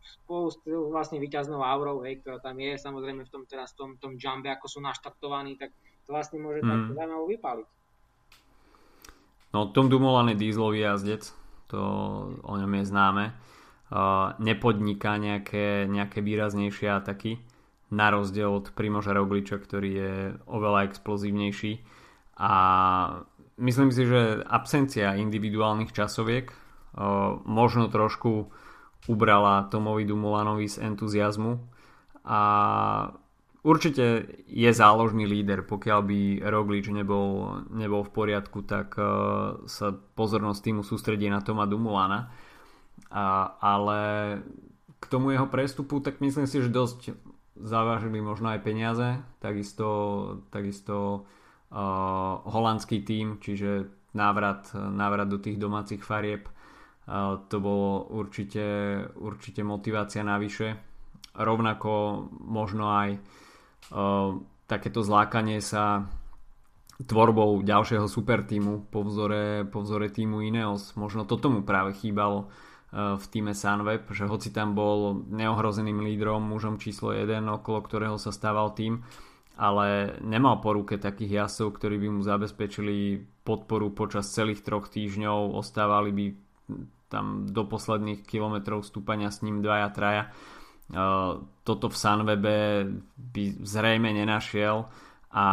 spolu 0.00 0.48
s 0.48 0.56
vlastne 0.64 1.20
víťaznou 1.20 1.60
aurou, 1.60 2.00
hej, 2.08 2.24
ktorá 2.24 2.40
tam 2.40 2.56
je, 2.56 2.80
samozrejme 2.80 3.28
v 3.28 3.32
tom 3.32 3.44
teraz 3.44 3.76
tom, 3.76 4.00
tom 4.00 4.16
jumbe, 4.16 4.48
ako 4.48 4.64
sú 4.64 4.78
naštartovaní, 4.80 5.60
tak 5.60 5.76
to 6.08 6.16
vlastne 6.16 6.40
môže 6.40 6.64
mm. 6.64 6.68
tak 6.72 6.80
zaujímavo 6.96 7.24
vypaliť. 7.28 7.68
No, 9.50 9.74
Tom 9.74 9.90
Dumoulin 9.90 10.32
je 10.32 10.40
dízlový 10.40 10.86
jazdec, 10.86 11.26
to 11.68 11.80
o 12.40 12.54
ňom 12.54 12.70
je 12.80 12.84
známe. 12.86 13.24
Uh, 13.90 14.38
nepodniká 14.38 15.18
nejaké, 15.18 15.90
nejaké 15.90 16.22
výraznejšie 16.22 16.86
ataky 16.94 17.42
na 17.90 18.14
rozdiel 18.14 18.50
od 18.50 18.70
Primoža 18.72 19.10
Rogliča, 19.10 19.58
ktorý 19.58 19.90
je 19.90 20.14
oveľa 20.46 20.86
explozívnejší. 20.90 21.82
A 22.40 22.52
myslím 23.58 23.90
si, 23.90 24.06
že 24.06 24.46
absencia 24.46 25.18
individuálnych 25.18 25.90
časoviek 25.90 26.54
možno 27.44 27.90
trošku 27.90 28.50
ubrala 29.10 29.66
Tomovi 29.68 30.06
Dumulanovi 30.06 30.70
z 30.70 30.86
entuziasmu. 30.86 31.58
A 32.24 32.40
určite 33.66 34.28
je 34.46 34.70
záložný 34.70 35.26
líder, 35.26 35.66
pokiaľ 35.66 36.00
by 36.06 36.20
Roglič 36.46 36.88
nebol, 36.94 37.60
nebol 37.74 38.06
v 38.06 38.14
poriadku, 38.14 38.62
tak 38.64 38.94
sa 39.66 39.86
pozornosť 40.14 40.60
týmu 40.62 40.82
sústredí 40.86 41.26
na 41.26 41.42
Toma 41.42 41.66
Dumulana. 41.66 42.30
A, 43.10 43.56
ale 43.58 44.00
k 45.00 45.04
tomu 45.08 45.32
jeho 45.32 45.48
prestupu, 45.48 45.98
tak 46.04 46.20
myslím 46.20 46.44
si, 46.44 46.60
že 46.60 46.68
dosť 46.68 47.16
zavážili 47.62 48.20
možno 48.20 48.52
aj 48.52 48.60
peniaze, 48.64 49.08
takisto, 49.38 49.88
takisto 50.50 51.24
uh, 51.72 52.42
holandský 52.44 53.04
tím, 53.04 53.40
čiže 53.40 53.88
návrat, 54.16 54.72
návrat 54.74 55.28
do 55.28 55.38
tých 55.38 55.60
domácich 55.60 56.02
farieb, 56.02 56.48
uh, 56.48 57.42
to 57.46 57.60
bolo 57.60 58.10
určite, 58.10 58.64
určite 59.16 59.60
motivácia 59.62 60.24
navyše. 60.26 60.76
Rovnako 61.36 62.26
možno 62.42 62.90
aj 62.90 63.10
uh, 63.16 64.38
takéto 64.66 65.00
zlákanie 65.02 65.62
sa 65.62 66.06
tvorbou 67.00 67.64
ďalšieho 67.64 68.04
super 68.10 68.44
týmu 68.44 68.92
po 68.92 69.00
vzore, 69.06 69.64
po 69.64 69.80
vzore 69.80 70.12
týmu 70.12 70.44
Ineos. 70.44 70.92
Možno 71.00 71.24
toto 71.24 71.48
mu 71.48 71.64
práve 71.64 71.96
chýbalo 71.96 72.52
v 72.94 73.24
týme 73.30 73.54
Sunweb, 73.54 74.10
že 74.10 74.26
hoci 74.26 74.50
tam 74.50 74.74
bol 74.74 75.22
neohrozeným 75.30 76.02
lídrom, 76.02 76.42
mužom 76.42 76.82
číslo 76.82 77.14
1, 77.14 77.38
okolo 77.46 77.78
ktorého 77.86 78.18
sa 78.18 78.34
stával 78.34 78.74
tým, 78.74 79.06
ale 79.54 80.18
nemal 80.26 80.58
po 80.58 80.74
ruke 80.74 80.98
takých 80.98 81.46
jasov, 81.46 81.78
ktorí 81.78 82.02
by 82.02 82.08
mu 82.18 82.20
zabezpečili 82.26 83.22
podporu 83.46 83.94
počas 83.94 84.32
celých 84.34 84.66
troch 84.66 84.90
týždňov, 84.90 85.54
ostávali 85.54 86.10
by 86.10 86.26
tam 87.10 87.46
do 87.50 87.66
posledných 87.66 88.26
kilometrov 88.26 88.86
stúpania 88.86 89.30
s 89.30 89.42
ním 89.42 89.62
dvaja, 89.62 89.88
traja. 89.90 90.24
Toto 91.62 91.86
v 91.86 91.96
Sunwebe 91.98 92.56
by 93.14 93.44
zrejme 93.62 94.10
nenašiel 94.10 94.86
a 95.30 95.46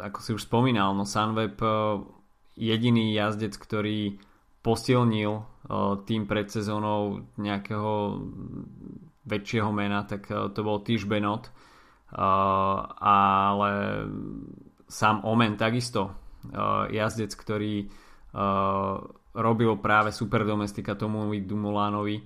ako 0.00 0.18
si 0.24 0.30
už 0.32 0.48
spomínal, 0.48 0.96
no 0.96 1.04
Sunweb 1.04 1.60
jediný 2.56 3.12
jazdec, 3.12 3.52
ktorý 3.52 4.16
posilnil 4.66 5.46
tým 6.02 6.26
pred 6.26 6.50
sezónou 6.50 7.22
nejakého 7.38 8.18
väčšieho 9.26 9.70
mena, 9.70 10.02
tak 10.02 10.26
to 10.26 10.60
bol 10.66 10.82
Tiš 10.82 11.06
Benot. 11.06 11.50
Ale 12.98 13.70
sám 14.86 15.22
Omen 15.26 15.54
takisto 15.58 16.14
jazdec, 16.90 17.34
ktorý 17.34 17.90
robil 19.36 19.72
práve 19.82 20.10
super 20.14 20.46
domestika 20.46 20.94
tomu 20.94 21.30
Dumulánovi 21.34 22.22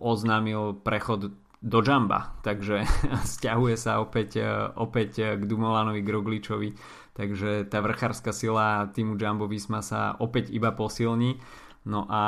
oznámil 0.00 0.80
prechod 0.80 1.34
do 1.60 1.80
Jamba, 1.84 2.40
takže 2.40 2.88
stiahuje 3.36 3.76
sa 3.76 4.00
opäť, 4.00 4.40
opäť 4.80 5.36
k 5.36 5.42
Dumulánovi 5.44 6.00
Grogličovi, 6.00 6.72
takže 7.14 7.66
tá 7.66 7.82
vrchárska 7.82 8.30
sila 8.34 8.88
týmu 8.90 9.18
Jumbo 9.18 9.50
Visma 9.50 9.82
sa 9.82 10.14
opäť 10.18 10.50
iba 10.54 10.74
posilní. 10.74 11.40
No 11.88 12.04
a 12.10 12.22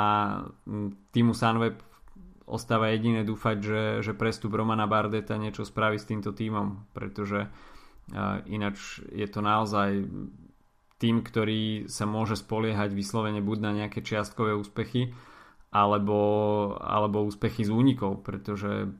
týmu 1.13 1.37
Sunweb 1.37 1.77
ostáva 2.43 2.91
jediné 2.91 3.23
dúfať, 3.23 3.57
že, 3.61 3.83
že 4.03 4.11
prestup 4.17 4.57
Romana 4.57 4.89
Bardeta 4.89 5.39
niečo 5.39 5.63
spraví 5.63 5.95
s 5.95 6.09
týmto 6.09 6.35
týmom, 6.35 6.91
pretože 6.91 7.47
ináč 8.49 8.99
je 9.15 9.27
to 9.31 9.39
naozaj 9.39 10.03
tým, 10.99 11.23
ktorý 11.23 11.87
sa 11.87 12.07
môže 12.07 12.39
spoliehať 12.39 12.91
vyslovene 12.91 13.43
buď 13.43 13.57
na 13.59 13.71
nejaké 13.83 14.03
čiastkové 14.03 14.55
úspechy, 14.55 15.11
alebo, 15.73 16.19
alebo 16.79 17.25
úspechy 17.25 17.65
z 17.65 17.71
únikov, 17.73 18.21
pretože 18.21 18.93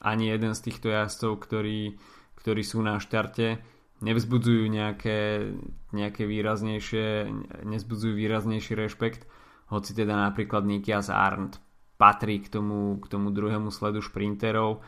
ani 0.00 0.30
jeden 0.30 0.52
z 0.52 0.60
týchto 0.68 0.92
jazdcov, 0.92 1.40
ktorí, 1.40 1.96
ktorí 2.38 2.62
sú 2.62 2.84
na 2.84 3.00
štarte, 3.00 3.62
nevzbudzujú 4.00 4.68
nejaké, 4.68 5.52
nejaké 5.92 6.24
výraznejšie, 6.24 7.28
nezbudzujú 7.68 8.16
výraznejší 8.16 8.72
rešpekt, 8.76 9.28
hoci 9.68 9.92
teda 9.92 10.16
napríklad 10.16 10.64
Nikias 10.64 11.12
Arndt 11.12 11.60
patrí 12.00 12.40
k 12.40 12.48
tomu, 12.48 12.96
k 12.98 13.06
tomu 13.12 13.28
druhému 13.28 13.68
sledu 13.68 14.00
šprinterov 14.00 14.80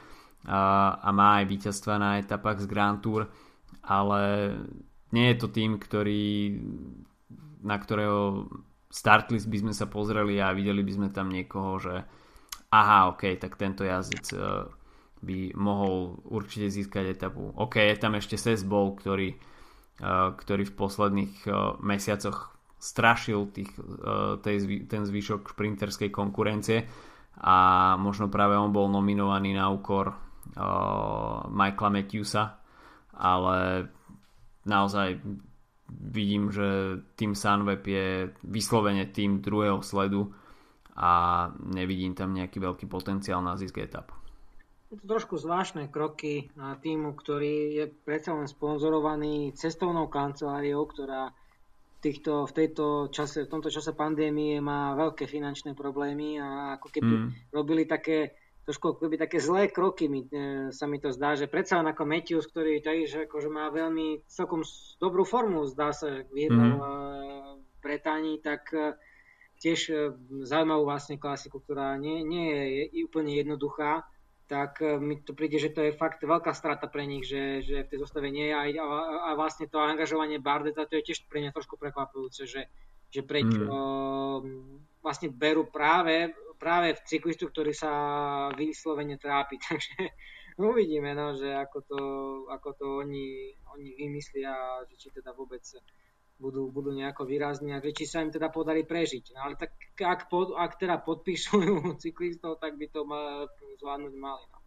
a, 0.49 0.97
a 0.97 1.09
má 1.13 1.45
aj 1.45 1.45
víťazstva 1.53 1.95
na 2.01 2.11
etapách 2.19 2.65
z 2.65 2.67
Grand 2.67 2.99
Tour, 3.05 3.29
ale 3.85 4.55
nie 5.13 5.29
je 5.31 5.37
to 5.37 5.49
tým, 5.53 5.77
ktorý, 5.77 6.57
na 7.61 7.77
ktorého 7.77 8.49
startlist 8.89 9.47
by 9.49 9.59
sme 9.61 9.73
sa 9.77 9.85
pozreli 9.89 10.41
a 10.41 10.57
videli 10.57 10.81
by 10.81 10.93
sme 10.93 11.09
tam 11.13 11.29
niekoho, 11.29 11.77
že 11.79 11.95
aha, 12.73 13.13
ok, 13.13 13.37
tak 13.37 13.61
tento 13.61 13.85
jazdec 13.85 14.27
uh, 14.33 14.69
by 15.23 15.55
mohol 15.55 16.19
určite 16.27 16.69
získať 16.69 17.15
etapu. 17.15 17.55
Ok, 17.55 17.79
je 17.79 17.97
tam 17.97 18.19
ešte 18.19 18.35
Sesbol, 18.35 18.99
ktorý, 18.99 19.39
uh, 20.03 20.35
ktorý 20.35 20.67
v 20.67 20.77
posledných 20.77 21.35
uh, 21.47 21.79
mesiacoch 21.79 22.53
strašil 22.83 23.55
tých, 23.55 23.71
tej, 24.43 24.91
ten 24.91 25.07
zvyšok 25.07 25.55
šprinterskej 25.55 26.11
konkurencie 26.11 26.83
a 27.39 27.59
možno 27.95 28.27
práve 28.27 28.59
on 28.59 28.75
bol 28.75 28.91
nominovaný 28.91 29.55
na 29.55 29.71
úkor 29.71 30.11
Michaela 31.47 31.95
Matthewsa, 31.95 32.59
ale 33.15 33.87
naozaj 34.67 35.23
vidím, 35.95 36.51
že 36.51 36.99
tým 37.15 37.39
Sunweb 37.39 37.87
je 37.87 38.35
vyslovene 38.51 39.07
tým 39.15 39.39
druhého 39.39 39.79
sledu 39.87 40.35
a 40.99 41.47
nevidím 41.63 42.19
tam 42.19 42.35
nejaký 42.35 42.59
veľký 42.59 42.91
potenciál 42.91 43.41
na 43.47 43.55
zisk 43.55 43.79
etap. 43.79 44.11
Je 44.93 45.01
to 45.01 45.09
trošku 45.09 45.41
zvláštne 45.41 45.89
kroky 45.89 46.53
na 46.53 46.77
týmu, 46.77 47.17
ktorý 47.17 47.81
je 47.81 47.85
predsa 48.05 48.37
len 48.37 48.45
sponzorovaný 48.45 49.57
cestovnou 49.57 50.05
kanceláriou, 50.13 50.85
ktorá 50.85 51.33
v, 51.33 51.99
týchto, 52.05 52.45
v, 52.45 52.53
tejto 52.53 53.09
čase, 53.09 53.49
v 53.49 53.53
tomto 53.57 53.73
čase 53.73 53.97
pandémie 53.97 54.61
má 54.61 54.93
veľké 54.93 55.25
finančné 55.25 55.73
problémy 55.73 56.37
a 56.37 56.77
ako 56.77 56.89
keby 56.93 57.09
mm. 57.09 57.29
robili 57.57 57.89
také 57.89 58.37
trošku 58.69 58.95
akoby 58.95 59.17
také 59.17 59.41
zlé 59.41 59.73
kroky 59.73 60.07
mi, 60.07 60.29
e, 60.29 60.71
sa 60.71 60.87
mi 60.87 61.03
to 61.03 61.11
zdá, 61.11 61.35
že 61.35 61.51
predsa 61.51 61.83
len 61.83 61.91
ako 61.91 62.07
Matthews, 62.07 62.47
ktorý 62.47 62.79
že 63.09 63.27
akože 63.27 63.51
má 63.51 63.73
veľmi 63.75 64.23
celkom 64.31 64.63
dobrú 65.03 65.27
formu, 65.27 65.67
zdá 65.67 65.91
sa, 65.91 66.23
vyhral 66.31 66.79
mm-hmm. 66.79 67.81
Bretánii, 67.83 68.39
tak 68.39 68.71
e, 68.71 68.95
tiež 69.59 69.81
e, 69.91 69.95
zaujímavú 70.47 70.87
vlastne 70.87 71.19
klasiku, 71.19 71.59
ktorá 71.59 71.99
nie, 71.99 72.23
nie 72.23 72.47
je, 72.55 72.63
je 72.93 73.01
úplne 73.03 73.35
jednoduchá, 73.35 74.07
tak 74.53 74.85
e, 74.85 75.01
mi 75.01 75.17
to 75.17 75.33
príde, 75.33 75.57
že 75.57 75.73
to 75.73 75.81
je 75.81 75.97
fakt 75.97 76.21
veľká 76.21 76.53
strata 76.53 76.85
pre 76.93 77.09
nich, 77.09 77.25
že, 77.25 77.65
že 77.65 77.89
v 77.89 77.89
tej 77.89 77.99
zostave 78.05 78.29
nie 78.29 78.53
je 78.53 78.55
a, 78.55 78.63
a, 78.85 78.89
a 79.25 79.31
vlastne 79.33 79.65
to 79.65 79.81
angažovanie 79.81 80.37
Bardeta, 80.37 80.85
to 80.85 81.01
je 81.01 81.09
tiež 81.09 81.25
pre 81.33 81.41
mňa 81.41 81.57
trošku 81.57 81.81
prekvapujúce, 81.81 82.45
že, 82.45 82.69
že 83.09 83.25
prečo 83.25 83.65
mm. 83.65 85.01
vlastne 85.01 85.33
berú 85.33 85.73
práve 85.73 86.37
práve 86.63 86.95
v 86.95 87.05
cyklistu, 87.11 87.51
ktorý 87.51 87.75
sa 87.75 87.91
vyslovene 88.55 89.19
trápi. 89.19 89.59
Takže 89.67 90.15
uvidíme, 90.63 91.11
no, 91.11 91.35
že 91.35 91.51
ako 91.51 91.79
to, 91.83 92.01
ako 92.55 92.69
to 92.79 92.87
oni, 93.03 93.59
oni 93.75 93.99
vymyslia, 93.99 94.55
že 94.87 94.95
či 94.95 95.09
teda 95.11 95.35
vôbec 95.35 95.67
budú, 96.41 96.73
budú 96.73 96.91
nejako 96.95 97.29
výrazní 97.29 97.75
a 97.75 97.83
či 97.83 98.05
sa 98.09 98.25
im 98.25 98.33
teda 98.33 98.49
podarí 98.49 98.87
prežiť. 98.87 99.37
No, 99.37 99.51
ale 99.51 99.55
tak 99.59 99.75
ak, 99.99 100.31
pod, 100.31 100.57
ak 100.57 100.79
teda 100.79 101.01
podpíšu 101.03 101.59
cyklistov, 102.03 102.61
tak 102.61 102.77
by 102.77 102.87
to 102.89 103.05
ma, 103.05 103.49
zvládnuť 103.81 104.15
mali. 104.17 104.45
No. 104.49 104.59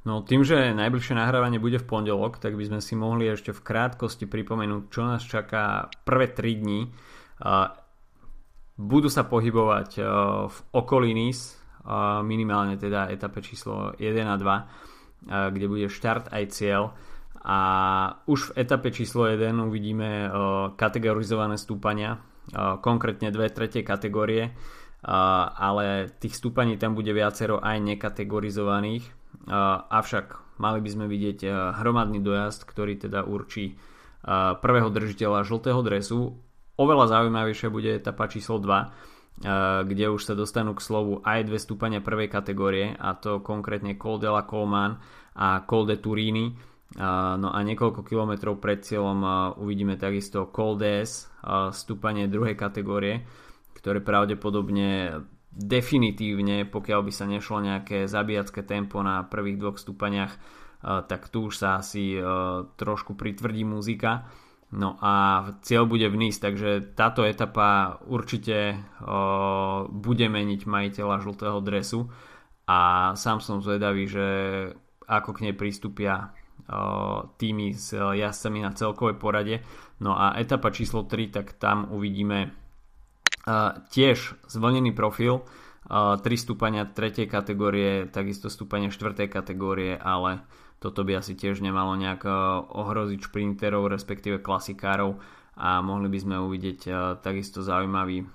No 0.00 0.24
tým, 0.24 0.48
že 0.48 0.72
najbližšie 0.72 1.12
nahrávanie 1.12 1.60
bude 1.60 1.76
v 1.76 1.84
pondelok, 1.84 2.40
tak 2.40 2.56
by 2.56 2.64
sme 2.64 2.80
si 2.80 2.96
mohli 2.96 3.28
ešte 3.28 3.52
v 3.52 3.60
krátkosti 3.60 4.24
pripomenúť, 4.24 4.82
čo 4.88 5.04
nás 5.04 5.20
čaká 5.20 5.92
prvé 6.08 6.32
3 6.32 6.56
dní 6.56 6.80
budú 8.80 9.12
sa 9.12 9.28
pohybovať 9.28 9.90
eh, 10.00 10.04
v 10.48 10.58
okolí 10.72 11.12
eh, 11.12 11.36
minimálne 12.24 12.80
teda 12.80 13.12
etape 13.12 13.44
číslo 13.44 13.92
1 14.00 14.24
a 14.24 14.36
2, 14.40 14.40
eh, 14.40 14.64
kde 15.52 15.66
bude 15.68 15.86
štart 15.92 16.32
aj 16.32 16.44
cieľ. 16.48 16.96
A 17.40 17.58
už 18.28 18.52
v 18.52 18.54
etape 18.60 18.92
číslo 18.92 19.24
1 19.24 19.48
uvidíme 19.64 20.28
kategorizované 20.76 21.56
stúpania, 21.56 22.20
konkrétne 22.84 23.32
dve 23.32 23.48
tretie 23.48 23.80
kategórie, 23.80 24.52
ale 25.56 26.12
tých 26.20 26.36
stúpaní 26.36 26.76
tam 26.76 26.92
bude 26.92 27.16
viacero 27.16 27.56
aj 27.64 27.80
nekategorizovaných. 27.80 29.08
Avšak 29.88 30.60
mali 30.60 30.84
by 30.84 30.90
sme 30.92 31.06
vidieť 31.08 31.48
hromadný 31.80 32.20
dojazd, 32.20 32.68
ktorý 32.68 33.00
teda 33.00 33.24
určí 33.24 33.80
prvého 34.60 34.92
držiteľa 34.92 35.48
žltého 35.48 35.80
dresu 35.80 36.36
Oveľa 36.80 37.12
zaujímavejšia 37.12 37.68
bude 37.68 37.92
etapa 37.92 38.24
číslo 38.24 38.56
2, 38.56 38.72
eh, 38.80 38.88
kde 39.84 40.08
už 40.16 40.24
sa 40.24 40.32
dostanú 40.32 40.72
k 40.72 40.80
slovu 40.80 41.20
aj 41.20 41.44
dve 41.44 41.60
stúpania 41.60 42.00
prvej 42.00 42.32
kategórie, 42.32 42.96
a 42.96 43.12
to 43.12 43.44
konkrétne 43.44 44.00
Col 44.00 44.16
de 44.16 44.32
la 44.32 44.48
Colman 44.48 44.96
a 45.36 45.60
Col 45.68 45.84
de 45.84 46.00
Turini. 46.00 46.56
No 46.98 47.48
a 47.54 47.58
niekoľko 47.62 48.02
kilometrov 48.02 48.58
pred 48.58 48.82
cieľom 48.82 49.22
uvidíme 49.62 49.94
takisto 49.94 50.50
Col 50.50 50.74
d'Es, 50.74 51.30
stúpanie 51.70 52.26
druhej 52.26 52.58
kategórie, 52.58 53.22
ktoré 53.78 54.02
pravdepodobne 54.02 55.22
definitívne, 55.50 56.66
pokiaľ 56.66 57.00
by 57.06 57.12
sa 57.14 57.30
nešlo 57.30 57.62
nejaké 57.62 58.10
zabíjacké 58.10 58.66
tempo 58.66 58.98
na 59.06 59.22
prvých 59.22 59.58
dvoch 59.62 59.78
stúpaniach, 59.78 60.34
tak 60.82 61.30
tu 61.30 61.46
už 61.50 61.54
sa 61.62 61.78
asi 61.78 62.18
trošku 62.74 63.14
pritvrdí 63.14 63.62
muzika. 63.62 64.26
No 64.70 64.94
a 65.02 65.42
cieľ 65.66 65.86
bude 65.86 66.06
v 66.06 66.26
Nice, 66.26 66.38
takže 66.38 66.94
táto 66.94 67.26
etapa 67.26 67.98
určite 68.06 68.78
bude 69.90 70.26
meniť 70.30 70.60
majiteľa 70.66 71.16
žltého 71.22 71.58
dresu. 71.62 72.06
A 72.70 73.10
sám 73.18 73.42
som 73.42 73.58
zvedavý, 73.58 74.06
že 74.06 74.26
ako 75.10 75.34
k 75.34 75.50
nej 75.50 75.54
pristúpia 75.58 76.30
týmy 77.36 77.74
s 77.74 77.90
jazdcami 77.94 78.62
na 78.62 78.70
celkovej 78.70 79.18
porade. 79.18 79.66
No 79.98 80.14
a 80.14 80.38
etapa 80.38 80.70
číslo 80.70 81.02
3, 81.04 81.34
tak 81.34 81.58
tam 81.58 81.90
uvidíme 81.90 82.46
o, 82.46 82.50
tiež 83.90 84.38
zvlnený 84.46 84.94
profil, 84.94 85.42
3 85.90 86.22
stúpania 86.22 86.86
3. 86.86 87.26
kategórie, 87.26 88.06
takisto 88.06 88.46
stúpania 88.46 88.94
4. 88.94 89.26
kategórie, 89.26 89.98
ale 89.98 90.46
toto 90.80 91.04
by 91.04 91.20
asi 91.20 91.36
tiež 91.36 91.60
nemalo 91.60 91.92
nejak 91.98 92.24
e, 92.24 92.32
ohroziť 92.72 93.20
šprinterov, 93.26 93.92
respektíve 93.92 94.40
klasikárov 94.40 95.20
a 95.60 95.84
mohli 95.84 96.08
by 96.08 96.18
sme 96.22 96.36
uvidieť 96.40 96.80
e, 96.88 96.90
takisto 97.20 97.60
zaujímavý 97.60 98.24
e, 98.24 98.26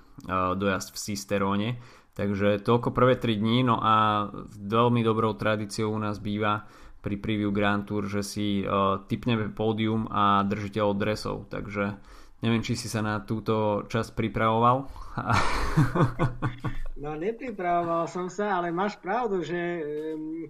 dojazd 0.54 0.94
v 0.94 0.98
Sisteróne. 0.98 1.70
Takže 2.16 2.64
toľko 2.64 2.92
prvé 2.96 3.18
3 3.18 3.40
dní, 3.40 3.66
no 3.66 3.82
a 3.82 4.26
veľmi 4.56 5.04
dobrou 5.04 5.36
tradíciou 5.36 5.92
u 5.92 6.00
nás 6.00 6.22
býva 6.22 6.64
pri 7.06 7.22
preview 7.22 7.54
Grand 7.54 7.86
Tour, 7.86 8.10
že 8.10 8.26
si 8.26 8.66
typneme 9.06 9.54
pódium 9.54 10.10
a 10.10 10.42
držiteľ 10.42 10.98
dresov, 10.98 11.46
takže 11.46 11.94
neviem, 12.42 12.66
či 12.66 12.74
si 12.74 12.90
sa 12.90 12.98
na 12.98 13.22
túto 13.22 13.86
časť 13.86 14.18
pripravoval. 14.18 14.90
No 16.96 17.12
nepripravoval 17.12 18.08
som 18.08 18.32
sa, 18.32 18.56
ale 18.56 18.72
máš 18.72 18.96
pravdu, 18.96 19.44
že 19.44 19.84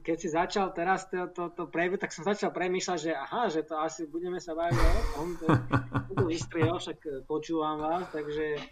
keď 0.06 0.16
si 0.16 0.28
začal 0.30 0.70
teraz 0.70 1.10
to, 1.10 1.26
to, 1.34 1.50
to 1.50 1.66
preview, 1.66 1.98
tak 1.98 2.14
som 2.14 2.22
začal 2.22 2.54
premýšľať, 2.54 2.98
že 3.02 3.12
aha, 3.18 3.50
že 3.50 3.66
to 3.66 3.74
asi 3.74 4.06
budeme 4.06 4.38
sa 4.38 4.54
baviť 4.54 4.78
o 4.78 5.02
tom, 5.18 5.28
to, 5.42 5.46
však 6.78 6.98
e, 7.02 7.10
počúvam 7.26 7.82
vás, 7.82 8.06
takže 8.14 8.62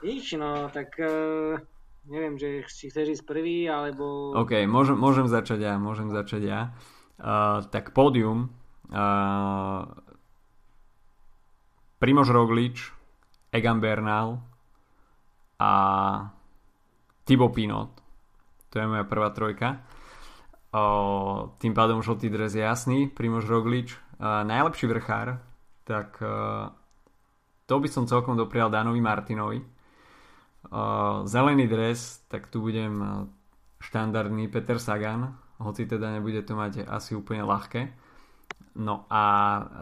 nič, 0.00 0.32
no, 0.40 0.72
tak 0.72 0.96
uh, 0.96 1.60
neviem, 2.08 2.40
že 2.40 2.64
si 2.72 2.88
chceš 2.88 3.20
ísť 3.20 3.24
prvý, 3.28 3.68
alebo... 3.68 4.32
OK, 4.32 4.64
môžem, 4.64 4.96
môžem 4.96 5.28
začať 5.28 5.60
ja, 5.60 5.74
môžem 5.76 6.08
začať 6.08 6.42
ja. 6.48 6.60
Uh, 7.20 7.60
tak 7.68 7.92
pódium 7.92 8.48
uh, 8.88 9.84
Primož 12.00 12.32
Roglič, 12.32 12.92
Egan 13.52 13.76
Bernal 13.76 14.40
a 15.60 15.72
Thibaut 17.28 17.52
Pinot. 17.52 17.92
To 18.72 18.78
je 18.80 18.86
moja 18.88 19.04
prvá 19.04 19.30
trojka. 19.30 19.84
O, 20.72 21.52
tým 21.60 21.76
pádom 21.76 22.00
žltý 22.00 22.32
dres 22.32 22.56
je 22.56 22.64
jasný. 22.64 23.12
Primož 23.12 23.44
Roglič, 23.44 24.00
a 24.16 24.40
najlepší 24.48 24.86
vrchár, 24.88 25.44
tak 25.84 26.16
o, 26.24 26.30
to 27.68 27.74
by 27.76 27.88
som 27.92 28.08
celkom 28.08 28.38
doprial 28.40 28.72
Danovi 28.72 29.04
Martinovi. 29.04 29.60
O, 29.60 29.66
zelený 31.28 31.68
dres, 31.68 32.24
tak 32.32 32.48
tu 32.48 32.64
budem 32.64 33.28
štandardný 33.84 34.48
Peter 34.48 34.80
Sagan, 34.80 35.36
hoci 35.60 35.84
teda 35.84 36.16
nebude 36.16 36.40
to 36.42 36.56
mať 36.56 36.88
asi 36.88 37.12
úplne 37.12 37.44
ľahké. 37.44 37.92
No 38.80 39.04
a 39.12 39.22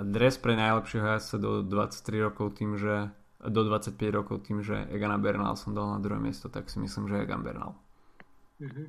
dres 0.03 0.41
pre 0.41 0.59
najlepšieho 0.59 1.07
jazdca 1.17 1.37
do 1.39 1.51
23 1.63 2.27
rokov 2.27 2.59
tým, 2.59 2.75
že 2.75 3.15
do 3.39 3.63
25 3.63 3.95
rokov 4.11 4.43
tým, 4.43 4.67
že 4.67 4.91
Egana 4.91 5.15
Bernal 5.15 5.55
som 5.55 5.71
dal 5.71 5.87
na 5.87 6.03
druhé 6.03 6.19
miesto, 6.19 6.51
tak 6.51 6.67
si 6.67 6.83
myslím, 6.83 7.07
že 7.07 7.23
Egan 7.23 7.47
Bernal. 7.47 7.79
Mm-hmm. 8.59 8.87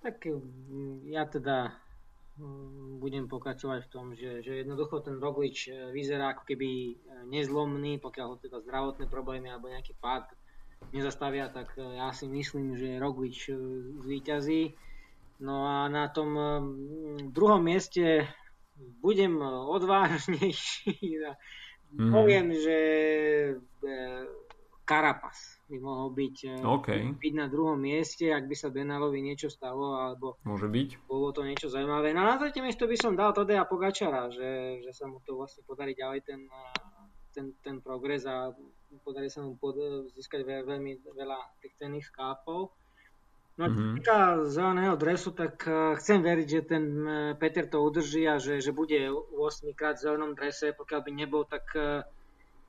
Tak 0.00 0.16
mm, 0.24 1.12
ja 1.12 1.28
teda 1.28 1.76
mm, 2.40 2.96
budem 2.96 3.28
pokračovať 3.28 3.84
v 3.84 3.92
tom, 3.92 4.06
že, 4.16 4.40
že 4.40 4.64
jednoducho 4.64 5.04
ten 5.04 5.20
Roglič 5.20 5.68
e, 5.68 5.92
vyzerá 5.92 6.32
ako 6.32 6.48
keby 6.48 6.70
e, 6.70 6.92
nezlomný, 7.28 8.00
pokiaľ 8.00 8.26
ho 8.32 8.36
teda 8.40 8.64
zdravotné 8.64 9.04
problémy 9.12 9.52
alebo 9.52 9.68
nejaký 9.68 9.92
pád 10.00 10.32
nezastavia, 10.96 11.52
tak 11.52 11.76
e, 11.76 11.84
ja 12.00 12.08
si 12.16 12.24
myslím, 12.24 12.80
že 12.80 12.96
Roglič 12.96 13.52
zvýťazí. 14.00 14.72
No 15.38 15.66
a 15.66 15.86
na 15.86 16.10
tom 16.10 16.34
druhom 17.30 17.62
mieste 17.62 18.26
budem 18.98 19.38
odvážnejší 19.42 20.98
Mm. 21.88 22.12
Poviem, 22.12 22.46
že 22.52 22.78
Karapas 24.84 25.40
e, 25.40 25.72
by 25.72 25.76
mohol 25.80 26.12
byť, 26.12 26.36
e, 26.44 26.54
okay. 26.60 27.00
byť 27.16 27.32
na 27.32 27.48
druhom 27.48 27.80
mieste, 27.80 28.28
ak 28.28 28.44
by 28.44 28.56
sa 28.56 28.68
Benalovi 28.68 29.24
niečo 29.24 29.48
stalo, 29.48 29.96
alebo 29.96 30.36
Môže 30.44 30.68
byť. 30.68 31.08
bolo 31.08 31.32
to 31.32 31.48
niečo 31.48 31.72
zaujímavé. 31.72 32.12
No 32.12 32.28
na 32.28 32.36
tretie 32.36 32.60
miesto 32.60 32.84
by 32.84 32.96
som 32.96 33.16
dal 33.16 33.32
Tadeja 33.32 33.64
Pogačara, 33.64 34.28
že, 34.28 34.84
že 34.84 34.92
sa 34.92 35.08
mu 35.08 35.24
to 35.24 35.40
vlastne 35.40 35.64
podarí 35.64 35.96
ďalej 35.96 36.20
ten, 36.28 36.44
e, 36.44 36.68
ten, 37.32 37.46
ten 37.64 37.76
progres 37.80 38.28
a 38.28 38.52
podarí 39.00 39.32
sa 39.32 39.40
mu 39.40 39.56
pod, 39.56 39.80
získať 40.12 40.44
veľmi 40.44 41.08
veľa 41.08 41.40
tých 41.64 41.72
cenných 41.80 42.04
skápov. 42.04 42.76
No 43.58 43.66
a 43.66 43.68
mm-hmm. 43.68 43.94
týka 43.98 44.18
zeleného 44.46 44.94
dresu, 44.94 45.34
tak 45.34 45.66
uh, 45.66 45.98
chcem 45.98 46.22
veriť, 46.22 46.46
že 46.46 46.60
ten 46.62 46.84
uh, 47.02 47.34
Peter 47.34 47.66
to 47.66 47.82
udrží 47.82 48.22
a 48.30 48.38
že, 48.38 48.62
že 48.62 48.70
bude 48.70 49.10
8 49.10 49.74
krát 49.74 49.98
v 49.98 50.06
zelenom 50.06 50.38
drese. 50.38 50.70
Pokiaľ 50.78 51.00
by 51.02 51.10
nebol, 51.10 51.42
tak 51.42 51.66
uh, 51.74 52.06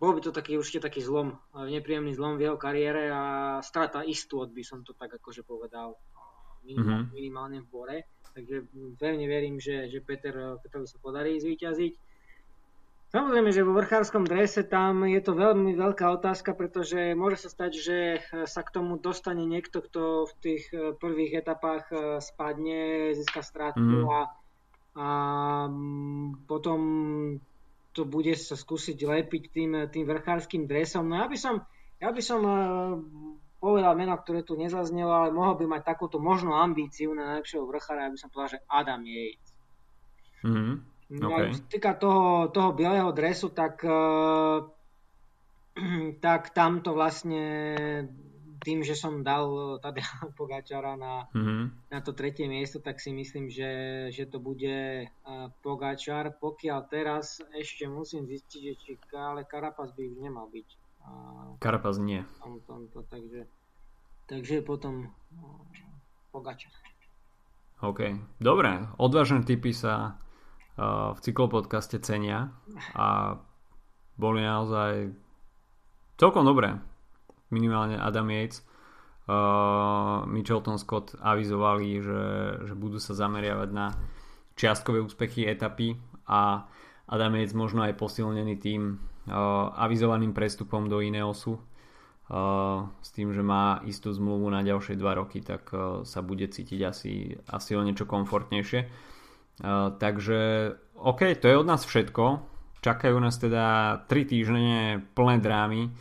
bol 0.02 0.18
by 0.18 0.26
to 0.26 0.34
taký, 0.34 0.58
určite 0.58 0.82
taký 0.90 1.06
zlom, 1.06 1.38
nepríjemný 1.54 2.16
zlom 2.16 2.40
v 2.40 2.50
jeho 2.50 2.58
kariére 2.58 3.12
a 3.12 3.24
strata 3.60 4.02
istôt 4.02 4.48
by 4.48 4.64
som 4.64 4.80
to 4.82 4.96
tak 4.96 5.12
akože 5.12 5.44
povedal 5.44 6.00
minimálne, 6.64 7.06
mm-hmm. 7.06 7.14
minimálne 7.14 7.58
v 7.62 7.68
bore. 7.68 7.98
Takže 8.34 8.58
pevne 8.96 9.26
verím, 9.28 9.60
že, 9.60 9.92
že 9.92 10.00
Peter, 10.02 10.58
Petrovi 10.64 10.88
sa 10.88 10.98
podarí 11.04 11.38
zvíťaziť. 11.38 11.94
Samozrejme, 13.10 13.49
že 13.49 13.66
vo 13.66 13.74
vrchárskom 13.74 14.22
drese 14.22 14.62
tam 14.62 15.01
je 15.01 15.18
to 15.18 15.34
veľmi 15.34 15.74
veľká 15.74 16.14
otázka, 16.22 16.53
pretože 16.53 17.18
môže 17.18 17.41
sa 17.41 17.49
stať, 17.49 17.72
že 17.74 17.97
sa 18.45 18.62
k 18.62 18.70
tomu 18.70 19.01
dostane 19.01 19.49
niekto, 19.49 19.82
kto 19.82 20.30
v 20.30 20.34
tých 20.38 20.64
eh, 20.70 20.93
prvých 20.93 21.41
etapách 21.41 21.86
eh, 21.89 21.99
spadne, 22.22 23.18
získa 23.18 23.41
stratu 23.41 23.82
mm. 23.82 24.05
a, 24.05 24.20
a 24.93 25.07
mm, 25.66 26.45
potom 26.45 26.82
to 27.97 28.05
bude 28.05 28.38
sa 28.38 28.53
skúsiť 28.53 29.01
lepiť 29.01 29.43
tým, 29.49 29.72
tým 29.89 30.05
vrchárským 30.05 30.70
dresom. 30.70 31.10
No 31.10 31.18
ja 31.18 31.26
by 31.26 31.38
som, 31.41 31.66
ja 31.97 32.14
by 32.14 32.22
som 32.22 32.41
eh, 32.45 32.57
povedal 33.57 33.97
meno, 33.97 34.14
ktoré 34.22 34.45
tu 34.45 34.53
nezaznelo, 34.53 35.10
ale 35.10 35.34
mohol 35.34 35.57
by 35.57 35.66
mať 35.66 35.97
takúto 35.97 36.22
možnú 36.22 36.53
ambíciu 36.53 37.18
na 37.18 37.34
najlepšieho 37.34 37.66
vrchára, 37.66 38.05
aby 38.05 38.22
som 38.22 38.30
povedal, 38.30 38.62
že 38.62 38.66
Adam 38.70 39.01
Yates. 39.01 39.49
Mm. 40.45 40.89
No 41.10 41.34
okay. 41.34 41.57
čo 41.57 41.66
týka 41.66 41.97
toho, 41.97 42.53
toho 42.53 42.70
bieleho 42.78 43.10
dresu, 43.10 43.49
tak, 43.49 43.82
uh, 43.82 44.62
tak 46.26 46.53
tam 46.53 46.86
to 46.86 46.93
vlastne 46.93 47.45
tým, 48.62 48.86
že 48.86 48.93
som 48.93 49.26
dal 49.26 49.80
tady 49.82 50.03
Pogačara 50.38 50.93
na, 50.93 51.26
mm-hmm. 51.34 51.89
na 51.89 51.99
to 52.05 52.14
tretie 52.14 52.45
miesto, 52.45 52.78
tak 52.78 53.01
si 53.01 53.10
myslím, 53.10 53.49
že, 53.49 53.72
že 54.14 54.30
to 54.30 54.38
bude 54.38 55.10
uh, 55.10 55.49
Pogačar. 55.66 56.38
Pokiaľ 56.38 56.80
teraz 56.93 57.41
ešte 57.57 57.89
musím 57.89 58.30
zistiť, 58.30 58.62
že 58.62 58.74
či 58.78 58.91
ale 59.18 59.49
Karapas 59.49 59.89
by 59.97 60.03
už 60.05 60.18
nemal 60.22 60.45
byť. 60.45 60.68
Uh, 61.01 61.57
Karapas 61.57 61.97
nie. 61.97 62.22
Tom, 62.38 62.62
tomto, 62.70 63.01
takže, 63.10 63.49
takže 64.30 64.62
potom 64.62 65.10
Pogačar. 66.30 66.72
OK, 67.80 68.14
dobre. 68.43 68.91
Odvážne 68.99 69.41
typy 69.47 69.72
sa 69.72 70.20
v 70.80 71.19
cyklopodcaste 71.19 71.99
cenia 71.99 72.55
a 72.95 73.36
boli 74.15 74.39
naozaj 74.43 75.11
celkom 76.15 76.47
dobré. 76.47 76.80
Minimálne 77.51 77.99
Adam 77.99 78.27
Yates. 78.32 78.63
Uh, 79.30 80.25
Michelton 80.25 80.82
Scott 80.82 81.13
avizovali, 81.21 82.01
že, 82.01 82.23
že 82.65 82.73
budú 82.73 82.97
sa 82.97 83.13
zameriavať 83.13 83.69
na 83.69 83.93
čiastkové 84.57 85.05
úspechy 85.05 85.45
etapy 85.45 85.93
a 86.25 86.65
Adam 87.05 87.38
Yates 87.38 87.53
možno 87.53 87.86
aj 87.86 87.93
posilnený 87.93 88.57
tým 88.57 88.97
uh, 88.97 89.69
avizovaným 89.77 90.34
prestupom 90.34 90.89
do 90.89 90.97
Ineosu 91.05 91.61
uh, 91.61 92.89
s 93.05 93.09
tým, 93.13 93.30
že 93.30 93.45
má 93.45 93.86
istú 93.86 94.09
zmluvu 94.09 94.49
na 94.49 94.65
ďalšie 94.65 94.97
dva 94.97 95.13
roky, 95.13 95.45
tak 95.45 95.69
uh, 95.77 96.01
sa 96.09 96.25
bude 96.25 96.49
cítiť 96.49 96.80
asi, 96.82 97.38
asi 97.53 97.77
o 97.77 97.86
niečo 97.86 98.09
komfortnejšie 98.09 98.89
takže 99.99 100.39
OK, 100.99 101.36
to 101.39 101.47
je 101.47 101.55
od 101.55 101.68
nás 101.68 101.84
všetko. 101.84 102.24
Čakajú 102.80 103.16
nás 103.20 103.36
teda 103.39 103.99
3 104.07 104.32
týždne 104.32 105.03
plné 105.16 105.43
drámy 105.43 105.91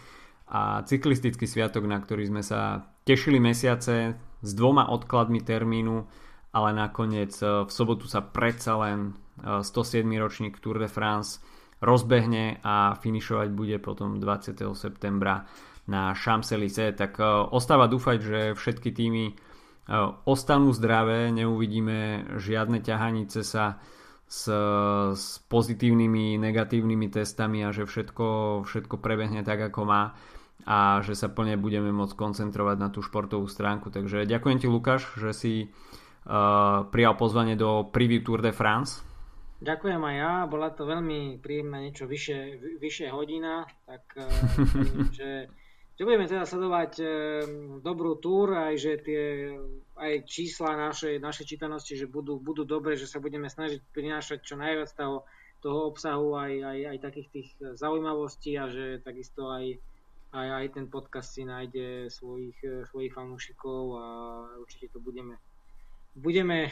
a 0.50 0.82
cyklistický 0.86 1.44
sviatok, 1.44 1.90
na 1.90 1.98
ktorý 1.98 2.30
sme 2.30 2.42
sa 2.42 2.86
tešili 3.02 3.42
mesiace 3.42 4.14
s 4.42 4.50
dvoma 4.54 4.88
odkladmi 4.94 5.42
termínu, 5.42 6.06
ale 6.54 6.70
nakoniec 6.72 7.34
e, 7.42 7.66
v 7.66 7.70
sobotu 7.70 8.06
sa 8.06 8.22
predsa 8.22 8.78
len 8.78 9.18
107. 9.42 10.06
E, 10.06 10.18
ročník 10.18 10.62
Tour 10.62 10.78
de 10.78 10.88
France 10.88 11.42
rozbehne 11.82 12.62
a 12.62 12.94
finišovať 12.98 13.48
bude 13.54 13.76
potom 13.78 14.18
20. 14.18 14.62
septembra 14.74 15.46
na 15.88 16.12
Champs-Élysées, 16.14 16.94
tak 16.94 17.18
e, 17.18 17.26
ostáva 17.50 17.90
dúfať, 17.90 18.18
že 18.22 18.40
všetky 18.54 18.90
týmy 18.94 19.24
ostanú 20.28 20.76
zdravé, 20.76 21.32
neuvidíme 21.32 22.28
žiadne 22.36 22.84
ťahanice 22.84 23.41
sa 23.41 23.80
s, 24.28 24.45
s 25.16 25.24
pozitívnymi, 25.49 26.36
negatívnymi 26.36 27.09
testami 27.09 27.64
a 27.64 27.72
že 27.72 27.89
všetko, 27.89 28.62
všetko 28.68 29.01
prebehne 29.01 29.41
tak, 29.41 29.72
ako 29.72 29.80
má 29.89 30.12
a 30.68 31.01
že 31.01 31.16
sa 31.16 31.32
plne 31.32 31.57
budeme 31.57 31.89
môcť 31.89 32.12
koncentrovať 32.12 32.76
na 32.76 32.93
tú 32.93 33.01
športovú 33.01 33.49
stránku. 33.49 33.89
Takže 33.89 34.28
ďakujem 34.28 34.59
ti 34.61 34.68
Lukáš, 34.68 35.09
že 35.16 35.32
si 35.32 35.53
uh, 35.64 36.84
prijal 36.93 37.16
pozvanie 37.16 37.57
do 37.57 37.89
Preview 37.89 38.20
Tour 38.20 38.45
de 38.45 38.53
France. 38.53 39.01
Ďakujem 39.59 39.99
aj 39.99 40.16
ja, 40.20 40.32
bola 40.47 40.70
to 40.70 40.84
veľmi 40.86 41.41
príjemná, 41.41 41.82
niečo 41.82 42.07
vyššie, 42.07 42.39
vyššie 42.78 43.09
hodina, 43.11 43.64
tak 43.89 44.05
uh, 44.20 44.28
že 45.09 45.49
že 45.99 46.07
budeme 46.07 46.30
teda 46.30 46.46
sledovať 46.46 46.92
e, 47.03 47.05
dobrú 47.82 48.22
túr, 48.22 48.55
aj 48.55 48.74
že 48.78 48.92
tie 49.03 49.22
aj 49.99 50.30
čísla 50.30 50.78
našej, 50.78 51.18
našej 51.18 51.59
čítanosti, 51.59 51.99
že 51.99 52.07
budú, 52.07 52.38
budú 52.38 52.62
dobre, 52.62 52.94
že 52.94 53.11
sa 53.11 53.18
budeme 53.18 53.51
snažiť 53.51 53.82
prinášať 53.90 54.46
čo 54.46 54.55
najviac 54.55 54.94
toho, 54.94 55.26
toho 55.59 55.90
obsahu, 55.90 56.38
aj, 56.38 56.53
aj, 56.62 56.78
aj 56.94 56.99
takých 57.03 57.28
tých 57.34 57.49
zaujímavostí 57.74 58.55
a 58.55 58.70
že 58.70 59.03
takisto 59.03 59.51
aj, 59.51 59.74
aj, 60.38 60.49
aj 60.62 60.66
ten 60.70 60.86
podcast 60.86 61.34
si 61.34 61.42
nájde 61.42 62.14
svojich, 62.14 62.86
svojich 62.94 63.11
fanúšikov 63.11 63.82
a 63.99 64.07
určite 64.62 64.94
to 64.94 65.02
budeme 65.02 65.35
budeme 66.18 66.66
e, 66.66 66.70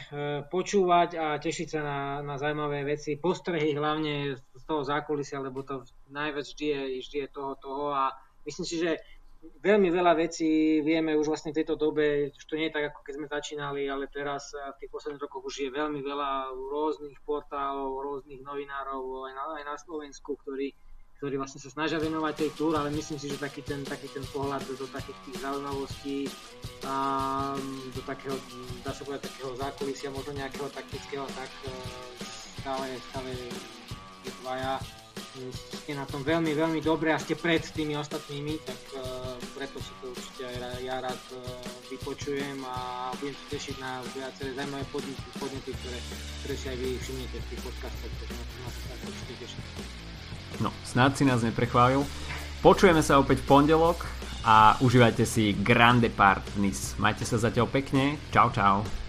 počúvať 0.51 1.09
a 1.15 1.25
tešiť 1.39 1.67
sa 1.71 1.81
na, 1.83 1.99
na 2.19 2.35
zaujímavé 2.35 2.83
veci, 2.83 3.15
postrehy 3.15 3.75
hlavne 3.79 4.35
z 4.35 4.63
toho 4.67 4.83
zákulisia, 4.83 5.39
lebo 5.39 5.63
to 5.63 5.87
najviac 6.11 6.43
vždy 6.43 6.65
je, 6.67 6.81
vždy 6.99 7.17
je 7.23 7.27
toho, 7.31 7.55
toho 7.55 7.95
a 7.95 8.11
myslím 8.43 8.65
si, 8.67 8.75
že 8.83 8.99
veľmi 9.41 9.89
veľa 9.89 10.13
vecí 10.17 10.79
vieme 10.81 11.17
už 11.17 11.27
vlastne 11.27 11.51
v 11.51 11.59
tejto 11.61 11.75
dobe, 11.75 12.31
už 12.33 12.45
to 12.45 12.57
nie 12.57 12.69
je 12.69 12.75
tak, 12.75 12.93
ako 12.93 12.99
keď 13.03 13.13
sme 13.17 13.27
začínali, 13.27 13.81
ale 13.89 14.05
teraz 14.09 14.53
v 14.53 14.77
tých 14.81 14.91
posledných 14.93 15.23
rokoch 15.23 15.43
už 15.45 15.55
je 15.67 15.69
veľmi 15.73 15.99
veľa 16.01 16.53
rôznych 16.53 17.17
portálov, 17.25 18.01
rôznych 18.01 18.41
novinárov 18.41 19.27
aj 19.27 19.33
na, 19.33 19.43
aj 19.61 19.63
na 19.65 19.75
Slovensku, 19.75 20.37
ktorí, 20.41 20.73
ktorí 21.17 21.35
vlastne 21.37 21.61
sa 21.61 21.73
snažia 21.73 21.97
venovať 21.97 22.33
tej 22.37 22.49
túr, 22.53 22.73
ale 22.77 22.93
myslím 22.93 23.17
si, 23.17 23.27
že 23.29 23.41
taký 23.41 23.65
ten, 23.65 23.81
taký 23.83 24.07
ten 24.13 24.25
pohľad 24.29 24.61
do, 24.67 24.85
takých 24.89 25.19
tých 25.27 25.37
zaujímavostí 25.41 26.17
a 26.85 26.95
do 27.93 28.01
takého, 28.05 28.37
dá 28.85 28.93
sa 28.93 29.01
povedať, 29.03 29.29
takého 29.33 29.51
zákulisia, 29.57 30.13
možno 30.13 30.37
nejakého 30.37 30.69
taktického, 30.69 31.25
tak 31.33 31.51
e, 31.65 31.69
stále, 32.61 32.87
stále 33.09 33.31
dvaja 34.43 34.77
ste 35.53 35.93
na 35.93 36.05
tom 36.09 36.21
veľmi, 36.25 36.51
veľmi 36.53 36.79
dobre 36.81 37.13
a 37.13 37.21
ste 37.21 37.37
pred 37.37 37.61
tými 37.61 37.95
ostatnými, 37.95 38.59
tak 38.65 38.79
uh, 38.97 39.37
preto 39.55 39.77
si 39.79 39.93
to 40.01 40.11
určite 40.11 40.43
aj 40.49 40.81
ja 40.83 40.97
rád 40.99 41.21
uh, 41.33 41.41
vypočujem 41.87 42.57
a 42.65 43.09
budem 43.17 43.35
sa 43.35 43.45
tešiť 43.53 43.75
na 43.79 43.91
viaceré 44.11 44.49
zaujímavé 44.57 44.85
podnety, 44.91 45.27
podnety 45.39 45.71
ktoré, 45.71 45.99
ktoré 46.43 46.55
si 46.57 46.65
aj 46.67 46.77
vy 46.77 46.89
všimnete 46.99 47.37
v 47.37 47.47
tých 47.53 47.61
podcastoch, 47.63 48.13
takže 48.19 48.33
na 48.35 48.43
to 48.43 48.79
sa 48.81 48.93
určite 49.07 49.33
teším. 49.39 49.63
No, 50.57 50.69
snáď 50.83 51.11
si 51.17 51.23
nás 51.23 51.41
neprechválil. 51.45 52.01
Počujeme 52.65 53.05
sa 53.05 53.21
opäť 53.21 53.45
v 53.45 53.49
pondelok 53.49 54.09
a 54.41 54.79
užívajte 54.81 55.23
si 55.27 55.53
Grande 55.53 56.09
Part 56.09 56.43
Majte 56.97 57.23
sa 57.27 57.37
zatiaľ 57.37 57.69
pekne. 57.69 58.17
Čau, 58.33 58.49
čau. 58.49 59.06